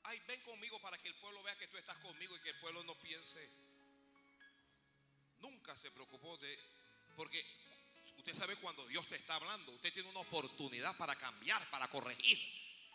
Ay, 0.04 0.22
ven 0.28 0.40
conmigo 0.42 0.80
para 0.80 0.96
que 0.98 1.08
el 1.08 1.14
pueblo 1.16 1.42
vea 1.42 1.58
que 1.58 1.66
tú 1.66 1.76
estás 1.76 1.98
conmigo 1.98 2.36
y 2.36 2.40
que 2.40 2.50
el 2.50 2.60
pueblo 2.60 2.84
no 2.84 2.94
piense. 3.00 3.50
Nunca 5.40 5.76
se 5.76 5.90
preocupó 5.90 6.36
de, 6.36 6.56
porque 7.16 7.44
usted 8.16 8.32
sabe 8.32 8.54
cuando 8.56 8.86
Dios 8.86 9.04
te 9.08 9.16
está 9.16 9.34
hablando, 9.34 9.72
usted 9.72 9.92
tiene 9.92 10.08
una 10.08 10.20
oportunidad 10.20 10.96
para 10.96 11.16
cambiar, 11.16 11.68
para 11.68 11.88
corregir. 11.88 12.38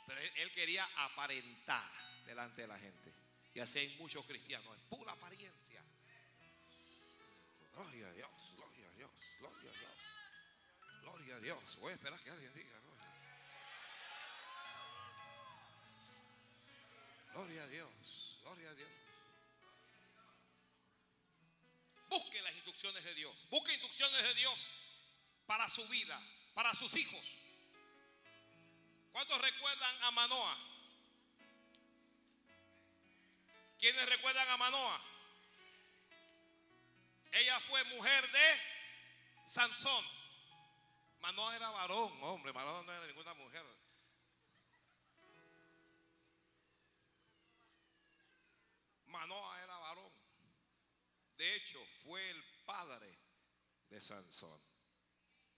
Pero 0.08 0.22
él, 0.22 0.32
él 0.38 0.52
quería 0.54 0.88
aparentar 0.96 1.92
delante 2.26 2.62
de 2.62 2.68
la 2.70 2.80
gente. 2.80 3.14
Y 3.54 3.60
así 3.60 3.80
hay 3.80 3.90
muchos 3.98 4.26
cristianos, 4.26 4.78
es 4.78 4.84
pura 4.98 5.12
apariencia. 5.12 5.84
Gloria 7.74 8.08
a 8.08 8.14
Dios, 8.14 8.32
gloria 8.56 8.88
a 8.88 8.92
Dios, 8.94 9.12
gloria 9.40 9.72
a 9.72 9.74
Dios. 9.74 9.92
Gloria 11.02 11.36
a 11.36 11.40
Dios. 11.40 11.78
Voy 11.80 11.92
a 11.92 11.96
esperar 11.96 12.20
que 12.24 12.32
alguien 12.32 12.54
diga. 12.54 12.81
Gloria, 17.34 17.64
a 17.64 17.68
Dios, 17.68 18.40
gloria 18.44 18.70
a 18.70 18.74
Dios. 18.74 18.90
Busque 22.10 22.42
las 22.42 22.54
instrucciones 22.54 23.04
de 23.06 23.14
Dios. 23.14 23.34
Busque 23.50 23.72
instrucciones 23.72 24.22
de 24.22 24.34
Dios 24.36 24.68
para 25.46 25.70
su 25.70 25.88
vida, 25.88 26.20
para 26.54 26.76
sus 26.76 26.94
hijos. 26.96 27.42
¿Cuántos 29.14 29.40
recuerdan 29.42 30.04
a 30.04 30.12
Manoa? 30.12 30.58
¿Quiénes 33.80 34.10
recuerdan 34.10 34.48
a 34.50 34.58
Manoa? 34.58 35.02
Ella 37.32 37.60
fue 37.62 37.84
mujer 37.86 38.32
de 38.32 38.60
Sansón. 39.46 40.06
Manoa 41.22 41.56
era 41.56 41.70
varón, 41.70 42.12
hombre. 42.24 42.52
Manoa 42.52 42.84
no 42.84 42.92
era 42.92 43.08
ninguna 43.08 43.34
mujer. 43.36 43.64
Manoa 49.12 49.64
era 49.64 49.78
varón. 49.78 50.12
De 51.38 51.56
hecho, 51.56 51.84
fue 52.04 52.30
el 52.30 52.44
padre 52.66 53.18
de 53.90 54.00
Sansón. 54.00 54.62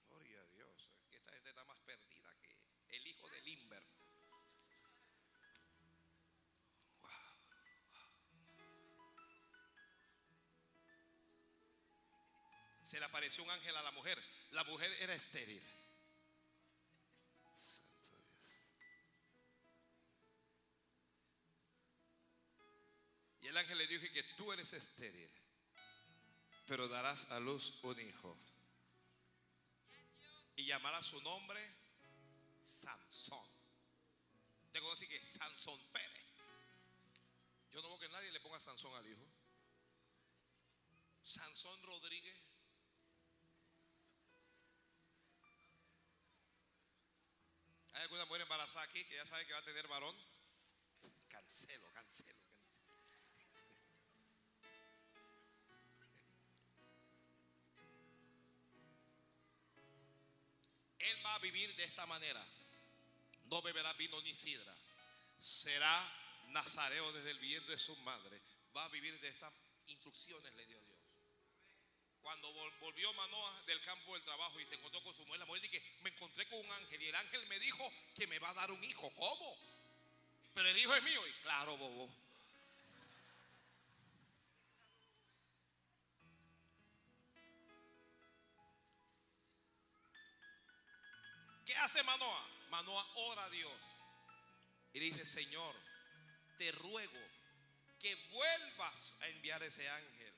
Gloria 0.10 0.42
a 0.42 0.46
Dios. 0.48 0.90
Esta 1.12 1.32
gente 1.34 1.50
está 1.50 1.64
más 1.66 1.80
perdida 1.82 2.36
que 2.42 2.56
el 2.98 3.08
hijo 3.08 3.30
de 3.30 3.42
Limber. 3.42 3.84
Se 12.84 13.00
le 13.00 13.06
apareció 13.06 13.44
un 13.44 13.50
ángel 13.50 13.76
a 13.76 13.82
la 13.82 13.92
mujer. 13.92 14.22
La 14.52 14.64
mujer 14.66 14.92
era 15.00 15.16
estéril. 15.16 15.62
Eres 24.64 24.74
estéril, 24.74 25.30
pero 26.68 26.88
darás 26.88 27.32
a 27.32 27.40
luz 27.42 27.84
un 27.84 28.00
hijo. 28.00 28.38
Y 30.56 30.66
llamará 30.66 31.04
su 31.04 31.22
nombre 31.22 31.60
Sansón. 32.64 33.46
Que 34.72 34.80
decir 34.80 35.10
que 35.10 35.28
Sansón 35.28 35.80
Pérez. 35.92 36.26
Yo 37.74 37.82
no 37.82 37.90
veo 37.90 38.00
que 38.00 38.10
nadie 38.10 38.32
le 38.32 38.40
ponga 38.40 38.60
Sansón 38.62 38.94
al 38.96 39.06
hijo. 39.06 39.26
Sansón 41.24 41.84
Rodríguez. 41.84 42.38
¿Hay 47.94 48.04
alguna 48.04 48.26
mujer 48.26 48.42
embarazada 48.42 48.86
aquí 48.86 49.04
que 49.04 49.16
ya 49.16 49.26
sabe 49.26 49.46
que 49.46 49.54
va 49.54 49.60
a 49.60 49.66
tener 49.66 49.88
varón? 49.88 50.16
Cancelo, 51.28 51.92
cancelo, 51.92 52.53
vivir 61.44 61.76
de 61.76 61.84
esta 61.84 62.06
manera. 62.08 62.44
No 63.46 63.62
beberá 63.62 63.92
vino 63.94 64.20
ni 64.22 64.34
sidra. 64.34 64.74
Será 65.38 65.96
nazareo 66.48 67.12
desde 67.14 67.32
el 67.32 67.40
vientre 67.40 67.74
de 67.76 67.78
su 67.78 67.96
madre. 67.98 68.42
Va 68.76 68.86
a 68.86 68.88
vivir 68.90 69.20
de 69.20 69.28
estas 69.28 69.54
instrucciones, 69.88 70.52
le 70.56 70.66
dio 70.66 70.80
Dios. 70.80 71.00
Cuando 72.22 72.48
vol- 72.54 72.80
volvió 72.80 73.14
Manoa 73.14 73.62
del 73.68 73.82
campo 73.82 74.14
del 74.14 74.24
trabajo 74.24 74.60
y 74.60 74.66
se 74.66 74.76
encontró 74.76 75.04
con 75.04 75.14
su 75.14 75.26
mujer, 75.26 75.40
la 75.42 75.46
mujer 75.46 75.62
dice, 75.62 75.84
me 76.02 76.10
encontré 76.10 76.48
con 76.48 76.60
un 76.60 76.72
ángel 76.72 77.02
y 77.02 77.08
el 77.10 77.16
ángel 77.16 77.46
me 77.48 77.60
dijo 77.60 77.92
que 78.16 78.26
me 78.28 78.40
va 78.40 78.50
a 78.50 78.54
dar 78.54 78.72
un 78.72 78.84
hijo. 78.84 79.12
¿Cómo? 79.18 79.58
Pero 80.56 80.70
el 80.70 80.78
hijo 80.78 80.96
es 80.96 81.04
mío. 81.04 81.28
Y 81.28 81.32
claro, 81.44 81.76
bobo. 81.78 82.10
Hace 91.84 92.04
Manoa? 92.04 92.48
Manoa 92.70 93.06
ora 93.16 93.46
a 93.46 93.50
Dios. 93.50 93.74
Y 94.94 95.00
le 95.00 95.06
dice, 95.06 95.26
Señor, 95.26 95.76
te 96.58 96.72
ruego 96.72 97.20
que 98.00 98.16
vuelvas 98.32 99.18
a 99.22 99.28
enviar 99.28 99.62
ese 99.64 99.88
ángel 99.88 100.34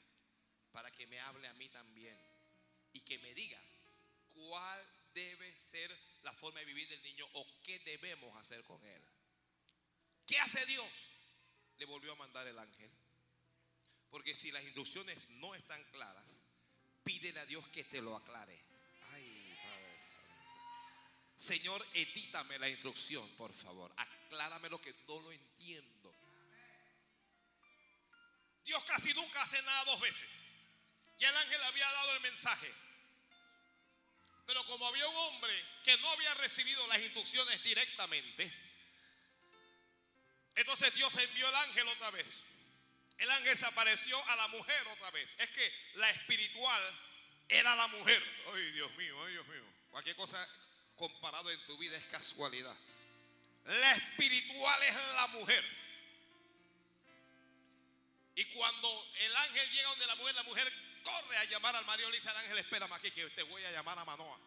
para 0.71 0.91
que 0.91 1.07
me 1.07 1.19
hable 1.19 1.47
a 1.47 1.53
mí 1.53 1.69
también 1.69 2.17
y 2.93 2.99
que 3.01 3.17
me 3.19 3.33
diga 3.33 3.59
cuál 4.29 4.85
debe 5.13 5.55
ser 5.55 5.95
la 6.23 6.33
forma 6.33 6.59
de 6.59 6.65
vivir 6.65 6.87
del 6.89 7.01
niño 7.03 7.27
o 7.33 7.47
qué 7.63 7.79
debemos 7.79 8.35
hacer 8.37 8.63
con 8.63 8.83
él. 8.85 9.01
¿Qué 10.25 10.39
hace 10.39 10.65
Dios? 10.65 10.91
Le 11.77 11.85
volvió 11.85 12.11
a 12.13 12.15
mandar 12.15 12.47
el 12.47 12.57
ángel. 12.57 12.91
Porque 14.09 14.35
si 14.35 14.51
las 14.51 14.63
instrucciones 14.63 15.29
no 15.41 15.53
están 15.55 15.83
claras, 15.91 16.39
pídele 17.03 17.39
a 17.39 17.45
Dios 17.45 17.65
que 17.67 17.83
te 17.83 18.01
lo 18.01 18.15
aclare. 18.15 18.74
Señor, 21.37 21.85
edítame 21.93 22.57
la 22.59 22.69
instrucción, 22.69 23.27
por 23.37 23.53
favor. 23.53 23.91
Aclárame 23.97 24.69
lo 24.69 24.79
que 24.79 24.93
no 25.07 25.19
lo 25.19 25.31
entiendo. 25.31 26.13
Dios 28.63 28.83
casi 28.85 29.13
nunca 29.13 29.41
hace 29.41 29.61
nada 29.61 29.85
dos 29.85 29.99
veces. 29.99 30.29
Ya 31.19 31.29
el 31.29 31.37
ángel 31.37 31.63
había 31.63 31.91
dado 31.91 32.15
el 32.15 32.21
mensaje. 32.21 32.73
Pero 34.45 34.63
como 34.65 34.87
había 34.87 35.07
un 35.07 35.15
hombre 35.15 35.65
que 35.83 35.97
no 35.97 36.09
había 36.11 36.33
recibido 36.35 36.85
las 36.87 37.01
instrucciones 37.01 37.63
directamente, 37.63 38.51
entonces 40.55 40.93
Dios 40.95 41.15
envió 41.17 41.49
el 41.49 41.55
ángel 41.55 41.87
otra 41.89 42.11
vez. 42.11 42.27
El 43.17 43.31
ángel 43.31 43.57
se 43.57 43.65
apareció 43.65 44.23
a 44.29 44.35
la 44.35 44.47
mujer 44.49 44.87
otra 44.87 45.11
vez. 45.11 45.35
Es 45.39 45.49
que 45.49 45.73
la 45.95 46.09
espiritual 46.09 46.81
era 47.47 47.75
la 47.75 47.87
mujer. 47.87 48.21
Ay, 48.53 48.71
Dios 48.71 48.91
mío, 48.95 49.15
ay, 49.25 49.33
Dios 49.33 49.47
mío. 49.47 49.63
Cualquier 49.91 50.15
cosa 50.15 50.47
comparado 50.97 51.49
en 51.51 51.59
tu 51.65 51.77
vida 51.77 51.97
es 51.97 52.05
casualidad. 52.05 52.75
La 53.65 53.91
espiritual 53.93 54.83
es 54.83 54.95
la 55.15 55.27
mujer. 55.27 55.63
Y 58.35 58.45
cuando 58.45 59.07
el 59.19 59.35
ángel 59.35 59.71
llega 59.71 59.89
donde 59.89 60.07
la 60.07 60.15
mujer, 60.15 60.35
la 60.35 60.43
mujer 60.43 60.73
corre 61.03 61.37
a 61.37 61.43
llamar 61.45 61.75
al 61.75 61.85
marido. 61.85 62.09
Le 62.09 62.17
dice 62.17 62.29
al 62.29 62.37
ángel, 62.37 62.57
espérame 62.57 62.93
aquí 62.93 63.11
que 63.11 63.25
te 63.29 63.43
voy 63.43 63.63
a 63.63 63.71
llamar 63.71 63.97
a 63.97 64.05
Manoa. 64.05 64.37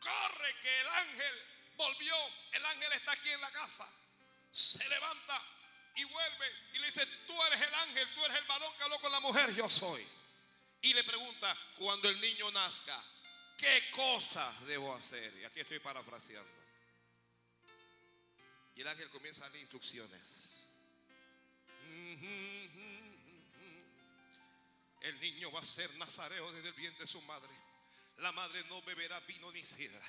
Corre 0.00 0.54
que 0.62 0.80
el 0.80 0.88
ángel 0.88 1.34
volvió. 1.76 2.16
El 2.52 2.64
ángel 2.64 2.92
está 2.92 3.12
aquí 3.12 3.30
en 3.30 3.40
la 3.40 3.50
casa. 3.50 3.86
Se 4.50 4.88
levanta 4.88 5.42
y 5.94 6.04
vuelve 6.04 6.52
y 6.74 6.78
le 6.78 6.86
dice, 6.86 7.06
tú 7.26 7.44
eres 7.44 7.60
el 7.60 7.74
ángel, 7.74 8.14
tú 8.14 8.24
eres 8.24 8.38
el 8.38 8.44
varón 8.44 8.72
que 8.76 8.82
habló 8.84 8.98
con 9.00 9.12
la 9.12 9.20
mujer. 9.20 9.54
Yo 9.54 9.68
soy. 9.68 10.06
Y 10.80 10.94
le 10.94 11.04
pregunta, 11.04 11.56
cuando 11.76 12.08
el 12.08 12.20
niño 12.20 12.50
nazca, 12.52 13.02
¿qué 13.58 13.90
cosas 13.90 14.66
debo 14.66 14.94
hacer? 14.94 15.36
Y 15.40 15.44
aquí 15.44 15.60
estoy 15.60 15.80
parafraseando. 15.80 16.50
Y 18.76 18.80
el 18.80 18.88
ángel 18.88 19.10
comienza 19.10 19.42
a 19.42 19.48
darle 19.48 19.60
instrucciones. 19.60 20.20
El 25.00 25.20
niño 25.20 25.50
va 25.50 25.60
a 25.60 25.64
ser 25.64 25.92
nazareo 25.96 26.50
desde 26.52 26.68
el 26.68 26.74
vientre 26.74 27.04
de 27.04 27.10
su 27.10 27.20
madre. 27.22 27.50
La 28.18 28.32
madre 28.32 28.64
no 28.64 28.80
beberá 28.82 29.18
vino 29.20 29.50
ni 29.52 29.64
sidra. 29.64 30.06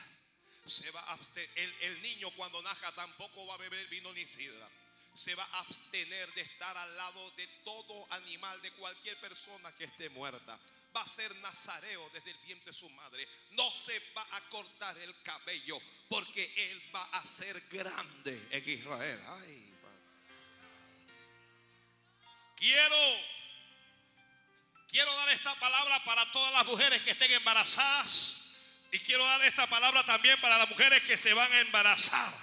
Se 0.66 0.92
va 0.92 1.02
a. 1.12 1.20
El, 1.56 1.76
el 1.82 2.02
niño 2.04 2.30
cuando 2.32 2.62
nazca 2.62 2.92
tampoco 2.94 3.46
va 3.48 3.56
a 3.56 3.58
beber 3.58 3.88
vino 3.88 4.14
ni 4.14 4.26
sidra. 4.26 4.70
Se 5.16 5.34
va 5.34 5.44
a 5.44 5.60
abstener 5.62 6.32
de 6.34 6.42
estar 6.42 6.78
al 6.78 6.96
lado 6.96 7.32
de 7.32 7.48
todo 7.66 8.06
animal, 8.12 8.62
de 8.62 8.72
cualquier 8.74 9.18
persona 9.18 9.72
que 9.76 9.86
esté 9.86 10.10
muerta 10.10 10.60
va 10.96 11.02
a 11.02 11.08
ser 11.08 11.34
nazareo 11.38 12.10
desde 12.14 12.32
el 12.32 12.38
vientre 12.40 12.72
de 12.72 12.78
su 12.78 12.90
madre. 12.92 13.28
No 13.52 13.70
se 13.72 14.00
va 14.16 14.26
a 14.32 14.42
cortar 14.50 14.98
el 14.98 15.22
cabello 15.22 15.80
porque 16.08 16.44
él 16.44 16.82
va 16.96 17.04
a 17.04 17.24
ser 17.24 17.60
grande 17.72 18.48
en 18.52 18.70
Israel. 18.70 19.20
Ay, 19.28 19.74
quiero 22.56 22.96
quiero 24.90 25.14
dar 25.16 25.30
esta 25.30 25.54
palabra 25.56 26.04
para 26.04 26.32
todas 26.32 26.52
las 26.54 26.66
mujeres 26.66 27.02
que 27.04 27.12
estén 27.12 27.32
embarazadas 27.32 28.40
y 28.92 29.00
quiero 29.00 29.24
dar 29.24 29.44
esta 29.44 29.68
palabra 29.68 30.04
también 30.04 30.40
para 30.42 30.58
las 30.58 30.70
mujeres 30.70 31.04
que 31.04 31.18
se 31.18 31.34
van 31.34 31.52
a 31.52 31.60
embarazar. 31.60 32.34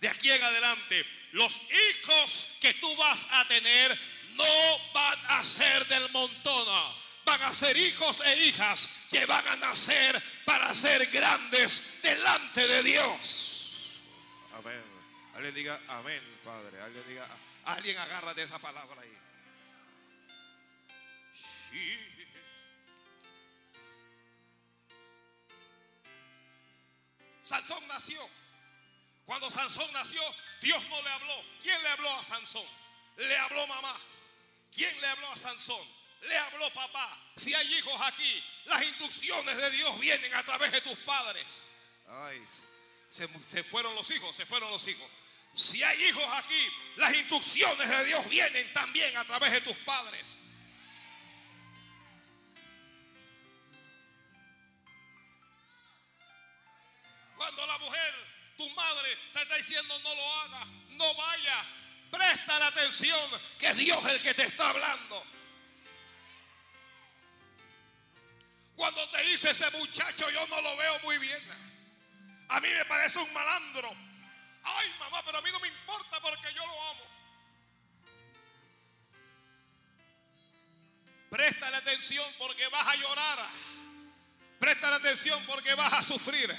De 0.00 0.08
aquí 0.08 0.30
en 0.30 0.42
adelante, 0.42 1.06
los 1.32 1.70
hijos 1.70 2.58
que 2.60 2.74
tú 2.74 2.94
vas 2.96 3.26
a 3.30 3.44
tener 3.46 3.98
no 4.34 4.78
van 4.92 5.18
a 5.28 5.44
ser 5.44 5.86
del 5.86 6.10
montón 6.10 7.03
van 7.24 7.42
a 7.42 7.54
ser 7.54 7.76
hijos 7.76 8.20
e 8.20 8.44
hijas 8.44 9.06
que 9.10 9.24
van 9.26 9.46
a 9.48 9.56
nacer 9.56 10.22
para 10.44 10.74
ser 10.74 11.06
grandes 11.06 12.00
delante 12.02 12.66
de 12.68 12.82
Dios. 12.82 14.00
Amén. 14.56 14.82
Alguien 15.34 15.54
diga 15.54 15.80
amén, 15.88 16.22
Padre. 16.44 16.80
Alguien 16.82 17.04
diga, 17.08 17.26
alguien 17.64 17.98
agarra 17.98 18.34
de 18.34 18.42
esa 18.42 18.58
palabra 18.58 19.00
ahí. 19.00 19.18
Sansón 27.44 27.86
nació. 27.88 28.20
Cuando 29.26 29.50
Sansón 29.50 29.90
nació, 29.92 30.22
Dios 30.60 30.82
no 30.88 31.02
le 31.02 31.10
habló. 31.10 31.44
¿Quién 31.62 31.82
le 31.82 31.88
habló 31.88 32.12
a 32.14 32.24
Sansón? 32.24 32.66
Le 33.16 33.36
habló 33.36 33.66
mamá. 33.66 33.96
¿Quién 34.74 35.00
le 35.00 35.06
habló 35.06 35.32
a 35.32 35.36
Sansón? 35.36 36.03
Le 36.28 36.38
habló 36.38 36.70
papá. 36.70 37.18
Si 37.36 37.54
hay 37.54 37.74
hijos 37.74 38.00
aquí, 38.02 38.44
las 38.66 38.82
instrucciones 38.82 39.56
de 39.56 39.70
Dios 39.70 39.98
vienen 40.00 40.34
a 40.34 40.42
través 40.42 40.72
de 40.72 40.80
tus 40.80 40.98
padres. 41.00 41.44
Ay, 42.08 42.42
se, 43.08 43.26
se 43.26 43.62
fueron 43.64 43.94
los 43.94 44.10
hijos, 44.10 44.34
se 44.34 44.46
fueron 44.46 44.70
los 44.70 44.86
hijos. 44.88 45.08
Si 45.54 45.82
hay 45.82 46.04
hijos 46.04 46.24
aquí, 46.32 46.68
las 46.96 47.14
instrucciones 47.14 47.88
de 47.88 48.04
Dios 48.06 48.28
vienen 48.28 48.72
también 48.72 49.16
a 49.16 49.24
través 49.24 49.52
de 49.52 49.60
tus 49.60 49.76
padres. 49.78 50.38
Cuando 57.36 57.66
la 57.66 57.78
mujer, 57.78 58.14
tu 58.56 58.68
madre, 58.70 59.16
te 59.32 59.42
está 59.42 59.56
diciendo 59.56 59.98
no 60.00 60.14
lo 60.14 60.34
haga, 60.40 60.66
no 60.90 61.14
vaya, 61.14 61.64
presta 62.10 62.58
la 62.58 62.68
atención 62.68 63.30
que 63.58 63.68
es 63.68 63.76
Dios 63.76 64.04
el 64.06 64.20
que 64.22 64.34
te 64.34 64.44
está 64.44 64.70
hablando. 64.70 65.24
Ese 69.44 69.70
muchacho, 69.78 70.28
yo 70.30 70.46
no 70.48 70.60
lo 70.60 70.76
veo 70.76 70.98
muy 71.00 71.18
bien. 71.18 71.38
A 72.48 72.60
mí 72.60 72.68
me 72.68 72.84
parece 72.84 73.18
un 73.18 73.32
malandro. 73.32 73.90
Ay, 74.64 74.90
mamá, 74.98 75.22
pero 75.24 75.38
a 75.38 75.42
mí 75.42 75.50
no 75.52 75.60
me 75.60 75.68
importa 75.68 76.20
porque 76.20 76.52
yo 76.54 76.66
lo 76.66 76.90
amo. 76.90 77.06
Presta 81.30 81.76
atención 81.76 82.26
porque 82.38 82.66
vas 82.68 82.86
a 82.86 82.96
llorar. 82.96 83.38
Presta 84.58 84.94
atención 84.94 85.42
porque 85.46 85.74
vas 85.74 85.92
a 85.92 86.02
sufrir. 86.02 86.54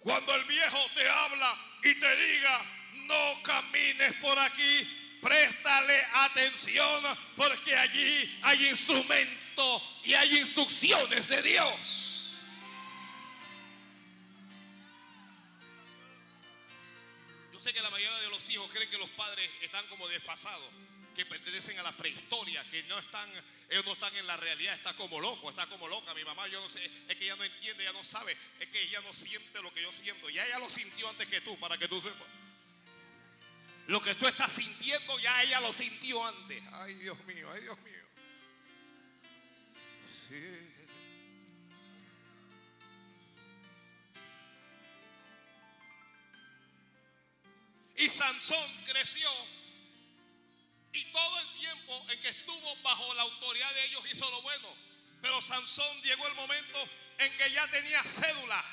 Cuando 0.00 0.34
el 0.34 0.44
viejo 0.44 0.78
te 0.94 1.08
habla 1.08 1.54
y 1.82 1.94
te 1.94 2.16
diga, 2.16 2.60
no 3.06 3.42
camines 3.42 4.14
por 4.14 4.38
aquí, 4.38 5.18
préstale 5.20 6.02
atención 6.14 7.04
porque 7.36 7.76
allí 7.76 8.40
hay 8.44 8.68
instrumentos 8.68 9.49
y 10.04 10.14
hay 10.14 10.38
instrucciones 10.38 11.28
de 11.28 11.42
Dios. 11.42 12.34
Yo 17.52 17.60
sé 17.60 17.72
que 17.72 17.82
la 17.82 17.90
mayoría 17.90 18.18
de 18.20 18.30
los 18.30 18.48
hijos 18.50 18.70
creen 18.72 18.90
que 18.90 18.98
los 18.98 19.10
padres 19.10 19.50
están 19.60 19.86
como 19.88 20.08
desfasados, 20.08 20.70
que 21.14 21.26
pertenecen 21.26 21.78
a 21.78 21.82
la 21.82 21.92
prehistoria, 21.92 22.64
que 22.70 22.82
no 22.84 22.98
están, 22.98 23.28
ellos 23.68 23.84
no 23.84 23.92
están 23.92 24.14
en 24.16 24.26
la 24.26 24.36
realidad, 24.36 24.74
está 24.74 24.94
como 24.94 25.20
loco, 25.20 25.50
está 25.50 25.66
como 25.66 25.88
loca. 25.88 26.14
Mi 26.14 26.24
mamá, 26.24 26.48
yo 26.48 26.60
no 26.60 26.68
sé, 26.68 26.84
es 27.08 27.16
que 27.16 27.24
ella 27.24 27.36
no 27.36 27.44
entiende, 27.44 27.82
ella 27.82 27.92
no 27.92 28.04
sabe, 28.04 28.36
es 28.60 28.68
que 28.68 28.82
ella 28.82 29.00
no 29.02 29.12
siente 29.12 29.62
lo 29.62 29.72
que 29.74 29.82
yo 29.82 29.92
siento. 29.92 30.30
Ya 30.30 30.46
ella 30.46 30.58
lo 30.58 30.70
sintió 30.70 31.08
antes 31.10 31.28
que 31.28 31.40
tú, 31.40 31.58
para 31.58 31.76
que 31.76 31.88
tú 31.88 32.00
sepas. 32.00 32.28
Lo 33.88 34.00
que 34.00 34.14
tú 34.14 34.26
estás 34.26 34.52
sintiendo, 34.52 35.18
ya 35.18 35.42
ella 35.42 35.60
lo 35.60 35.72
sintió 35.72 36.24
antes. 36.24 36.62
Ay, 36.72 36.94
Dios 36.94 37.18
mío, 37.24 37.50
ay, 37.52 37.62
Dios 37.62 37.78
mío. 37.80 37.99
Y 47.96 48.08
Sansón 48.08 48.84
creció. 48.86 49.30
Y 50.92 51.04
todo 51.12 51.40
el 51.40 51.48
tiempo 51.58 52.06
en 52.10 52.20
que 52.20 52.28
estuvo 52.28 52.76
bajo 52.82 53.14
la 53.14 53.22
autoridad 53.22 53.72
de 53.74 53.84
ellos 53.86 54.02
hizo 54.10 54.30
lo 54.30 54.42
bueno. 54.42 54.68
Pero 55.20 55.40
Sansón 55.42 56.02
llegó 56.02 56.26
el 56.26 56.34
momento 56.34 56.88
en 57.18 57.32
que 57.36 57.50
ya 57.50 57.66
tenía 57.68 58.02
cédula. 58.02 58.64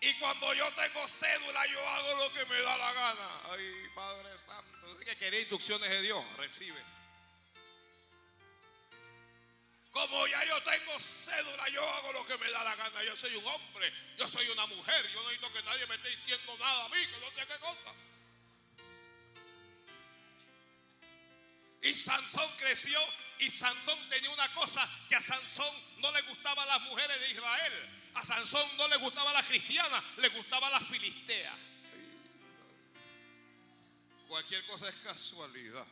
Y 0.00 0.12
cuando 0.14 0.52
yo 0.54 0.70
tengo 0.72 1.06
cédula, 1.08 1.66
yo 1.66 1.88
hago 1.88 2.24
lo 2.24 2.32
que 2.32 2.44
me 2.46 2.60
da 2.60 2.76
la 2.76 2.92
gana. 2.92 3.40
Ay, 3.50 3.88
Padre 3.94 4.30
Santo. 4.38 4.98
que 5.04 5.16
quería 5.16 5.40
instrucciones 5.40 5.88
de 5.88 6.02
Dios. 6.02 6.24
Recibe. 6.36 6.93
Como 9.94 10.26
ya 10.26 10.44
yo 10.44 10.60
tengo 10.62 10.98
cédula, 10.98 11.68
yo 11.68 11.88
hago 11.88 12.12
lo 12.14 12.26
que 12.26 12.36
me 12.38 12.50
da 12.50 12.64
la 12.64 12.74
gana. 12.74 13.04
Yo 13.04 13.16
soy 13.16 13.36
un 13.36 13.46
hombre, 13.46 13.92
yo 14.18 14.26
soy 14.26 14.44
una 14.48 14.66
mujer. 14.66 15.08
Yo 15.12 15.22
no 15.22 15.28
necesito 15.28 15.52
que 15.52 15.62
nadie 15.62 15.86
me 15.86 15.94
esté 15.94 16.10
diciendo 16.10 16.56
nada 16.58 16.84
a 16.84 16.88
mí, 16.88 16.96
que 16.96 17.20
no 17.20 17.30
sé 17.30 17.46
qué 17.46 17.58
cosa. 17.60 17.94
Y 21.82 21.94
Sansón 21.94 22.50
creció 22.58 22.98
y 23.38 23.48
Sansón 23.48 23.96
tenía 24.08 24.30
una 24.30 24.52
cosa 24.54 24.88
que 25.08 25.14
a 25.14 25.20
Sansón 25.20 25.72
no 25.98 26.10
le 26.10 26.22
gustaba 26.22 26.64
a 26.64 26.66
las 26.66 26.80
mujeres 26.80 27.20
de 27.20 27.30
Israel. 27.30 27.72
A 28.14 28.24
Sansón 28.24 28.76
no 28.76 28.88
le 28.88 28.96
gustaba 28.96 29.30
a 29.30 29.34
las 29.34 29.44
cristianas, 29.44 30.02
le 30.16 30.28
gustaba 30.30 30.66
a 30.66 30.70
las 30.70 30.88
filisteas. 30.88 31.54
Cualquier 34.26 34.66
cosa 34.66 34.88
es 34.88 34.96
casualidad. 34.96 35.86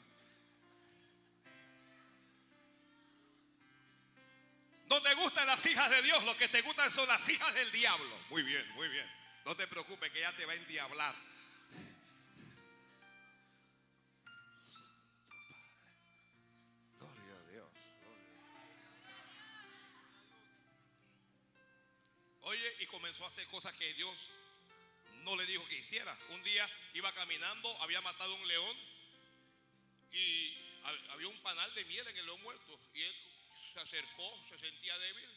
No 4.93 5.01
te 5.01 5.14
gustan 5.14 5.47
las 5.47 5.64
hijas 5.64 5.88
de 5.88 6.03
Dios, 6.03 6.22
lo 6.24 6.36
que 6.36 6.49
te 6.49 6.61
gustan 6.61 6.90
son 6.90 7.09
las 7.09 7.26
hijas 7.26 7.55
del 7.55 7.72
diablo. 7.72 8.14
Muy 8.28 8.43
bien, 8.43 8.68
muy 8.74 8.86
bien. 8.88 9.11
No 9.47 9.57
te 9.57 9.66
preocupes 9.66 10.12
que 10.12 10.20
ya 10.20 10.30
te 10.32 10.45
va 10.45 10.53
a 10.53 10.55
endiablar. 10.55 11.14
Gloria 16.99 17.34
a 17.34 17.51
Dios. 17.51 17.70
Oye, 22.43 22.76
y 22.80 22.86
comenzó 22.88 23.24
a 23.24 23.28
hacer 23.28 23.47
cosas 23.47 23.74
que 23.76 23.95
Dios 23.95 24.40
no 25.24 25.34
le 25.36 25.47
dijo 25.47 25.66
que 25.68 25.78
hiciera. 25.78 26.14
Un 26.28 26.43
día 26.43 26.68
iba 26.93 27.11
caminando, 27.12 27.82
había 27.82 28.03
matado 28.03 28.34
un 28.34 28.47
león 28.47 28.76
y 30.12 30.55
había 31.12 31.28
un 31.28 31.38
panal 31.40 31.74
de 31.76 31.84
miel 31.86 32.07
en 32.09 32.16
el 32.18 32.26
león 32.26 32.43
muerto. 32.43 32.78
Y 32.93 33.01
él 33.01 33.31
se 33.72 33.80
acercó, 33.80 34.44
se 34.48 34.58
sentía 34.58 34.98
débil. 34.98 35.30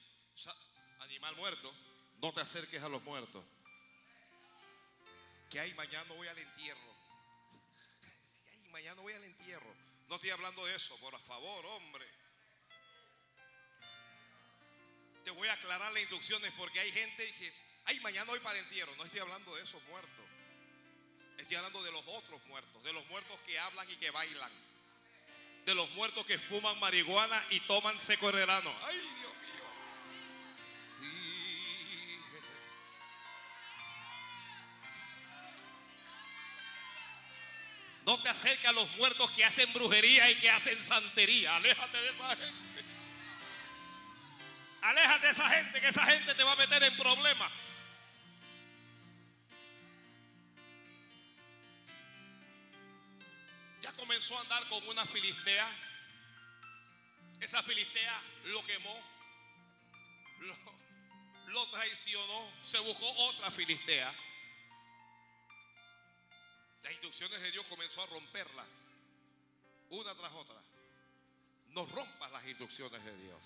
Animal 0.99 1.36
muerto, 1.36 1.73
no 2.17 2.33
te 2.33 2.41
acerques 2.41 2.81
a 2.81 2.89
los 2.89 3.01
muertos. 3.03 3.43
Que 5.49 5.59
hay 5.59 5.73
mañana 5.75 6.05
voy 6.13 6.27
al 6.27 6.38
entierro. 6.38 6.95
Hay 8.63 8.69
mañana 8.69 9.01
voy 9.01 9.13
al 9.13 9.23
entierro. 9.23 9.73
No 10.07 10.15
estoy 10.15 10.31
hablando 10.31 10.65
de 10.65 10.75
eso, 10.75 10.97
por 10.99 11.17
favor, 11.19 11.65
hombre. 11.67 12.05
Te 15.23 15.31
voy 15.31 15.47
a 15.47 15.53
aclarar 15.53 15.91
las 15.93 16.01
instrucciones 16.01 16.53
porque 16.57 16.79
hay 16.79 16.91
gente 16.91 17.33
que, 17.39 17.51
ay, 17.86 17.99
mañana 18.01 18.25
voy 18.25 18.39
para 18.39 18.59
el 18.59 18.65
entierro. 18.65 18.95
No 18.97 19.05
estoy 19.05 19.21
hablando 19.21 19.55
de 19.55 19.63
esos 19.63 19.83
muertos. 19.86 20.25
Estoy 21.38 21.55
hablando 21.57 21.81
de 21.83 21.91
los 21.91 22.05
otros 22.07 22.45
muertos, 22.45 22.83
de 22.83 22.93
los 22.93 23.05
muertos 23.07 23.39
que 23.41 23.57
hablan 23.57 23.89
y 23.89 23.95
que 23.95 24.11
bailan 24.11 24.51
de 25.66 25.74
los 25.74 25.89
muertos 25.91 26.26
que 26.28 26.38
fuman 26.38 26.80
marihuana 26.80 27.43
y 27.49 27.59
toman 27.61 27.99
seco 27.99 28.30
herrerano. 28.30 28.72
Ay, 28.86 28.97
Dios 28.97 29.34
mío. 29.41 29.66
Sí. 38.05 38.30
acerque 38.30 38.68
a 38.68 38.74
los 38.74 38.95
muertos 38.97 39.32
que 39.32 39.43
hacen 39.43 39.72
brujería 39.74 40.30
y 40.30 40.36
que 40.36 40.51
hacen 40.51 40.82
santería. 40.84 41.55
Aléjate 41.55 41.97
de 41.97 42.09
esa 42.09 42.30
gente. 42.36 42.86
Aléjate 44.82 45.26
de 45.26 45.32
esa 45.32 45.49
gente, 45.49 45.82
que 45.82 45.88
esa 45.88 46.05
gente 46.05 46.36
te 46.36 46.43
va 46.43 46.51
a 46.51 46.57
meter 46.57 46.84
en 46.84 46.95
problemas. 46.95 47.51
Comenzó 54.06 54.38
a 54.38 54.41
andar 54.41 54.64
con 54.70 54.88
una 54.88 55.03
filistea. 55.06 55.68
Esa 57.41 57.62
filistea 57.64 58.22
lo 58.45 58.64
quemó, 58.64 59.03
lo, 61.47 61.66
traicionó, 61.68 62.51
se 62.64 62.80
buscó 62.80 63.10
otra 63.26 63.49
filistea. 63.49 64.14
Las 66.84 66.91
instrucciones 66.91 67.41
de 67.41 67.51
Dios 67.51 67.66
comenzó 67.66 68.03
a 68.03 68.06
romperla, 68.08 68.66
una 69.89 70.16
tras 70.16 70.34
otra. 70.34 70.62
No 71.70 71.86
rompas 71.88 72.32
las 72.32 72.45
instrucciones 72.45 73.03
de 73.03 73.18
Dios. 73.18 73.39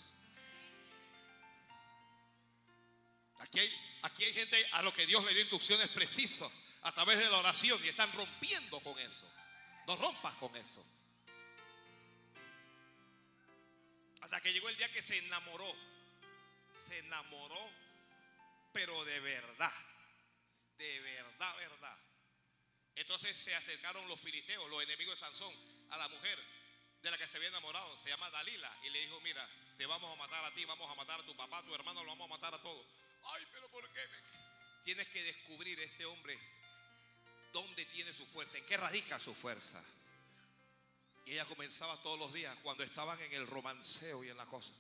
Aquí 3.40 3.60
hay, 3.60 4.00
aquí 4.04 4.26
hay 4.26 4.34
gente 4.34 4.68
a 4.74 4.82
lo 4.82 4.94
que 4.94 5.06
Dios 5.06 5.24
le 5.24 5.32
dio 5.32 5.42
instrucciones 5.42 5.88
precisas 5.90 6.52
a 6.82 6.92
través 6.92 7.18
de 7.18 7.30
la 7.30 7.38
oración 7.38 7.80
y 7.86 7.88
están 7.88 8.12
rompiendo 8.12 8.80
con 8.82 9.00
eso. 9.00 9.39
No 9.90 9.96
rompas 9.96 10.36
con 10.36 10.56
eso. 10.56 10.86
Hasta 14.22 14.40
que 14.40 14.54
llegó 14.54 14.70
el 14.70 14.78
día 14.78 14.88
que 14.90 15.02
se 15.02 15.18
enamoró. 15.18 15.76
Se 16.78 17.00
enamoró, 17.00 17.70
pero 18.72 19.04
de 19.06 19.20
verdad. 19.20 19.74
De 20.78 21.00
verdad, 21.00 21.58
verdad. 21.58 21.98
Entonces 22.98 23.36
se 23.36 23.56
acercaron 23.56 24.08
los 24.08 24.20
filisteos, 24.20 24.70
los 24.70 24.84
enemigos 24.84 25.16
de 25.16 25.26
Sansón, 25.26 25.56
a 25.90 25.98
la 25.98 26.08
mujer 26.10 26.38
de 27.02 27.10
la 27.10 27.18
que 27.18 27.26
se 27.26 27.38
había 27.38 27.50
enamorado. 27.50 27.98
Se 27.98 28.10
llama 28.10 28.30
Dalila. 28.30 28.72
Y 28.84 28.92
le 28.92 29.00
dijo, 29.00 29.20
mira, 29.22 29.50
te 29.76 29.88
vamos 29.88 30.14
a 30.14 30.16
matar 30.18 30.46
a 30.46 30.54
ti, 30.54 30.66
vamos 30.66 30.88
a 30.88 30.94
matar 30.94 31.20
a 31.20 31.24
tu 31.24 31.36
papá, 31.36 31.58
a 31.58 31.66
tu 31.66 31.74
hermano, 31.74 32.04
lo 32.04 32.12
vamos 32.12 32.28
a 32.28 32.36
matar 32.36 32.54
a 32.54 32.62
todos. 32.62 32.86
Ay, 33.24 33.44
pero 33.52 33.68
¿por 33.72 33.92
qué? 33.92 34.08
Tienes 34.84 35.08
que 35.08 35.24
descubrir 35.24 35.80
este 35.80 36.06
hombre 36.06 36.59
dónde 37.52 37.86
tiene 37.86 38.14
su 38.14 38.26
fuerza, 38.26 38.58
en 38.58 38.66
qué 38.66 38.78
radica 38.78 39.20
su 39.20 39.34
fuerza. 39.34 39.84
Y 41.26 41.34
ella 41.34 41.46
comenzaba 41.46 41.96
todos 41.98 42.18
los 42.18 42.34
días 42.34 42.56
cuando 42.64 42.84
estaban 42.84 43.20
en 43.22 43.34
el 43.34 43.48
romanceo 43.48 44.24
y 44.24 44.30
en 44.30 44.38
la 44.38 44.46
cosa. 44.46 44.74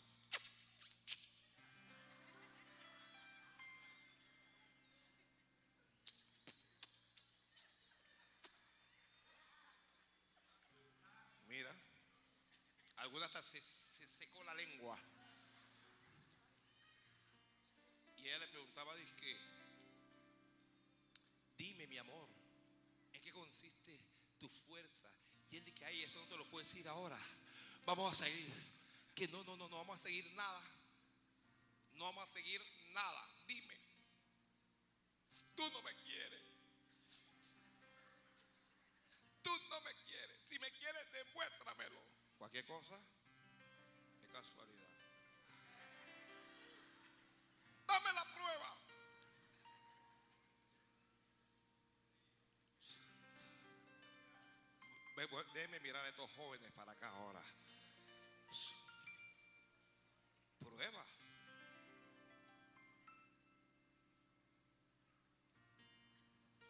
Mira, 11.48 11.76
alguna 12.98 13.26
hasta 13.26 13.42
ahora. 26.88 27.18
Vamos 27.86 28.14
a 28.14 28.26
seguir. 28.26 28.54
Que 29.16 29.28
no, 29.30 29.44
no, 29.44 29.58
no, 29.58 29.68
no 29.68 29.78
vamos 29.78 30.00
a 30.00 30.04
seguir 30.04 30.26
nada. 30.34 30.62
No 31.94 32.06
vamos 32.06 32.30
a 32.30 32.34
seguir 32.34 32.62
nada. 32.94 33.29
Jóvenes 56.40 56.72
para 56.72 56.94
acá 56.94 57.10
ahora. 57.10 57.44
Prueba. 60.60 61.06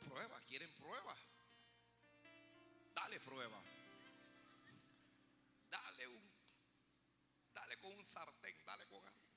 Prueba, 0.07 0.41
quieren 0.47 0.71
prueba. 0.73 1.15
Dale 2.95 3.19
prueba. 3.19 3.61
Dale 5.69 6.07
un, 6.07 6.31
dale 7.53 7.77
con 7.77 7.91
un 7.93 8.05
sartén, 8.07 8.65
dale 8.65 8.87
con 8.87 9.05
algo. 9.05 9.29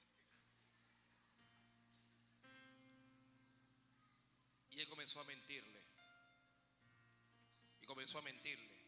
Y 4.70 4.80
él 4.80 4.88
comenzó 4.88 5.20
a 5.20 5.24
mentirle. 5.24 5.82
Y 7.82 7.86
comenzó 7.86 8.18
a 8.18 8.22
mentirle. 8.22 8.81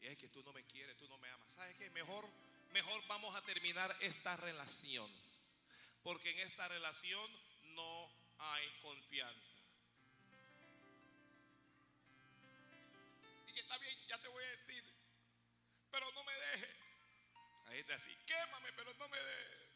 Y 0.00 0.06
es 0.06 0.18
que 0.18 0.28
tú 0.28 0.42
no 0.42 0.52
me 0.52 0.64
quieres, 0.64 0.96
tú 0.96 1.08
no 1.08 1.18
me 1.18 1.28
amas. 1.30 1.52
¿Sabes 1.52 1.76
qué? 1.76 1.90
Mejor, 1.90 2.28
mejor 2.72 3.06
vamos 3.06 3.34
a 3.34 3.42
terminar 3.42 3.94
esta 4.00 4.36
relación. 4.36 5.10
Porque 6.02 6.30
en 6.30 6.38
esta 6.40 6.68
relación 6.68 7.30
no 7.74 8.10
hay 8.38 8.68
confianza. 8.82 9.56
Y 13.48 13.52
que 13.52 13.60
está 13.60 13.78
bien, 13.78 13.98
ya 14.08 14.18
te 14.18 14.28
voy 14.28 14.44
a 14.44 14.50
decir. 14.50 14.84
Pero 15.90 16.12
no 16.12 16.24
me 16.24 16.32
deje. 16.32 16.86
Ahí 17.66 17.78
está 17.80 17.94
así. 17.94 18.14
Quémame, 18.26 18.72
pero 18.74 18.92
no 18.94 19.08
me 19.08 19.18
deje. 19.18 19.66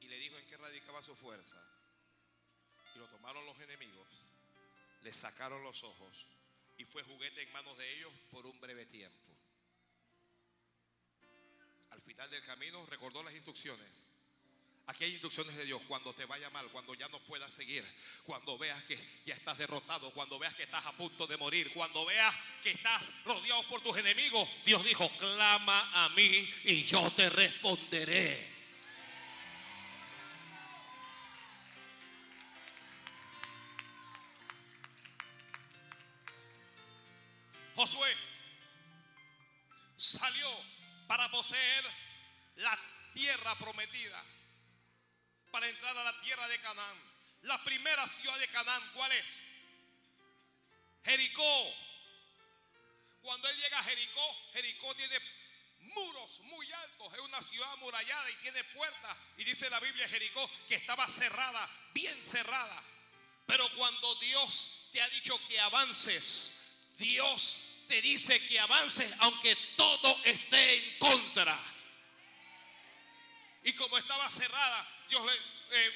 Y 0.00 0.08
le 0.08 0.16
dijo 0.18 0.38
en 0.38 0.46
qué 0.46 0.56
radicaba 0.56 1.02
su 1.02 1.14
fuerza. 1.16 1.56
Y 2.94 2.98
lo 2.98 3.06
tomaron 3.08 3.44
los 3.46 3.58
enemigos, 3.60 4.06
le 5.02 5.12
sacaron 5.12 5.62
los 5.62 5.82
ojos 5.82 6.26
y 6.76 6.84
fue 6.84 7.02
juguete 7.02 7.42
en 7.42 7.52
manos 7.52 7.76
de 7.78 7.96
ellos 7.96 8.12
por 8.30 8.46
un 8.46 8.60
breve 8.60 8.86
tiempo. 8.86 9.32
Al 11.90 12.00
final 12.02 12.28
del 12.30 12.44
camino 12.44 12.84
recordó 12.86 13.22
las 13.22 13.34
instrucciones. 13.34 14.14
Aquí 14.86 15.04
hay 15.04 15.12
instrucciones 15.12 15.56
de 15.56 15.64
Dios 15.64 15.80
cuando 15.88 16.12
te 16.12 16.26
vaya 16.26 16.50
mal, 16.50 16.66
cuando 16.68 16.92
ya 16.94 17.08
no 17.08 17.18
puedas 17.20 17.52
seguir, 17.52 17.82
cuando 18.24 18.58
veas 18.58 18.82
que 18.84 18.98
ya 19.24 19.34
estás 19.34 19.56
derrotado, 19.56 20.10
cuando 20.10 20.38
veas 20.38 20.52
que 20.54 20.64
estás 20.64 20.84
a 20.84 20.92
punto 20.92 21.26
de 21.26 21.38
morir, 21.38 21.72
cuando 21.72 22.04
veas 22.04 22.34
que 22.62 22.72
estás 22.72 23.24
rodeado 23.24 23.62
por 23.64 23.80
tus 23.80 23.96
enemigos. 23.96 24.46
Dios 24.66 24.84
dijo, 24.84 25.08
clama 25.18 26.04
a 26.04 26.10
mí 26.10 26.54
y 26.64 26.84
yo 26.84 27.10
te 27.12 27.30
responderé. 27.30 28.53
Para 41.16 41.30
poseer 41.30 41.84
la 42.56 42.76
tierra 43.14 43.54
prometida, 43.54 44.20
para 45.52 45.68
entrar 45.68 45.96
a 45.96 46.02
la 46.02 46.16
tierra 46.18 46.48
de 46.48 46.58
Canaán. 46.58 46.96
La 47.42 47.56
primera 47.62 48.04
ciudad 48.08 48.36
de 48.36 48.48
Canaán, 48.48 48.82
¿cuál 48.94 49.12
es? 49.12 49.24
Jericó. 51.04 51.74
Cuando 53.22 53.48
él 53.48 53.56
llega 53.58 53.78
a 53.78 53.84
Jericó, 53.84 54.36
Jericó 54.54 54.92
tiene 54.96 55.20
muros 55.94 56.40
muy 56.40 56.72
altos, 56.72 57.14
es 57.14 57.20
una 57.20 57.40
ciudad 57.42 57.72
amurallada 57.74 58.30
y 58.30 58.36
tiene 58.36 58.64
puertas. 58.64 59.16
Y 59.36 59.44
dice 59.44 59.70
la 59.70 59.78
Biblia 59.78 60.08
Jericó 60.08 60.50
que 60.66 60.74
estaba 60.74 61.06
cerrada, 61.06 61.70
bien 61.92 62.24
cerrada. 62.24 62.82
Pero 63.46 63.68
cuando 63.76 64.16
Dios 64.16 64.88
te 64.90 65.00
ha 65.00 65.08
dicho 65.10 65.38
que 65.46 65.60
avances, 65.60 66.92
Dios 66.98 67.73
te 67.88 68.00
dice 68.02 68.40
que 68.48 68.58
avances 68.60 69.14
aunque 69.20 69.54
todo 69.76 70.16
esté 70.24 70.74
en 70.74 70.98
contra. 70.98 71.58
Y 73.64 73.72
como 73.74 73.96
estaba 73.96 74.30
cerrada, 74.30 74.88
Dios 75.08 75.24
le, 75.24 75.32
eh, 75.78 75.92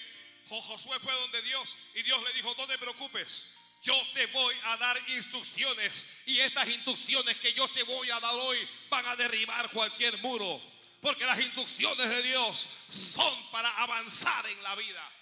Josué 0.49 0.99
fue 1.01 1.13
donde 1.13 1.43
Dios 1.43 1.77
y 1.95 2.03
Dios 2.03 2.23
le 2.23 2.33
dijo, 2.33 2.55
no 2.57 2.67
te 2.67 2.79
preocupes, 2.79 3.55
yo 3.83 3.95
te 4.15 4.27
voy 4.27 4.55
a 4.65 4.77
dar 4.79 4.99
instrucciones 5.09 6.23
y 6.27 6.41
estas 6.41 6.67
instrucciones 6.69 7.37
que 7.37 7.53
yo 7.53 7.69
te 7.69 7.83
voy 7.85 8.11
a 8.11 8.19
dar 8.21 8.35
hoy 8.35 8.59
van 8.89 9.07
a 9.07 9.17
derribar 9.17 9.69
cualquier 9.71 10.17
muro. 10.19 10.61
Porque 11.01 11.25
las 11.27 11.39
instrucciones 11.39 12.09
de 12.11 12.23
Dios 12.23 12.67
son 12.91 13.51
para 13.53 13.71
avanzar 13.83 14.47
en 14.47 14.63
la 14.65 14.75
vida. 14.75 15.13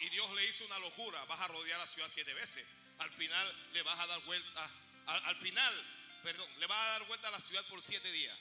Y, 0.00 0.08
Dios 0.08 0.30
le 0.34 0.44
hizo 0.44 0.64
una 0.64 0.78
locura, 0.78 1.22
vas 1.24 1.40
a 1.40 1.48
rodear 1.48 1.78
la 1.78 1.86
ciudad 1.86 2.08
siete 2.12 2.32
veces. 2.34 2.66
Al 2.98 3.10
final 3.10 3.68
le 3.72 3.82
vas 3.82 3.98
a 3.98 4.06
dar 4.06 4.20
vuelta, 4.22 4.70
al, 5.06 5.24
al 5.26 5.36
final, 5.36 5.74
perdón, 6.22 6.48
le 6.58 6.66
vas 6.66 6.78
a 6.78 6.90
dar 6.92 7.06
vuelta 7.06 7.28
a 7.28 7.30
la 7.30 7.40
ciudad 7.40 7.64
por 7.66 7.82
siete 7.82 8.10
días. 8.12 8.36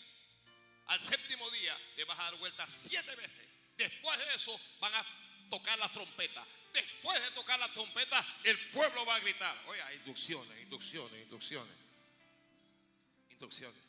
Al 0.87 1.01
séptimo 1.01 1.49
día 1.51 1.77
le 1.97 2.05
vas 2.05 2.19
a 2.19 2.23
dar 2.23 2.35
vuelta 2.35 2.65
siete 2.69 3.15
veces. 3.15 3.49
Después 3.77 4.17
de 4.19 4.35
eso 4.35 4.59
van 4.79 4.93
a 4.93 5.05
tocar 5.49 5.77
la 5.79 5.89
trompeta. 5.89 6.45
Después 6.73 7.21
de 7.21 7.31
tocar 7.31 7.59
la 7.59 7.67
trompeta, 7.69 8.23
el 8.43 8.57
pueblo 8.69 9.05
va 9.05 9.15
a 9.15 9.19
gritar. 9.19 9.55
Oiga, 9.67 9.93
instrucciones, 9.93 10.59
instrucciones, 10.59 11.19
instrucciones. 11.19 11.75
Instrucciones. 13.31 13.81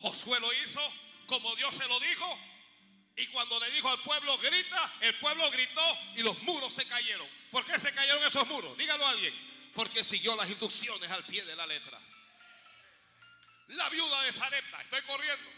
Josué 0.00 0.38
lo 0.40 0.52
hizo 0.52 0.92
como 1.26 1.54
Dios 1.56 1.74
se 1.74 1.86
lo 1.88 1.98
dijo. 2.00 2.38
Y 3.16 3.26
cuando 3.26 3.60
le 3.60 3.70
dijo 3.72 3.90
al 3.90 3.98
pueblo 4.00 4.38
grita, 4.38 4.92
el 5.00 5.14
pueblo 5.16 5.50
gritó 5.50 5.98
y 6.16 6.22
los 6.22 6.42
muros 6.42 6.72
se 6.72 6.84
cayeron. 6.86 7.28
¿Por 7.50 7.64
qué 7.66 7.78
se 7.78 7.92
cayeron 7.92 8.24
esos 8.24 8.46
muros? 8.48 8.76
Dígalo 8.78 9.06
a 9.06 9.10
alguien. 9.10 9.34
Porque 9.74 10.02
siguió 10.02 10.34
las 10.36 10.48
instrucciones 10.48 11.10
al 11.10 11.22
pie 11.24 11.44
de 11.44 11.56
la 11.56 11.66
letra. 11.66 12.00
La 13.68 13.88
viuda 13.88 14.22
de 14.22 14.32
Sarepta, 14.32 14.82
estoy 14.82 15.00
corriendo, 15.02 15.50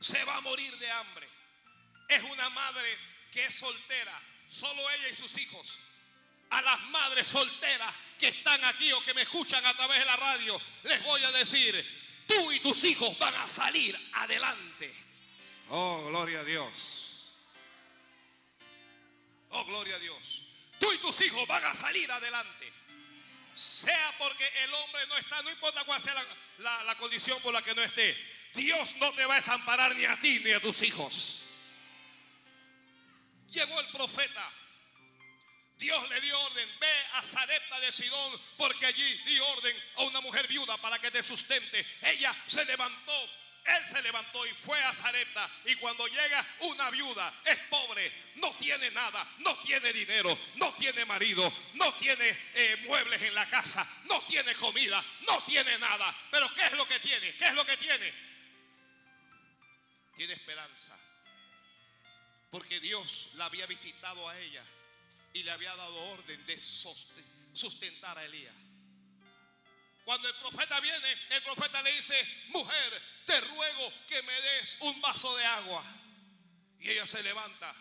se 0.00 0.22
va 0.24 0.36
a 0.36 0.40
morir 0.40 0.74
de 0.78 0.90
hambre. 0.90 1.28
Es 2.08 2.22
una 2.22 2.48
madre 2.50 2.98
que 3.30 3.44
es 3.44 3.54
soltera, 3.54 4.20
solo 4.48 4.90
ella 4.90 5.08
y 5.08 5.16
sus 5.16 5.36
hijos. 5.38 5.78
A 6.50 6.62
las 6.62 6.80
madres 6.84 7.26
solteras 7.26 7.94
que 8.18 8.28
están 8.28 8.62
aquí 8.64 8.92
o 8.92 9.02
que 9.02 9.12
me 9.14 9.22
escuchan 9.22 9.64
a 9.66 9.74
través 9.74 9.98
de 9.98 10.04
la 10.04 10.16
radio, 10.16 10.60
les 10.84 11.02
voy 11.02 11.22
a 11.24 11.32
decir, 11.32 12.24
tú 12.26 12.52
y 12.52 12.60
tus 12.60 12.84
hijos 12.84 13.18
van 13.18 13.34
a 13.34 13.48
salir 13.48 13.98
adelante. 14.14 15.03
Oh, 15.70 16.06
gloria 16.08 16.40
a 16.40 16.44
Dios. 16.44 17.34
Oh, 19.50 19.64
gloria 19.64 19.94
a 19.94 19.98
Dios. 19.98 20.52
Tú 20.78 20.92
y 20.92 20.98
tus 20.98 21.20
hijos 21.22 21.46
van 21.46 21.64
a 21.64 21.74
salir 21.74 22.10
adelante. 22.10 22.72
Sea 23.52 24.14
porque 24.18 24.46
el 24.64 24.74
hombre 24.74 25.06
no 25.06 25.16
está, 25.16 25.40
no 25.42 25.50
importa 25.50 25.84
cuál 25.84 26.00
sea 26.00 26.14
la, 26.58 26.84
la 26.84 26.94
condición 26.96 27.40
por 27.40 27.52
la 27.52 27.62
que 27.62 27.74
no 27.74 27.82
esté. 27.82 28.16
Dios 28.54 28.96
no 28.96 29.12
te 29.12 29.24
va 29.26 29.34
a 29.34 29.36
desamparar 29.36 29.94
ni 29.94 30.04
a 30.04 30.16
ti 30.20 30.40
ni 30.40 30.52
a 30.52 30.60
tus 30.60 30.82
hijos. 30.82 31.44
Llegó 33.48 33.80
el 33.80 33.86
profeta. 33.86 34.52
Dios 35.76 36.08
le 36.08 36.20
dio 36.20 36.40
orden, 36.40 36.68
ve 36.80 37.06
a 37.14 37.22
Zarepta 37.22 37.80
de 37.80 37.92
Sidón, 37.92 38.40
porque 38.56 38.86
allí 38.86 39.16
di 39.26 39.40
orden 39.40 39.76
a 39.96 40.02
una 40.04 40.20
mujer 40.20 40.46
viuda 40.46 40.76
para 40.78 40.98
que 40.98 41.10
te 41.10 41.22
sustente. 41.22 41.84
Ella 42.02 42.34
se 42.46 42.64
levantó, 42.64 43.28
él 43.64 43.82
se 43.88 44.02
levantó 44.02 44.46
y 44.46 44.50
fue 44.50 44.78
a 44.84 44.92
Zarepta. 44.92 45.48
Y 45.64 45.74
cuando 45.76 46.06
llega 46.06 46.46
una 46.60 46.90
viuda, 46.90 47.32
es 47.46 47.58
pobre, 47.70 48.12
no 48.36 48.50
tiene 48.52 48.90
nada, 48.90 49.26
no 49.38 49.54
tiene 49.56 49.92
dinero, 49.92 50.36
no 50.56 50.70
tiene 50.74 51.04
marido, 51.06 51.50
no 51.74 51.92
tiene 51.94 52.28
eh, 52.54 52.82
muebles 52.86 53.22
en 53.22 53.34
la 53.34 53.48
casa, 53.48 53.86
no 54.04 54.20
tiene 54.22 54.54
comida, 54.56 55.02
no 55.26 55.40
tiene 55.42 55.78
nada. 55.78 56.14
Pero 56.30 56.52
¿qué 56.54 56.66
es 56.66 56.72
lo 56.72 56.86
que 56.86 57.00
tiene? 57.00 57.34
¿Qué 57.36 57.46
es 57.46 57.54
lo 57.54 57.64
que 57.64 57.76
tiene? 57.78 58.12
Tiene 60.14 60.34
esperanza. 60.34 60.98
Porque 62.50 62.78
Dios 62.80 63.32
la 63.36 63.46
había 63.46 63.66
visitado 63.66 64.28
a 64.28 64.38
ella 64.38 64.62
y 65.32 65.42
le 65.42 65.50
había 65.50 65.74
dado 65.74 66.12
orden 66.12 66.46
de 66.46 66.58
sustentar 66.58 68.18
a 68.18 68.24
Elías. 68.24 68.54
Cuando 70.04 70.28
el 70.28 70.34
profeta 70.34 70.78
viene, 70.80 71.16
el 71.30 71.42
profeta 71.42 71.80
le 71.82 71.92
dice, 71.92 72.14
mujer, 72.48 73.02
te 73.24 73.40
ruego 73.40 73.92
que 74.06 74.22
me 74.22 74.40
des 74.40 74.76
un 74.80 75.00
vaso 75.00 75.34
de 75.36 75.44
agua. 75.46 75.84
Y 76.80 76.90
ella 76.90 77.06
se 77.06 77.22
levanta 77.22 77.74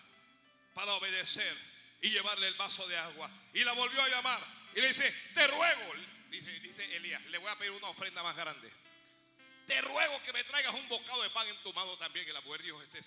para 0.74 0.94
obedecer 0.94 1.58
y 2.02 2.10
llevarle 2.10 2.48
el 2.48 2.54
vaso 2.54 2.88
de 2.88 2.98
agua. 2.98 3.30
Y 3.54 3.64
la 3.64 3.74
volvió 3.74 4.02
a 4.02 4.08
llamar 4.08 4.40
y 4.76 4.82
le 4.82 4.88
dice, 4.88 5.12
te 5.34 5.48
ruego, 5.48 5.94
dice, 6.30 6.52
dice 6.62 6.96
Elías, 6.96 7.22
le 7.26 7.38
voy 7.38 7.52
a 7.52 7.58
pedir 7.58 7.72
una 7.72 7.90
ofrenda 7.90 8.24
más 8.24 8.36
grande. 8.36 8.72
Te 9.68 9.82
ruego 9.82 10.22
que 10.24 10.34
me 10.34 10.44
traigas 10.46 10.74
un 10.74 10.88
bocado 10.88 11.24
de 11.24 11.30
pan 11.30 11.48
en 11.48 11.58
tu 11.58 11.74
mano 11.74 11.96
también, 11.98 12.26
que 12.26 12.34
la 12.34 12.42
mujer 12.42 12.62
dijo, 12.64 12.82
este 12.82 13.02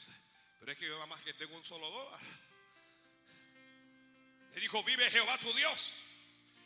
pero 0.61 0.73
es 0.73 0.79
que 0.79 0.87
yo 0.87 0.95
nada 0.95 1.07
más 1.07 1.23
que 1.23 1.35
tengo 1.35 1.57
un 1.57 1.65
solo 1.65 1.89
dólar. 1.91 2.21
Le 4.55 4.61
dijo, 4.61 4.83
vive 4.85 5.11
Jehová 5.11 5.37
tu 5.39 5.53
Dios, 5.53 6.03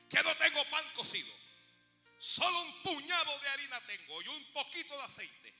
que 0.08 0.22
no 0.22 0.34
tengo 0.36 0.64
pan 0.66 0.84
cocido. 0.94 1.32
Solo 2.20 2.60
un 2.60 2.82
puñado 2.82 3.38
de 3.38 3.48
harina 3.48 3.80
tengo 3.86 4.20
y 4.20 4.28
un 4.28 4.44
poquito 4.52 4.94
de 4.94 5.04
aceite. 5.04 5.54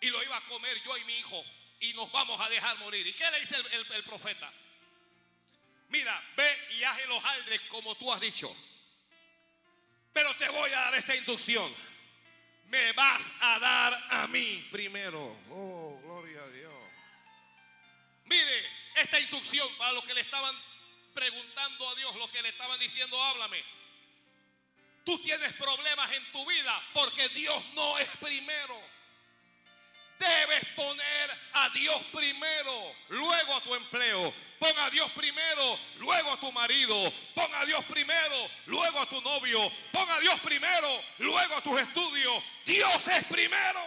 Y 0.00 0.08
lo 0.08 0.22
iba 0.22 0.34
a 0.34 0.40
comer 0.42 0.82
yo 0.82 0.96
y 0.96 1.04
mi 1.04 1.18
hijo. 1.18 1.44
Y 1.80 1.92
nos 1.92 2.10
vamos 2.10 2.40
a 2.40 2.48
dejar 2.48 2.74
morir. 2.78 3.06
¿Y 3.06 3.12
qué 3.12 3.30
le 3.30 3.40
dice 3.40 3.56
el, 3.56 4.04
profeta? 4.04 4.50
Mira, 5.90 6.18
ve 6.38 6.58
y 6.70 6.84
haz 6.84 7.06
los 7.06 7.22
aldres 7.22 7.60
como 7.68 7.94
tú 7.96 8.10
has 8.10 8.18
dicho. 8.18 8.50
Pero 10.14 10.34
te 10.36 10.48
voy 10.48 10.70
a 10.70 10.80
dar 10.80 10.94
esta 10.94 11.14
instrucción. 11.14 11.70
Me 12.68 12.92
vas 12.92 13.42
a 13.42 13.58
dar 13.58 14.06
a 14.12 14.26
mí 14.28 14.68
primero. 14.70 15.36
Oh, 15.50 16.00
gloria 16.02 16.42
a 16.42 16.48
Dios. 16.48 16.74
Mire, 18.24 18.70
esta 18.94 19.20
instrucción 19.20 19.68
para 19.76 19.92
los 19.92 20.04
que 20.06 20.14
le 20.14 20.22
estaban 20.22 20.56
preguntando 21.12 21.90
a 21.90 21.94
Dios, 21.96 22.16
los 22.16 22.30
que 22.30 22.40
le 22.40 22.48
estaban 22.48 22.80
diciendo, 22.80 23.22
háblame. 23.22 23.62
Tú 25.04 25.18
tienes 25.18 25.52
problemas 25.54 26.12
en 26.12 26.24
tu 26.32 26.44
vida 26.46 26.82
porque 26.92 27.28
Dios 27.30 27.64
no 27.74 27.98
es 27.98 28.08
primero. 28.20 28.80
Debes 30.18 30.66
poner 30.76 31.30
a 31.54 31.70
Dios 31.70 32.02
primero, 32.12 32.94
luego 33.08 33.56
a 33.56 33.60
tu 33.62 33.74
empleo. 33.74 34.34
Pon 34.58 34.78
a 34.80 34.90
Dios 34.90 35.10
primero, 35.12 35.78
luego 36.00 36.30
a 36.30 36.36
tu 36.36 36.52
marido. 36.52 37.10
Pon 37.34 37.48
a 37.54 37.64
Dios 37.64 37.82
primero, 37.86 38.50
luego 38.66 39.00
a 39.00 39.06
tu 39.06 39.18
novio. 39.22 39.72
Pon 39.92 40.10
a 40.10 40.20
Dios 40.20 40.38
primero, 40.40 41.02
luego 41.20 41.56
a 41.56 41.62
tus 41.62 41.80
estudios. 41.80 42.44
Dios 42.66 43.08
es 43.08 43.24
primero. 43.24 43.80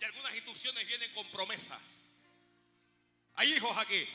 Y 0.00 0.04
algunas 0.04 0.34
instrucciones 0.36 0.86
vienen 0.86 1.12
con 1.14 1.26
promesas. 1.30 1.97
Hay 3.38 3.54
hijos 3.54 3.76
aquí. 3.78 4.06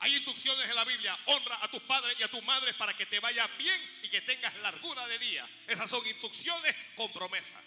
Hay 0.00 0.14
instrucciones 0.14 0.68
en 0.68 0.74
la 0.74 0.84
Biblia. 0.84 1.18
Honra 1.26 1.58
a 1.62 1.68
tus 1.68 1.82
padres 1.82 2.18
y 2.18 2.22
a 2.22 2.28
tus 2.28 2.42
madres 2.44 2.74
para 2.76 2.94
que 2.94 3.06
te 3.06 3.18
vaya 3.18 3.46
bien 3.58 4.00
y 4.02 4.08
que 4.08 4.20
tengas 4.20 4.54
largura 4.58 5.06
de 5.08 5.18
día. 5.18 5.48
Esas 5.66 5.88
son 5.88 6.06
instrucciones 6.06 6.76
con 6.96 7.10
promesas. 7.12 7.62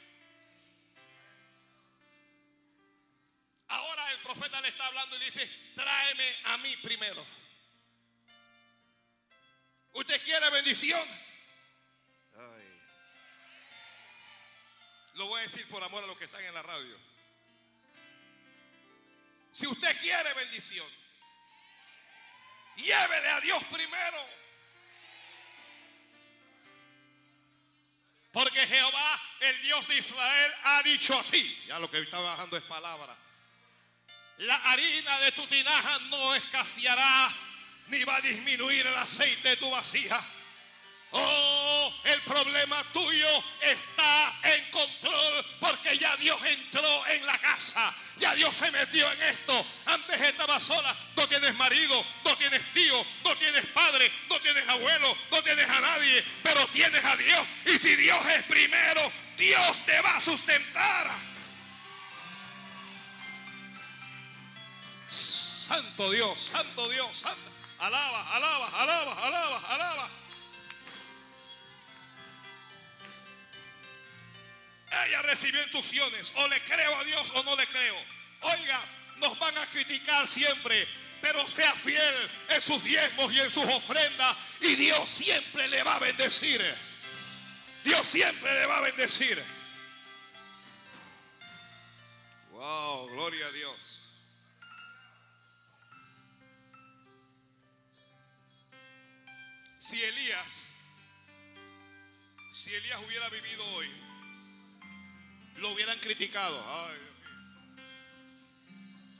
Ahora 3.67 4.11
el 4.11 4.17
profeta 4.19 4.61
le 4.61 4.67
está 4.67 4.85
hablando 4.85 5.15
y 5.17 5.25
dice, 5.25 5.47
tráeme 5.75 6.35
a 6.45 6.57
mí 6.57 6.75
primero. 6.77 7.25
¿Usted 9.93 10.21
quiere 10.23 10.49
bendición? 10.51 11.01
Lo 15.15 15.27
voy 15.27 15.39
a 15.39 15.43
decir 15.43 15.67
por 15.69 15.83
amor 15.83 16.03
a 16.03 16.07
los 16.07 16.17
que 16.17 16.25
están 16.25 16.43
en 16.43 16.53
la 16.53 16.61
radio. 16.61 17.12
Si 19.53 19.67
usted 19.67 19.95
quiere 20.01 20.33
bendición, 20.33 20.87
llévele 22.75 23.29
a 23.29 23.39
Dios 23.41 23.63
primero. 23.71 24.17
Porque 28.31 28.65
Jehová, 28.65 29.21
el 29.41 29.61
Dios 29.61 29.87
de 29.87 29.97
Israel, 29.99 30.51
ha 30.63 30.81
dicho 30.81 31.17
así. 31.19 31.65
Ya 31.67 31.77
lo 31.77 31.89
que 31.89 31.99
está 31.99 32.17
bajando 32.17 32.57
es 32.57 32.63
palabra. 32.63 33.15
La 34.37 34.55
harina 34.55 35.19
de 35.19 35.31
tu 35.33 35.45
tinaja 35.45 35.99
no 36.09 36.33
escaseará, 36.33 37.31
ni 37.89 38.03
va 38.05 38.15
a 38.15 38.21
disminuir 38.21 38.87
el 38.87 38.97
aceite 38.97 39.49
de 39.49 39.57
tu 39.57 39.69
vasija 39.69 40.19
Oh, 41.15 41.93
el 42.05 42.19
problema 42.21 42.83
tuyo 42.91 43.27
está 43.61 44.33
en 44.43 44.71
control 44.71 45.45
porque 45.83 45.97
ya 45.97 46.15
Dios 46.17 46.39
entró 46.45 47.07
en 47.07 47.25
la 47.25 47.37
casa. 47.39 47.93
Ya 48.17 48.33
Dios 48.35 48.55
se 48.55 48.71
metió 48.71 49.11
en 49.11 49.21
esto. 49.23 49.65
Antes 49.85 50.21
estaba 50.21 50.59
sola. 50.59 50.95
No 51.17 51.27
tienes 51.27 51.53
marido, 51.55 52.05
no 52.23 52.35
tienes 52.37 52.61
tío, 52.73 53.05
no 53.23 53.35
tienes 53.35 53.65
padre, 53.67 54.09
no 54.29 54.39
tienes 54.39 54.67
abuelo, 54.69 55.15
no 55.31 55.41
tienes 55.41 55.69
a 55.69 55.81
nadie. 55.81 56.23
Pero 56.41 56.65
tienes 56.67 57.03
a 57.03 57.15
Dios. 57.17 57.41
Y 57.65 57.79
si 57.79 57.95
Dios 57.95 58.25
es 58.27 58.43
primero, 58.43 59.11
Dios 59.37 59.77
te 59.85 59.99
va 60.01 60.15
a 60.15 60.21
sustentar. 60.21 61.11
Santo 65.09 66.11
Dios, 66.11 66.39
santo 66.39 66.89
Dios, 66.89 67.09
santo. 67.17 67.51
Alaba, 67.79 68.35
alaba, 68.35 68.67
alaba, 68.81 69.27
alaba, 69.27 69.61
alaba. 69.69 70.09
Ella 75.07 75.21
recibió 75.23 75.61
instrucciones. 75.61 76.31
O 76.35 76.47
le 76.47 76.61
creo 76.61 76.95
a 76.97 77.03
Dios 77.03 77.31
o 77.35 77.43
no 77.43 77.55
le 77.55 77.65
creo. 77.67 77.97
Oiga, 78.41 78.79
nos 79.17 79.37
van 79.39 79.57
a 79.57 79.65
criticar 79.67 80.27
siempre. 80.27 80.87
Pero 81.21 81.47
sea 81.47 81.71
fiel 81.73 82.29
en 82.49 82.61
sus 82.61 82.83
diezmos 82.83 83.33
y 83.33 83.39
en 83.39 83.49
sus 83.49 83.65
ofrendas. 83.65 84.37
Y 84.61 84.75
Dios 84.75 85.09
siempre 85.09 85.67
le 85.69 85.81
va 85.83 85.95
a 85.95 85.99
bendecir. 85.99 86.61
Dios 87.83 88.05
siempre 88.05 88.53
le 88.53 88.65
va 88.65 88.77
a 88.77 88.81
bendecir. 88.81 89.41
Wow, 92.51 93.09
gloria 93.09 93.47
a 93.47 93.51
Dios. 93.51 93.93
Si 99.77 100.01
Elías, 100.01 100.77
si 102.51 102.73
Elías 102.73 103.01
hubiera 103.05 103.27
vivido 103.29 103.65
hoy, 103.75 103.91
lo 105.57 105.71
hubieran 105.71 105.97
criticado. 105.99 106.61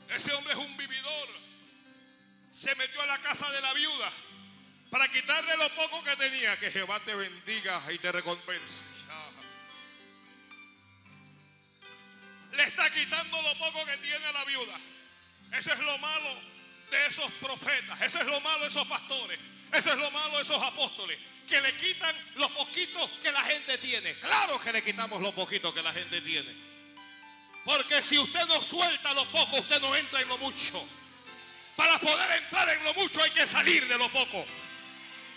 Ese 0.08 0.32
hombre 0.34 0.52
es 0.52 0.58
un 0.58 0.76
vividor. 0.76 1.28
Se 2.52 2.74
metió 2.76 3.02
a 3.02 3.06
la 3.06 3.18
casa 3.18 3.50
de 3.50 3.60
la 3.60 3.72
viuda 3.74 4.10
para 4.90 5.08
quitarle 5.08 5.56
lo 5.56 5.68
poco 5.70 6.02
que 6.04 6.16
tenía. 6.16 6.56
Que 6.58 6.70
Jehová 6.70 7.00
te 7.00 7.14
bendiga 7.14 7.82
y 7.92 7.98
te 7.98 8.12
recompense. 8.12 8.94
Le 12.52 12.62
está 12.62 12.88
quitando 12.90 13.42
lo 13.42 13.54
poco 13.56 13.84
que 13.84 13.96
tiene 13.98 14.24
a 14.26 14.32
la 14.32 14.44
viuda. 14.44 14.78
Eso 15.52 15.72
es 15.72 15.78
lo 15.80 15.98
malo 15.98 16.36
de 16.90 17.06
esos 17.06 17.30
profetas. 17.32 18.00
Eso 18.02 18.20
es 18.20 18.26
lo 18.26 18.40
malo 18.40 18.60
de 18.60 18.68
esos 18.68 18.86
pastores. 18.86 19.38
Eso 19.72 19.92
es 19.92 19.98
lo 19.98 20.10
malo 20.12 20.36
de 20.36 20.42
esos 20.42 20.62
apóstoles. 20.62 21.18
Que 21.46 21.60
le 21.60 21.72
quitan 21.74 22.14
lo 22.36 22.48
poquito 22.50 23.10
que 23.22 23.30
la 23.30 23.42
gente 23.42 23.78
tiene. 23.78 24.14
Claro 24.14 24.60
que 24.60 24.72
le 24.72 24.82
quitamos 24.82 25.20
lo 25.20 25.32
poquito 25.32 25.74
que 25.74 25.82
la 25.82 25.92
gente 25.92 26.20
tiene. 26.20 26.54
Porque 27.64 28.02
si 28.02 28.18
usted 28.18 28.44
no 28.46 28.62
suelta 28.62 29.12
lo 29.14 29.24
poco, 29.26 29.56
usted 29.56 29.80
no 29.80 29.94
entra 29.96 30.20
en 30.20 30.28
lo 30.28 30.38
mucho. 30.38 30.86
Para 31.76 31.98
poder 31.98 32.42
entrar 32.42 32.68
en 32.68 32.84
lo 32.84 32.94
mucho 32.94 33.22
hay 33.22 33.30
que 33.30 33.46
salir 33.46 33.86
de 33.88 33.98
lo 33.98 34.08
poco. 34.10 34.44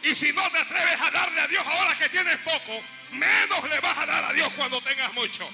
Y 0.03 0.13
si 0.13 0.31
no 0.33 0.49
te 0.51 0.59
atreves 0.59 1.01
a 1.01 1.11
darle 1.11 1.41
a 1.41 1.47
Dios 1.47 1.65
ahora 1.65 1.97
que 1.97 2.09
tienes 2.09 2.37
poco, 2.39 2.81
menos 3.11 3.69
le 3.69 3.79
vas 3.79 3.97
a 3.97 4.05
dar 4.05 4.23
a 4.25 4.33
Dios 4.33 4.49
cuando 4.55 4.79
tengas 4.81 5.13
mucho. 5.13 5.49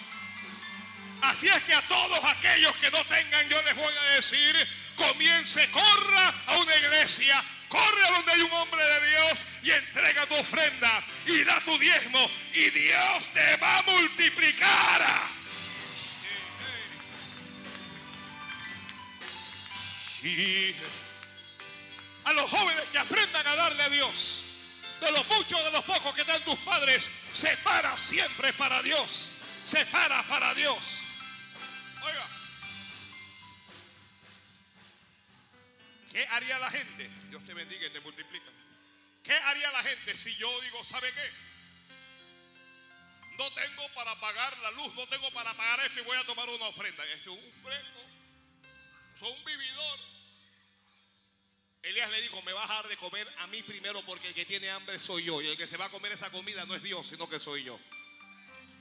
Así 1.21 1.47
es 1.47 1.63
que 1.63 1.73
a 1.73 1.81
todos 1.83 2.23
aquellos 2.25 2.75
que 2.77 2.91
no 2.91 3.03
tengan, 3.05 3.47
yo 3.47 3.61
les 3.61 3.75
voy 3.75 3.93
a 3.95 4.15
decir, 4.15 4.67
comience, 4.95 5.69
corra 5.71 6.33
a 6.47 6.57
una 6.57 6.75
iglesia, 6.75 7.41
corre 7.73 8.05
a 8.05 8.11
donde 8.11 8.31
hay 8.33 8.41
un 8.43 8.51
hombre 8.53 8.83
de 8.85 9.07
Dios 9.07 9.39
y 9.63 9.71
entrega 9.71 10.27
tu 10.27 10.35
ofrenda 10.35 11.03
y 11.25 11.43
da 11.43 11.59
tu 11.61 11.75
diezmo 11.79 12.29
y 12.53 12.69
Dios 12.69 13.23
te 13.33 13.55
va 13.57 13.79
a 13.79 13.83
multiplicar. 13.83 15.01
Y 20.21 20.75
a 22.25 22.33
los 22.33 22.49
jóvenes 22.49 22.83
que 22.91 22.99
aprendan 22.99 23.47
a 23.47 23.55
darle 23.55 23.83
a 23.83 23.89
Dios, 23.89 24.43
de 25.01 25.11
los 25.11 25.27
muchos, 25.27 25.63
de 25.65 25.71
los 25.71 25.83
pocos 25.83 26.13
que 26.13 26.23
dan 26.25 26.41
tus 26.43 26.59
padres, 26.59 27.09
separa 27.33 27.97
siempre 27.97 28.53
para 28.53 28.83
Dios, 28.83 29.39
separa 29.65 30.21
para 30.23 30.53
Dios. 30.53 31.02
¿Qué 36.13 36.25
haría 36.27 36.57
la 36.59 36.71
gente? 36.71 37.09
Dios 37.29 37.43
te 37.45 37.53
bendiga 37.53 37.87
y 37.87 37.89
te 37.89 37.99
multiplica. 37.99 38.49
¿Qué 39.23 39.33
haría 39.33 39.71
la 39.71 39.83
gente 39.83 40.15
si 40.15 40.33
yo 40.35 40.61
digo, 40.61 40.83
¿sabe 40.85 41.11
qué? 41.11 41.31
No 43.37 43.49
tengo 43.51 43.89
para 43.95 44.15
pagar 44.19 44.57
la 44.59 44.71
luz, 44.71 44.93
no 44.95 45.07
tengo 45.07 45.29
para 45.31 45.53
pagar 45.55 45.79
esto 45.81 45.99
y 45.99 46.03
voy 46.03 46.17
a 46.17 46.23
tomar 46.25 46.47
una 46.49 46.65
ofrenda. 46.65 47.03
Es 47.05 47.25
un 47.27 47.39
fresco, 47.63 47.99
es 49.15 49.21
un 49.21 49.45
vividor. 49.45 49.99
Elías 51.81 52.11
le 52.11 52.21
dijo, 52.21 52.41
me 52.43 52.53
vas 52.53 52.69
a 52.69 52.75
dar 52.75 52.87
de 52.87 52.97
comer 52.97 53.27
a 53.39 53.47
mí 53.47 53.61
primero 53.63 54.01
porque 54.05 54.29
el 54.29 54.33
que 54.33 54.45
tiene 54.45 54.69
hambre 54.69 54.99
soy 54.99 55.23
yo. 55.23 55.41
Y 55.41 55.47
el 55.47 55.57
que 55.57 55.67
se 55.67 55.77
va 55.77 55.85
a 55.85 55.89
comer 55.89 56.11
esa 56.11 56.29
comida 56.29 56.65
no 56.65 56.75
es 56.75 56.83
Dios, 56.83 57.07
sino 57.07 57.27
que 57.27 57.39
soy 57.39 57.63
yo. 57.63 57.77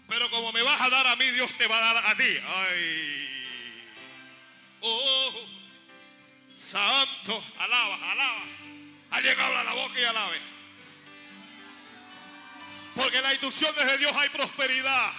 Pero 0.09 0.31
como 0.31 0.53
me 0.53 0.63
vas 0.63 0.81
a 0.81 0.91
dar 0.91 1.07
a 1.07 1.17
mí, 1.17 1.25
Dios 1.31 1.51
te 1.57 1.67
va 1.67 1.79
a 1.79 1.95
dar 1.95 2.07
a 2.07 2.17
ti. 2.17 2.39
Ay. 2.45 3.57
Oh, 4.83 5.62
santo, 6.55 7.43
alaba, 7.59 8.13
alaba. 8.13 8.43
Ha 9.11 9.21
llegado 9.21 9.59
a 9.59 9.65
la 9.65 9.73
boca 9.75 10.01
y 10.01 10.05
alabe. 10.05 10.39
Porque 12.97 13.17
en 13.17 13.23
las 13.23 13.33
instrucciones 13.33 13.87
de 13.87 13.99
Dios 13.99 14.13
hay 14.15 14.29
prosperidad. 14.31 15.13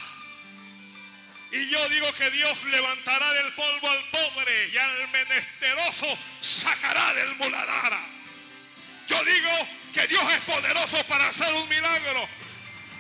Y 1.51 1.69
yo 1.69 1.89
digo 1.89 2.11
que 2.13 2.31
Dios 2.31 2.63
levantará 2.65 3.31
del 3.33 3.53
polvo 3.53 3.89
al 3.91 4.03
pobre 4.05 4.69
y 4.69 4.77
al 4.77 5.07
menesteroso 5.09 6.17
sacará 6.41 7.13
del 7.13 7.35
muladara. 7.35 7.99
Yo 9.07 9.23
digo 9.23 9.51
que 9.93 10.07
Dios 10.07 10.23
es 10.33 10.41
poderoso 10.41 11.03
para 11.05 11.27
hacer 11.27 11.53
un 11.53 11.69
milagro. 11.69 12.27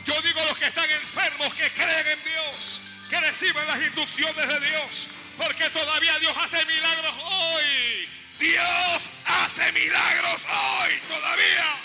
Yo 0.05 0.21
digo 0.21 0.39
a 0.39 0.45
los 0.45 0.57
que 0.57 0.67
están 0.67 0.89
enfermos 0.91 1.53
que 1.55 1.69
creen 1.71 2.07
en 2.07 2.23
Dios, 2.23 2.81
que 3.09 3.19
reciben 3.21 3.67
las 3.67 3.81
instrucciones 3.81 4.47
de 4.47 4.59
Dios, 4.59 5.07
porque 5.37 5.69
todavía 5.69 6.19
Dios 6.19 6.33
hace 6.37 6.63
milagros 6.65 7.13
hoy. 7.23 8.02
Dios 8.43 9.01
hace 9.25 9.71
milagros 9.71 10.41
hoy 10.51 10.91
todavía. 11.07 11.75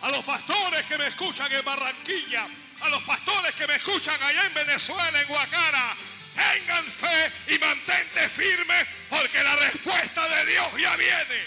A 0.00 0.08
los 0.08 0.24
pastores 0.24 0.86
que 0.86 0.96
me 0.96 1.08
escuchan 1.08 1.52
en 1.52 1.62
Barranquilla, 1.62 2.46
a 2.80 2.88
los 2.88 3.02
pastores 3.02 3.54
que 3.54 3.66
me 3.66 3.74
escuchan 3.74 4.16
allá 4.22 4.46
en 4.46 4.54
Venezuela, 4.54 5.20
en 5.20 5.28
Guacara, 5.28 5.94
tengan 6.34 6.86
fe 6.86 7.54
y 7.54 7.58
mantente 7.58 8.28
firme 8.30 8.86
porque 9.10 9.44
la 9.44 9.56
respuesta 9.56 10.26
de 10.26 10.46
Dios 10.46 10.66
ya 10.78 10.96
viene. 10.96 11.44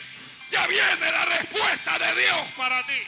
Ya 0.52 0.68
viene 0.68 1.12
la 1.12 1.26
respuesta 1.26 1.98
de 1.98 2.22
Dios 2.22 2.42
para 2.56 2.86
ti. 2.86 3.04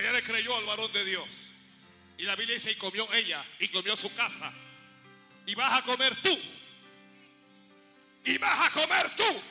Ella 0.00 0.12
le 0.12 0.22
creyó 0.22 0.56
al 0.56 0.64
varón 0.64 0.92
de 0.92 1.04
Dios. 1.04 1.28
Y 2.18 2.24
la 2.24 2.36
Biblia 2.36 2.54
dice, 2.54 2.72
y 2.72 2.74
comió 2.74 3.10
ella, 3.14 3.42
y 3.60 3.68
comió 3.68 3.96
su 3.96 4.12
casa. 4.14 4.52
Y 5.46 5.54
vas 5.54 5.72
a 5.72 5.82
comer 5.82 6.14
tú 6.16 6.38
y 8.24 8.38
vas 8.38 8.60
a 8.60 8.70
comer 8.70 9.10
tú. 9.16 9.42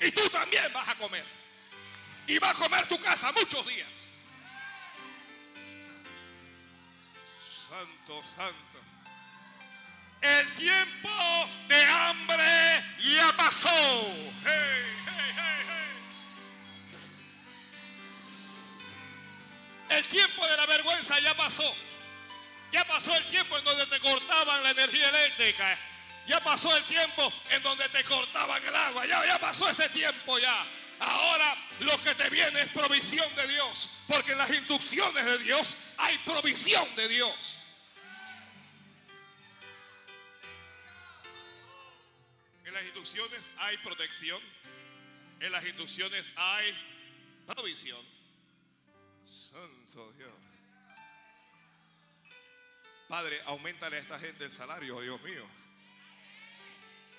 Y 0.00 0.10
tú 0.10 0.28
también 0.28 0.64
vas 0.72 0.88
a 0.88 0.94
comer. 0.96 1.24
Y 2.26 2.38
va 2.38 2.50
a 2.50 2.54
comer 2.54 2.86
tu 2.88 2.98
casa 3.00 3.30
muchos 3.32 3.66
días. 3.66 3.88
Santo, 7.68 8.22
santo. 8.24 8.54
El 10.20 10.48
tiempo 10.54 11.48
de 11.68 11.84
hambre 11.84 12.82
ya 13.18 13.32
pasó. 13.36 13.68
El 19.94 20.04
tiempo 20.08 20.44
de 20.46 20.56
la 20.56 20.66
vergüenza 20.66 21.20
ya 21.20 21.34
pasó. 21.34 21.72
Ya 22.72 22.84
pasó 22.84 23.14
el 23.14 23.24
tiempo 23.26 23.56
en 23.56 23.64
donde 23.64 23.86
te 23.86 24.00
cortaban 24.00 24.62
la 24.64 24.70
energía 24.70 25.08
eléctrica. 25.08 25.78
Ya 26.26 26.40
pasó 26.40 26.76
el 26.76 26.82
tiempo 26.84 27.32
en 27.50 27.62
donde 27.62 27.88
te 27.90 28.02
cortaban 28.02 28.60
el 28.66 28.74
agua. 28.74 29.06
Ya, 29.06 29.24
ya 29.24 29.38
pasó 29.38 29.68
ese 29.70 29.88
tiempo 29.90 30.38
ya. 30.40 30.66
Ahora 30.98 31.54
lo 31.80 32.02
que 32.02 32.12
te 32.16 32.28
viene 32.30 32.62
es 32.62 32.68
provisión 32.70 33.32
de 33.36 33.46
Dios. 33.46 34.00
Porque 34.08 34.32
en 34.32 34.38
las 34.38 34.50
instrucciones 34.50 35.24
de 35.24 35.38
Dios 35.38 35.94
hay 35.98 36.18
provisión 36.18 36.96
de 36.96 37.08
Dios. 37.08 37.36
En 42.64 42.74
las 42.74 42.82
instrucciones 42.82 43.50
hay 43.58 43.76
protección. 43.78 44.40
En 45.38 45.52
las 45.52 45.64
instrucciones 45.64 46.32
hay 46.34 46.74
provisión. 47.46 48.23
Dios. 49.94 50.34
Padre, 53.08 53.40
aumentale 53.46 53.96
a 53.96 54.00
esta 54.00 54.18
gente 54.18 54.44
el 54.44 54.50
salario, 54.50 55.00
Dios 55.00 55.22
mío. 55.22 55.46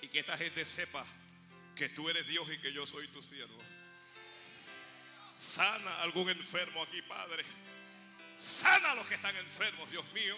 Y 0.02 0.08
que 0.08 0.18
esta 0.18 0.36
gente 0.36 0.66
sepa 0.66 1.04
que 1.74 1.88
tú 1.88 2.08
eres 2.10 2.26
Dios 2.26 2.46
y 2.52 2.58
que 2.58 2.72
yo 2.72 2.86
soy 2.86 3.08
tu 3.08 3.22
siervo. 3.22 3.62
Sana 5.36 5.90
a 5.90 6.02
algún 6.02 6.28
enfermo 6.28 6.82
aquí, 6.82 7.00
Padre. 7.02 7.44
Sana 8.36 8.92
a 8.92 8.94
los 8.94 9.06
que 9.06 9.14
están 9.14 9.34
enfermos, 9.36 9.90
Dios 9.90 10.04
mío. 10.12 10.36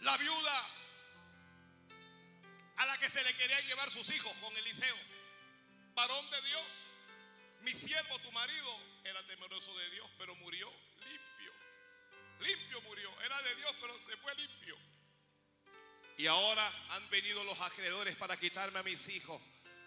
La 0.00 0.16
viuda 0.16 0.75
a 2.76 2.86
la 2.86 2.98
que 2.98 3.08
se 3.08 3.22
le 3.24 3.34
quería 3.34 3.60
llevar 3.62 3.90
sus 3.90 4.08
hijos 4.10 4.32
con 4.40 4.56
Eliseo, 4.56 4.96
varón 5.94 6.30
de 6.30 6.42
Dios, 6.42 6.64
mi 7.62 7.72
siervo, 7.74 8.18
tu 8.20 8.30
marido, 8.32 8.80
era 9.04 9.22
temeroso 9.26 9.76
de 9.76 9.90
Dios, 9.90 10.08
pero 10.18 10.34
murió 10.36 10.70
limpio. 11.00 11.52
Limpio 12.40 12.80
murió. 12.82 13.10
Era 13.22 13.40
de 13.42 13.54
Dios, 13.56 13.74
pero 13.80 13.98
se 14.00 14.16
fue 14.18 14.34
limpio. 14.36 14.76
Y 16.18 16.26
ahora 16.26 16.70
han 16.90 17.10
venido 17.10 17.42
los 17.44 17.60
acreedores 17.60 18.16
para 18.16 18.36
quitarme 18.36 18.78
a 18.78 18.82
mis 18.82 19.08
hijos. 19.08 19.40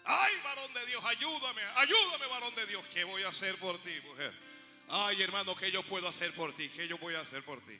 Ay, 0.04 0.34
varón 0.44 0.72
de 0.74 0.86
Dios, 0.86 1.04
ayúdame, 1.04 1.62
ayúdame, 1.76 2.26
varón 2.26 2.54
de 2.54 2.66
Dios. 2.66 2.84
¿Qué 2.92 3.04
voy 3.04 3.22
a 3.22 3.28
hacer 3.28 3.56
por 3.56 3.78
ti, 3.82 3.98
mujer? 4.04 4.32
Ay, 4.88 5.22
hermano, 5.22 5.54
¿qué 5.54 5.70
yo 5.70 5.82
puedo 5.82 6.08
hacer 6.08 6.32
por 6.34 6.54
ti? 6.56 6.68
¿Qué 6.68 6.88
yo 6.88 6.98
voy 6.98 7.14
a 7.14 7.20
hacer 7.20 7.42
por 7.44 7.60
ti? 7.66 7.78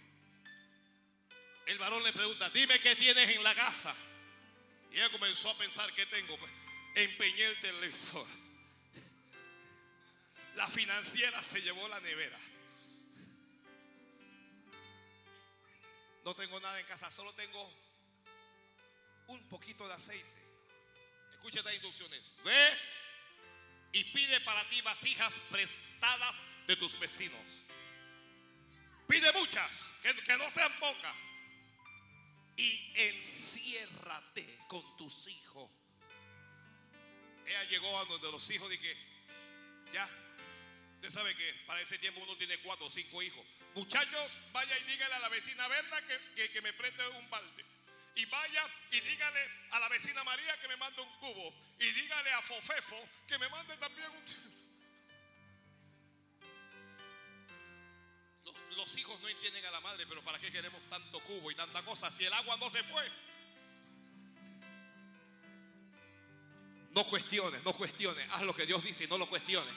El 1.66 1.78
varón 1.78 2.02
le 2.02 2.12
pregunta, 2.12 2.48
dime 2.50 2.78
qué 2.80 2.96
tienes 2.96 3.28
en 3.30 3.42
la 3.44 3.54
casa. 3.54 3.94
Y 4.92 4.96
ella 4.96 5.10
comenzó 5.10 5.50
a 5.50 5.58
pensar, 5.58 5.92
¿qué 5.94 6.06
tengo? 6.06 6.36
Pues, 6.36 6.52
empeñé 6.96 7.44
el 7.44 7.60
televisor. 7.60 8.26
La 10.56 10.66
financiera 10.66 11.42
se 11.42 11.62
llevó 11.62 11.86
la 11.88 12.00
nevera. 12.00 12.38
no 16.30 16.34
tengo 16.36 16.60
nada 16.60 16.78
en 16.78 16.86
casa, 16.86 17.10
solo 17.10 17.32
tengo 17.32 17.72
un 19.26 19.48
poquito 19.48 19.86
de 19.88 19.94
aceite. 19.94 20.42
Escucha 21.32 21.58
estas 21.58 21.72
instrucciones. 21.72 22.20
Ve 22.44 22.70
y 23.92 24.04
pide 24.04 24.40
para 24.42 24.62
ti 24.68 24.80
vasijas 24.82 25.34
prestadas 25.50 26.36
de 26.68 26.76
tus 26.76 26.98
vecinos. 27.00 27.40
Pide 29.08 29.32
muchas, 29.32 29.70
que, 30.02 30.14
que 30.14 30.36
no 30.36 30.48
sean 30.52 30.72
pocas. 30.78 31.16
Y 32.60 32.92
enciérrate 32.94 34.44
con 34.68 34.84
tus 34.98 35.28
hijos. 35.28 35.70
Ella 37.46 37.64
llegó 37.64 37.98
a 37.98 38.04
donde 38.04 38.30
los 38.30 38.50
hijos 38.50 38.68
dije, 38.68 38.94
ya, 39.94 40.06
usted 40.96 41.10
sabe 41.10 41.34
que 41.34 41.54
para 41.66 41.80
ese 41.80 41.98
tiempo 41.98 42.20
uno 42.20 42.36
tiene 42.36 42.58
cuatro 42.58 42.84
o 42.84 42.90
cinco 42.90 43.22
hijos. 43.22 43.42
Muchachos, 43.74 44.38
vaya 44.52 44.78
y 44.78 44.82
dígale 44.84 45.14
a 45.14 45.20
la 45.20 45.28
vecina 45.30 45.66
Berta 45.68 46.02
que, 46.02 46.18
que, 46.34 46.50
que 46.50 46.60
me 46.60 46.74
preste 46.74 47.08
un 47.08 47.30
balde. 47.30 47.64
Y 48.16 48.26
vaya 48.26 48.66
y 48.90 49.00
dígale 49.00 49.48
a 49.70 49.80
la 49.80 49.88
vecina 49.88 50.22
María 50.22 50.60
que 50.60 50.68
me 50.68 50.76
mande 50.76 51.00
un 51.00 51.16
cubo. 51.18 51.54
Y 51.78 51.90
dígale 51.92 52.30
a 52.30 52.42
Fofefo 52.42 53.08
que 53.26 53.38
me 53.38 53.48
mande 53.48 53.74
también 53.78 54.10
un... 54.10 54.24
Los, 58.80 58.96
hijos 58.96 59.20
no 59.20 59.28
entienden 59.28 59.64
a 59.66 59.70
la 59.72 59.80
madre, 59.80 60.06
pero 60.06 60.22
¿para 60.22 60.38
qué 60.38 60.50
queremos 60.50 60.80
tanto 60.88 61.20
cubo 61.20 61.50
y 61.50 61.54
tanta 61.54 61.82
cosa 61.82 62.10
si 62.10 62.24
el 62.24 62.32
agua 62.32 62.56
no 62.56 62.70
se 62.70 62.82
fue? 62.84 63.06
No 66.92 67.04
cuestiones, 67.04 67.62
no 67.62 67.74
cuestiones. 67.74 68.26
Haz 68.30 68.42
lo 68.42 68.54
que 68.54 68.64
Dios 68.64 68.82
dice 68.82 69.04
y 69.04 69.06
no 69.06 69.18
lo 69.18 69.26
cuestiones. 69.26 69.72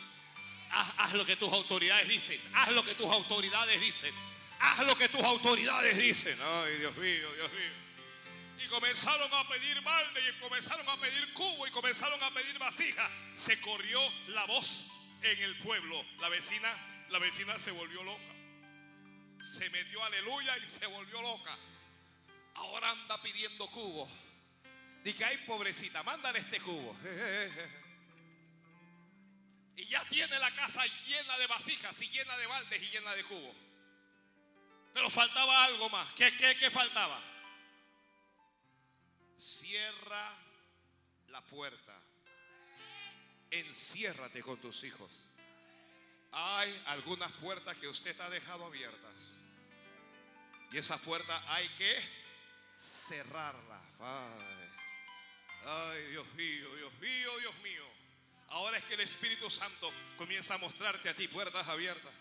Haz, 0.72 0.94
haz, 1.00 1.14
lo 1.14 1.26
que 1.26 1.36
tus 1.36 1.52
autoridades 1.52 2.08
dicen. 2.08 2.40
Haz 2.54 2.72
lo 2.72 2.84
que 2.86 2.96
tus 2.96 3.08
autoridades 3.08 3.82
dicen. 3.82 4.14
Haz 4.60 4.88
lo 4.88 4.96
que 4.96 5.10
tus 5.10 5.22
autoridades 5.22 5.98
dicen. 5.98 6.40
Ay, 6.42 6.78
Dios 6.78 6.96
mío, 6.96 7.34
Dios 7.34 7.52
mío. 7.52 8.64
Y 8.66 8.68
comenzaron 8.70 9.34
a 9.34 9.48
pedir 9.50 9.82
balde 9.82 10.22
y 10.30 10.40
comenzaron 10.40 10.88
a 10.88 10.96
pedir 10.98 11.34
cubo 11.34 11.68
y 11.68 11.72
comenzaron 11.72 12.24
a 12.24 12.32
pedir 12.32 12.58
vasija. 12.58 13.10
Se 13.36 13.60
corrió 13.60 14.00
la 14.30 14.46
voz 14.46 14.92
en 15.22 15.40
el 15.42 15.56
pueblo. 15.58 16.02
La 16.20 16.30
vecina, 16.30 16.74
la 17.10 17.20
vecina 17.20 17.60
se 17.60 17.72
volvió 17.72 18.02
loca. 18.04 18.33
Se 19.44 19.70
metió 19.72 20.04
aleluya 20.04 20.58
y 20.58 20.66
se 20.66 20.88
volvió 20.88 21.22
loca. 21.22 21.56
Ahora 22.56 22.90
anda 22.92 23.22
pidiendo 23.22 23.70
cubo. 23.70 24.10
Dice, 25.04 25.26
ay, 25.26 25.38
pobrecita, 25.46 26.02
mándale 26.04 26.40
este 26.40 26.60
cubo. 26.62 26.96
Y 29.76 29.86
ya 29.86 30.06
tiene 30.06 30.38
la 30.38 30.52
casa 30.52 30.86
llena 31.08 31.36
de 31.40 31.48
vasijas 31.48 32.00
y 32.00 32.08
llena 32.10 32.38
de 32.38 32.46
baldes 32.46 32.80
y 32.80 32.92
llena 32.92 33.16
de 33.16 33.24
cubos. 33.24 33.56
Pero 34.94 35.10
faltaba 35.10 35.66
algo 35.66 35.90
más. 35.90 36.14
¿Qué, 36.14 36.32
qué, 36.38 36.56
qué 36.60 36.70
faltaba? 36.70 37.20
Cierra 39.36 40.32
la 41.30 41.42
puerta. 41.42 42.00
Enciérrate 43.50 44.44
con 44.44 44.62
tus 44.62 44.84
hijos. 44.84 45.10
Hay 46.32 46.84
algunas 46.88 47.32
puertas 47.34 47.76
que 47.78 47.88
usted 47.88 48.20
ha 48.22 48.30
dejado 48.30 48.66
abiertas. 48.66 49.33
Y 50.74 50.80
esas 50.80 51.00
puertas 51.02 51.40
hay 51.50 51.68
que 51.78 52.04
cerrarlas. 52.76 53.86
Padre. 54.00 54.70
Ay, 55.66 56.02
Dios 56.10 56.26
mío, 56.34 56.76
Dios 56.76 56.94
mío, 57.00 57.40
Dios 57.40 57.56
mío. 57.60 57.86
Ahora 58.50 58.78
es 58.78 58.84
que 58.86 58.96
el 58.96 59.02
Espíritu 59.02 59.50
Santo 59.52 59.92
comienza 60.18 60.56
a 60.56 60.58
mostrarte 60.58 61.10
a 61.10 61.16
ti 61.16 61.28
puertas 61.28 61.68
abiertas. 61.68 62.12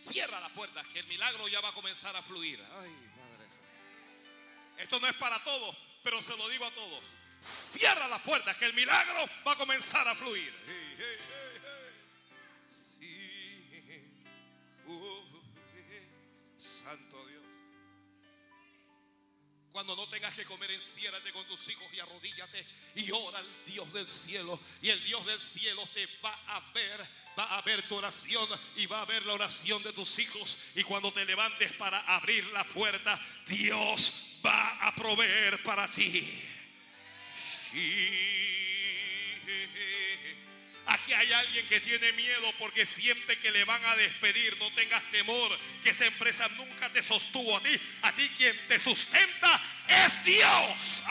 Cierra 0.00 0.40
la 0.40 0.48
puerta, 0.48 0.82
que 0.92 0.98
el 0.98 1.06
milagro 1.06 1.46
ya 1.46 1.60
va 1.60 1.68
a 1.68 1.74
comenzar 1.74 2.14
a 2.16 2.22
fluir. 2.22 2.60
Ay, 2.80 2.90
Padre. 3.16 4.82
Esto 4.82 4.98
no 4.98 5.06
es 5.06 5.14
para 5.14 5.42
todos, 5.44 5.76
pero 6.02 6.20
se 6.22 6.36
lo 6.36 6.48
digo 6.48 6.66
a 6.66 6.70
todos. 6.72 7.04
Cierra 7.40 8.08
la 8.08 8.18
puerta, 8.18 8.52
que 8.58 8.64
el 8.64 8.74
milagro 8.74 9.24
va 9.46 9.52
a 9.52 9.56
comenzar 9.56 10.08
a 10.08 10.14
fluir. 10.16 10.52
Cuando 19.72 19.94
no 19.94 20.06
tengas 20.08 20.34
que 20.34 20.44
comer, 20.44 20.70
enciérrate 20.72 21.30
con 21.32 21.44
tus 21.46 21.68
hijos 21.68 21.86
y 21.94 22.00
arrodíllate 22.00 22.66
y 22.96 23.10
ora 23.12 23.38
al 23.38 23.46
Dios 23.66 23.92
del 23.92 24.10
cielo. 24.10 24.58
Y 24.82 24.90
el 24.90 25.02
Dios 25.04 25.24
del 25.26 25.40
cielo 25.40 25.88
te 25.94 26.06
va 26.24 26.34
a 26.48 26.60
ver, 26.72 27.08
va 27.38 27.56
a 27.56 27.62
ver 27.62 27.86
tu 27.86 27.94
oración 27.94 28.48
y 28.76 28.86
va 28.86 29.02
a 29.02 29.04
ver 29.04 29.24
la 29.26 29.34
oración 29.34 29.80
de 29.84 29.92
tus 29.92 30.18
hijos. 30.18 30.70
Y 30.74 30.82
cuando 30.82 31.12
te 31.12 31.24
levantes 31.24 31.72
para 31.74 32.00
abrir 32.16 32.44
la 32.46 32.64
puerta, 32.64 33.20
Dios 33.46 34.40
va 34.44 34.88
a 34.88 34.94
proveer 34.94 35.62
para 35.62 35.90
ti. 35.92 36.46
Hay 41.14 41.32
alguien 41.32 41.66
que 41.66 41.80
tiene 41.80 42.12
miedo 42.12 42.52
porque 42.58 42.86
siente 42.86 43.38
que 43.38 43.50
le 43.50 43.64
van 43.64 43.84
a 43.84 43.96
despedir. 43.96 44.56
No 44.58 44.70
tengas 44.72 45.02
temor, 45.10 45.58
que 45.82 45.90
esa 45.90 46.06
empresa 46.06 46.48
nunca 46.56 46.88
te 46.90 47.02
sostuvo 47.02 47.56
a 47.56 47.60
ti. 47.60 47.80
A 48.02 48.12
ti 48.12 48.28
quien 48.36 48.56
te 48.68 48.78
sustenta 48.78 49.60
es 49.88 50.24
Dios. 50.24 51.04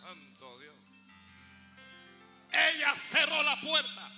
Santo 0.00 0.58
Dios. 0.60 0.76
Ella 2.52 2.94
cerró 2.96 3.42
la 3.42 3.60
puerta 3.60 4.10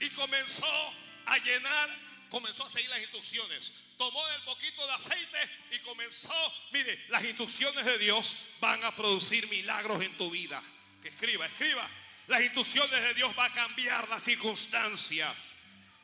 y 0.00 0.08
comenzó 0.10 0.94
a 1.26 1.38
llenar, 1.38 1.88
comenzó 2.30 2.64
a 2.64 2.70
seguir 2.70 2.90
las 2.90 3.00
instrucciones. 3.00 3.72
Tomó 3.96 4.26
el 4.28 4.42
poquito 4.42 4.86
de 4.86 4.92
aceite 4.92 5.38
y 5.72 5.78
comenzó, 5.80 6.34
mire, 6.72 7.06
las 7.08 7.24
instrucciones 7.24 7.84
de 7.84 7.98
Dios 7.98 8.48
van 8.60 8.82
a 8.84 8.94
producir 8.94 9.48
milagros 9.48 10.02
en 10.02 10.16
tu 10.16 10.30
vida. 10.30 10.62
Que 11.02 11.08
escriba, 11.08 11.46
escriba. 11.46 11.88
Las 12.26 12.42
instrucciones 12.42 13.02
de 13.02 13.14
Dios 13.14 13.34
van 13.34 13.50
a 13.50 13.54
cambiar 13.54 14.08
las 14.08 14.22
circunstancias. 14.22 15.34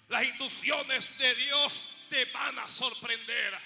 Las 0.09 0.25
instrucciones 0.25 1.19
de 1.19 1.35
Dios 1.35 2.05
te 2.09 2.25
van 2.27 2.59
a 2.59 2.69
sorprender. 2.69 3.59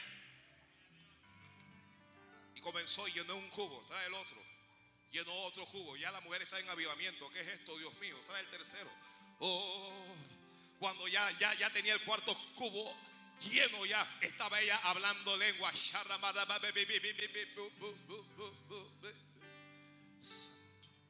Y 2.55 2.61
comenzó 2.61 3.07
y 3.09 3.13
llenó 3.13 3.37
un 3.37 3.49
cubo, 3.51 3.85
trae 3.89 4.07
el 4.07 4.15
otro. 4.15 4.43
Llenó 5.13 5.33
otro 5.45 5.65
cubo. 5.67 5.97
Ya 5.97 6.11
la 6.11 6.21
mujer 6.21 6.43
está 6.43 6.59
en 6.59 6.69
avivamiento. 6.69 7.31
¿Qué 7.31 7.41
es 7.41 7.49
esto, 7.49 7.77
Dios 7.79 7.95
mío? 7.99 8.17
Trae 8.27 8.41
el 8.41 8.49
tercero. 8.49 8.91
Oh, 9.41 10.17
cuando 10.79 11.07
ya, 11.09 11.31
ya, 11.39 11.53
ya 11.55 11.71
tenía 11.71 11.95
el 11.95 12.01
cuarto 12.03 12.35
cubo 12.55 12.97
lleno 13.41 13.85
ya, 13.87 14.05
estaba 14.21 14.61
ella 14.61 14.79
hablando 14.85 15.37
lengua. 15.37 15.73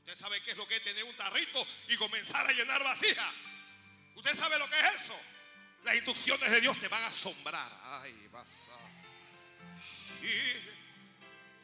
Usted 0.01 0.17
sabe 0.17 0.41
qué 0.41 0.53
es 0.53 0.57
lo 0.57 0.67
que 0.67 0.77
es 0.77 0.83
tener 0.85 1.05
un 1.05 1.15
tarrito 1.17 1.67
y 1.89 1.97
comenzar 1.97 2.47
a 2.47 2.53
llenar 2.53 2.83
vasija. 2.83 3.31
Usted 4.15 4.35
sabe 4.35 4.59
lo 4.59 4.69
que 4.69 4.79
es 4.79 4.95
eso. 5.03 5.21
Las 5.85 5.95
instrucciones 5.95 6.51
de 6.51 6.61
Dios 6.61 6.77
te 6.81 6.89
van 6.89 7.03
a 7.03 7.07
asombrar. 7.09 7.71
Ay, 7.85 8.29
vas 8.33 8.47
a- 8.49 8.79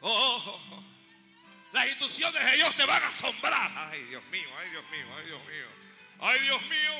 oh, 0.03 0.85
las 1.73 1.89
instrucciones 1.89 2.45
de 2.45 2.57
Dios 2.57 2.75
te 2.77 2.85
van 2.85 3.03
a 3.03 3.09
asombrar. 3.09 3.71
Ay, 3.91 4.03
Dios 4.05 4.23
mío, 4.27 4.49
ay, 4.59 4.71
Dios 4.71 4.85
mío, 4.91 5.07
ay, 5.17 5.27
Dios 5.27 5.41
mío. 5.47 5.67
Ay, 6.21 6.41
Dios 6.43 6.63
mío. 6.63 6.93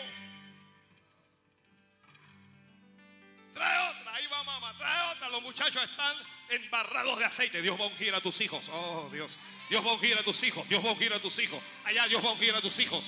Trae 3.55 3.89
otra, 3.89 4.15
ahí 4.15 4.27
va 4.27 4.43
mamá, 4.43 4.75
trae 4.79 5.13
otra. 5.13 5.29
Los 5.31 5.43
muchachos 5.43 5.83
están 5.83 6.17
embarrados 6.51 7.19
de 7.19 7.25
aceite. 7.25 7.63
Dios 7.63 7.79
va 7.81 7.85
a 7.85 7.89
ungir 7.89 8.15
a 8.15 8.21
tus 8.21 8.41
hijos. 8.41 8.65
Oh, 8.73 9.09
Dios. 9.13 9.39
Dios 9.71 9.85
va 9.85 9.91
a 9.91 9.95
ungir 9.95 10.19
a 10.19 10.23
tus 10.23 10.43
hijos. 10.43 10.69
Dios 10.69 10.85
va 10.85 10.91
a 10.91 10.93
ungir 10.93 11.13
a 11.13 11.21
tus 11.21 11.39
hijos. 11.39 11.61
Allá 11.85 12.07
Dios 12.09 12.23
va 12.23 12.29
a 12.29 12.33
ungir 12.33 12.55
a 12.55 12.61
tus 12.61 12.79
hijos. 12.81 13.05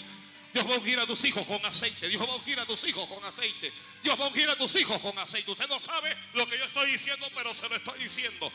Dios 0.53 0.67
va 0.67 0.75
a 0.75 0.79
ungir 0.79 0.99
a 0.99 1.07
tus 1.07 1.25
hijos 1.25 1.47
con 1.47 1.65
aceite. 1.67 2.09
Dios 2.09 2.23
va 2.23 2.33
a 2.33 2.37
ungir 2.37 2.59
a 2.59 2.65
tus 2.65 2.85
hijos 2.85 3.07
con 3.09 3.25
aceite. 3.25 3.73
Dios 4.03 4.19
va 4.19 4.25
a 4.25 4.29
ungir 4.29 4.49
a 4.49 4.57
tus 4.57 4.75
hijos 4.77 5.01
con 5.03 5.19
aceite. 5.19 5.51
Usted 5.51 5.69
no 5.69 5.79
sabe 5.79 6.17
lo 6.33 6.49
que 6.49 6.57
yo 6.57 6.65
estoy 6.65 6.91
diciendo, 6.93 7.29
pero 7.35 7.53
se 7.53 7.69
lo 7.69 7.77
estoy 7.77 7.99
diciendo. 7.99 8.51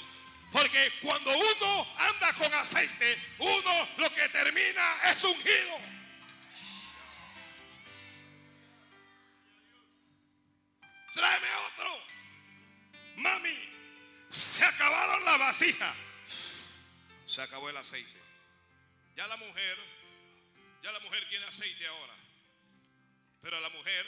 Porque 0.52 0.92
cuando 1.02 1.32
uno 1.32 1.88
anda 1.98 2.34
con 2.34 2.54
aceite, 2.56 3.18
uno 3.40 3.88
lo 3.98 4.12
que 4.14 4.28
termina 4.30 4.98
es 5.12 5.24
ungido. 5.24 6.01
Tráeme 11.14 11.48
otro. 11.68 12.04
Mami, 13.18 13.58
se 14.30 14.64
acabaron 14.64 15.26
las 15.26 15.40
vasijas. 15.40 15.96
Se 17.26 17.42
acabó 17.42 17.70
el 17.70 17.78
aceite. 17.78 18.20
Ya 19.16 19.28
la 19.28 19.38
mujer, 19.38 19.78
ya 20.84 20.92
la 20.92 21.00
mujer 21.00 21.28
tiene 21.30 21.46
aceite 21.46 21.88
ahora. 21.88 22.14
Pero 23.42 23.58
a 23.58 23.62
la 23.62 23.70
mujer 23.70 24.06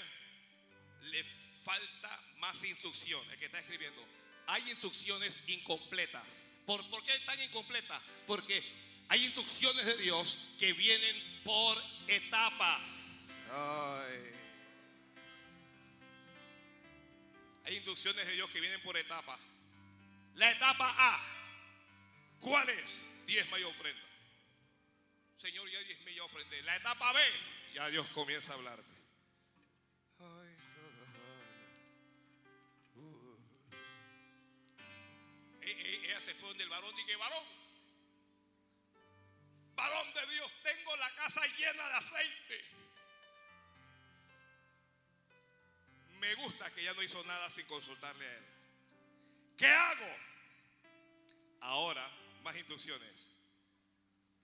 le 1.02 1.24
falta 1.64 2.22
más 2.38 2.64
instrucciones. 2.64 3.38
que 3.38 3.46
está 3.46 3.60
escribiendo. 3.60 4.06
Hay 4.48 4.70
instrucciones 4.70 5.48
incompletas. 5.50 6.58
¿Por, 6.66 6.88
¿Por 6.90 7.04
qué 7.04 7.16
están 7.16 7.40
incompletas? 7.42 8.02
Porque 8.28 8.64
Hay 9.10 9.24
instrucciones 9.26 9.86
de 9.86 9.98
Dios 9.98 10.56
que 10.60 10.74
vienen 10.74 11.42
por 11.44 11.78
etapas. 12.08 13.30
Ay. 13.52 14.33
Hay 17.66 17.76
instrucciones 17.76 18.26
de 18.28 18.34
Dios 18.34 18.50
que 18.50 18.60
vienen 18.60 18.82
por 18.82 18.98
etapas. 18.98 19.40
La 20.36 20.52
etapa 20.52 20.94
A, 20.98 21.22
¿cuál 22.40 22.68
es? 22.70 22.86
Diezma 23.26 23.60
y 23.60 23.64
ofrenda. 23.64 24.04
Señor, 25.36 25.70
ya 25.70 25.80
diezmé 25.80 26.14
ya 26.14 26.24
ofrendé. 26.24 26.62
La 26.64 26.76
etapa 26.76 27.12
B, 27.14 27.20
ya 27.74 27.88
Dios 27.90 28.08
comienza 28.10 28.52
a 28.54 28.56
hablarte. 28.56 28.92
Ay, 30.20 30.58
E- 35.62 35.72
e- 35.72 36.06
Ella 36.06 36.20
se 36.20 36.34
fue 36.34 36.50
donde 36.50 36.64
el 36.66 36.70
varón 36.70 37.00
y 37.00 37.06
que 37.06 37.16
varón. 37.16 37.46
Varón 39.76 40.14
de 40.14 40.28
Dios, 40.34 40.52
tengo 40.62 40.96
la 40.98 41.10
casa 41.16 41.42
llena 41.58 41.88
de 41.90 41.96
aceite. 41.96 42.66
Me 46.24 46.36
gusta 46.36 46.72
que 46.72 46.82
ya 46.82 46.94
no 46.94 47.04
hizo 47.04 47.22
nada 47.26 47.50
sin 47.50 47.66
consultarle 47.66 48.26
a 48.26 48.34
él. 48.34 48.44
¿Qué 49.58 49.68
hago? 49.68 50.16
Ahora, 51.60 52.10
más 52.44 52.56
instrucciones. 52.56 53.30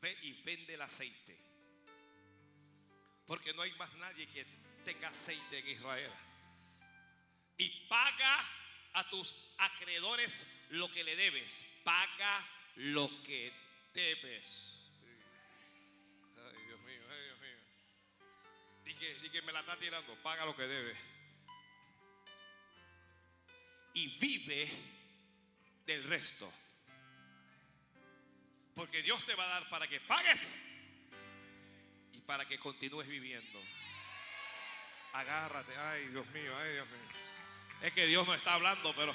Ve 0.02 0.14
y 0.24 0.34
vende 0.44 0.74
el 0.74 0.82
aceite. 0.82 1.38
Porque 3.26 3.54
no 3.54 3.62
hay 3.62 3.72
más 3.76 3.94
nadie 3.94 4.28
que 4.28 4.46
tenga 4.84 5.08
aceite 5.08 5.60
en 5.60 5.68
Israel. 5.70 6.12
Y 7.58 7.70
paga 7.88 8.46
a 8.96 9.10
tus 9.10 9.48
acreedores 9.60 10.66
lo 10.72 10.92
que 10.92 11.06
le 11.06 11.16
debes. 11.16 11.78
Paga 11.86 12.46
lo 12.76 13.10
que 13.24 13.54
debes. 13.94 14.74
Ay, 16.36 16.62
Dios 16.66 16.80
mío, 16.82 17.02
ay, 17.10 17.24
Dios 17.24 17.40
mío. 17.40 17.58
Di 18.84 18.94
que, 18.96 19.32
que 19.32 19.42
me 19.44 19.54
la 19.54 19.62
está 19.62 19.78
tirando. 19.78 20.14
Paga 20.16 20.46
lo 20.46 20.54
que 20.58 20.68
debe. 20.68 21.19
Y 23.94 24.08
vive 24.20 24.70
del 25.86 26.04
resto. 26.06 26.52
Porque 28.76 29.02
Dios 29.02 29.26
te 29.26 29.36
va 29.36 29.44
a 29.44 29.60
dar 29.60 29.70
para 29.70 29.88
que 29.88 30.00
pagues 30.00 30.66
y 32.14 32.22
para 32.22 32.46
que 32.46 32.58
continúes 32.60 33.08
viviendo. 33.08 33.62
Agárrate, 35.14 35.76
ay, 35.76 36.08
Dios 36.08 36.26
mío, 36.28 36.52
ay, 36.62 36.74
Dios 36.74 36.88
mío. 36.88 37.10
Es 37.82 37.94
que 37.94 38.06
Dios 38.06 38.28
no 38.28 38.34
está 38.34 38.54
hablando, 38.54 38.94
pero 38.96 39.14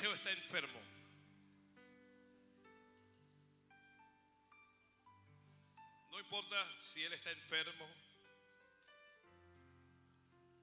Eliseo 0.00 0.14
está 0.14 0.30
enfermo. 0.30 0.80
No 6.10 6.18
importa 6.18 6.80
si 6.80 7.04
él 7.04 7.12
está 7.12 7.30
enfermo, 7.30 7.86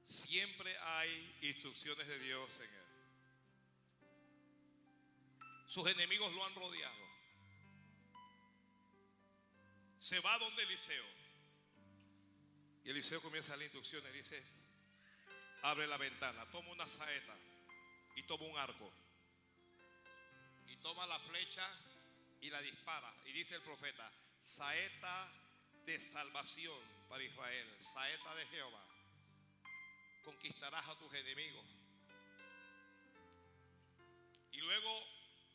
siempre 0.03 0.75
hay 0.79 1.37
instrucciones 1.43 2.07
de 2.07 2.17
Dios 2.17 2.59
en 2.61 2.73
él. 2.73 2.85
Sus 5.67 5.85
enemigos 5.85 6.33
lo 6.33 6.43
han 6.43 6.55
rodeado. 6.55 7.07
Se 9.99 10.19
va 10.21 10.35
donde 10.39 10.63
Eliseo. 10.63 11.05
Y 12.85 12.89
Eliseo 12.89 13.21
comienza 13.21 13.51
darle 13.51 13.65
instrucciones. 13.65 14.11
Dice, 14.13 14.43
abre 15.61 15.85
la 15.85 15.97
ventana, 15.97 16.49
toma 16.49 16.71
una 16.71 16.87
saeta 16.87 17.35
y 18.15 18.23
toma 18.23 18.45
un 18.45 18.57
arco. 18.57 18.91
Toma 20.81 21.05
la 21.07 21.19
flecha 21.19 21.67
y 22.41 22.49
la 22.49 22.61
dispara. 22.61 23.13
Y 23.25 23.31
dice 23.33 23.55
el 23.55 23.61
profeta, 23.61 24.11
saeta 24.39 25.31
de 25.85 25.99
salvación 25.99 26.79
para 27.09 27.23
Israel, 27.23 27.67
saeta 27.79 28.35
de 28.35 28.45
Jehová. 28.47 28.83
Conquistarás 30.23 30.87
a 30.87 30.97
tus 30.97 31.13
enemigos. 31.13 31.65
Y 34.51 34.57
luego 34.57 35.03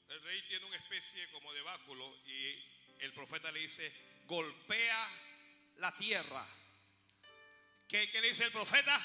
el 0.09 0.23
rey 0.23 0.43
tiene 0.43 0.67
una 0.67 0.77
especie 0.77 1.31
como 1.31 1.53
de 1.53 1.63
báculo 1.63 2.17
y 2.27 2.73
el 3.01 3.13
profeta 3.13 3.51
le 3.51 3.61
dice, 3.61 3.93
golpea 4.27 5.09
la 5.77 5.95
tierra. 5.97 6.47
¿Qué, 7.89 8.11
qué 8.11 8.21
le 8.21 8.29
dice 8.29 8.45
el 8.45 8.53
profeta? 8.53 8.99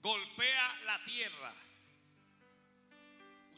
Golpea 0.00 0.80
la 0.84 1.04
tierra. 1.04 1.52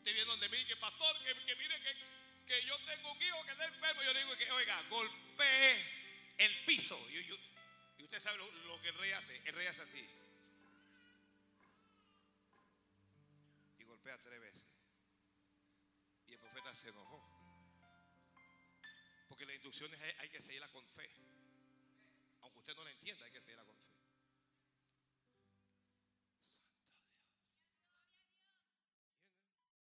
Usted 0.09 0.24
viene 0.24 0.30
donde 0.30 0.48
mí 0.48 0.64
que 0.64 0.76
pastor, 0.76 1.18
que, 1.22 1.35
que 1.44 1.56
mire 1.56 1.78
que, 1.82 1.94
que 2.47 2.62
yo 2.64 2.78
tengo 2.78 3.12
un 3.12 3.20
hijo 3.20 3.44
que 3.44 3.51
está 3.51 3.66
enfermo. 3.66 4.02
Yo 4.02 4.14
le 4.14 4.20
digo 4.20 4.36
que, 4.39 4.51
oiga, 4.52 4.82
golpee 4.89 5.85
el 6.39 6.55
piso. 6.64 6.98
Y, 7.10 7.30
usted 8.05 8.18
sabe 8.18 8.39
lo, 8.39 8.80
que 8.80 8.89
el 8.89 8.94
rey 8.94 9.12
hace. 9.12 9.36
El 9.44 9.55
rey 9.55 9.66
hace 9.66 9.82
así. 9.82 10.09
Y 13.80 13.85
golpea 13.85 14.16
tres 14.22 14.40
veces. 14.40 14.64
Y 16.26 16.32
el 16.32 16.39
profeta 16.39 16.74
se 16.74 16.89
enojó. 16.89 17.22
Porque 19.28 19.44
las 19.44 19.56
instrucciones 19.56 20.01
hay, 20.01 20.14
hay 20.20 20.28
que 20.30 20.40
seguirlas 20.40 20.70
con 20.70 20.89
fe. 20.89 21.10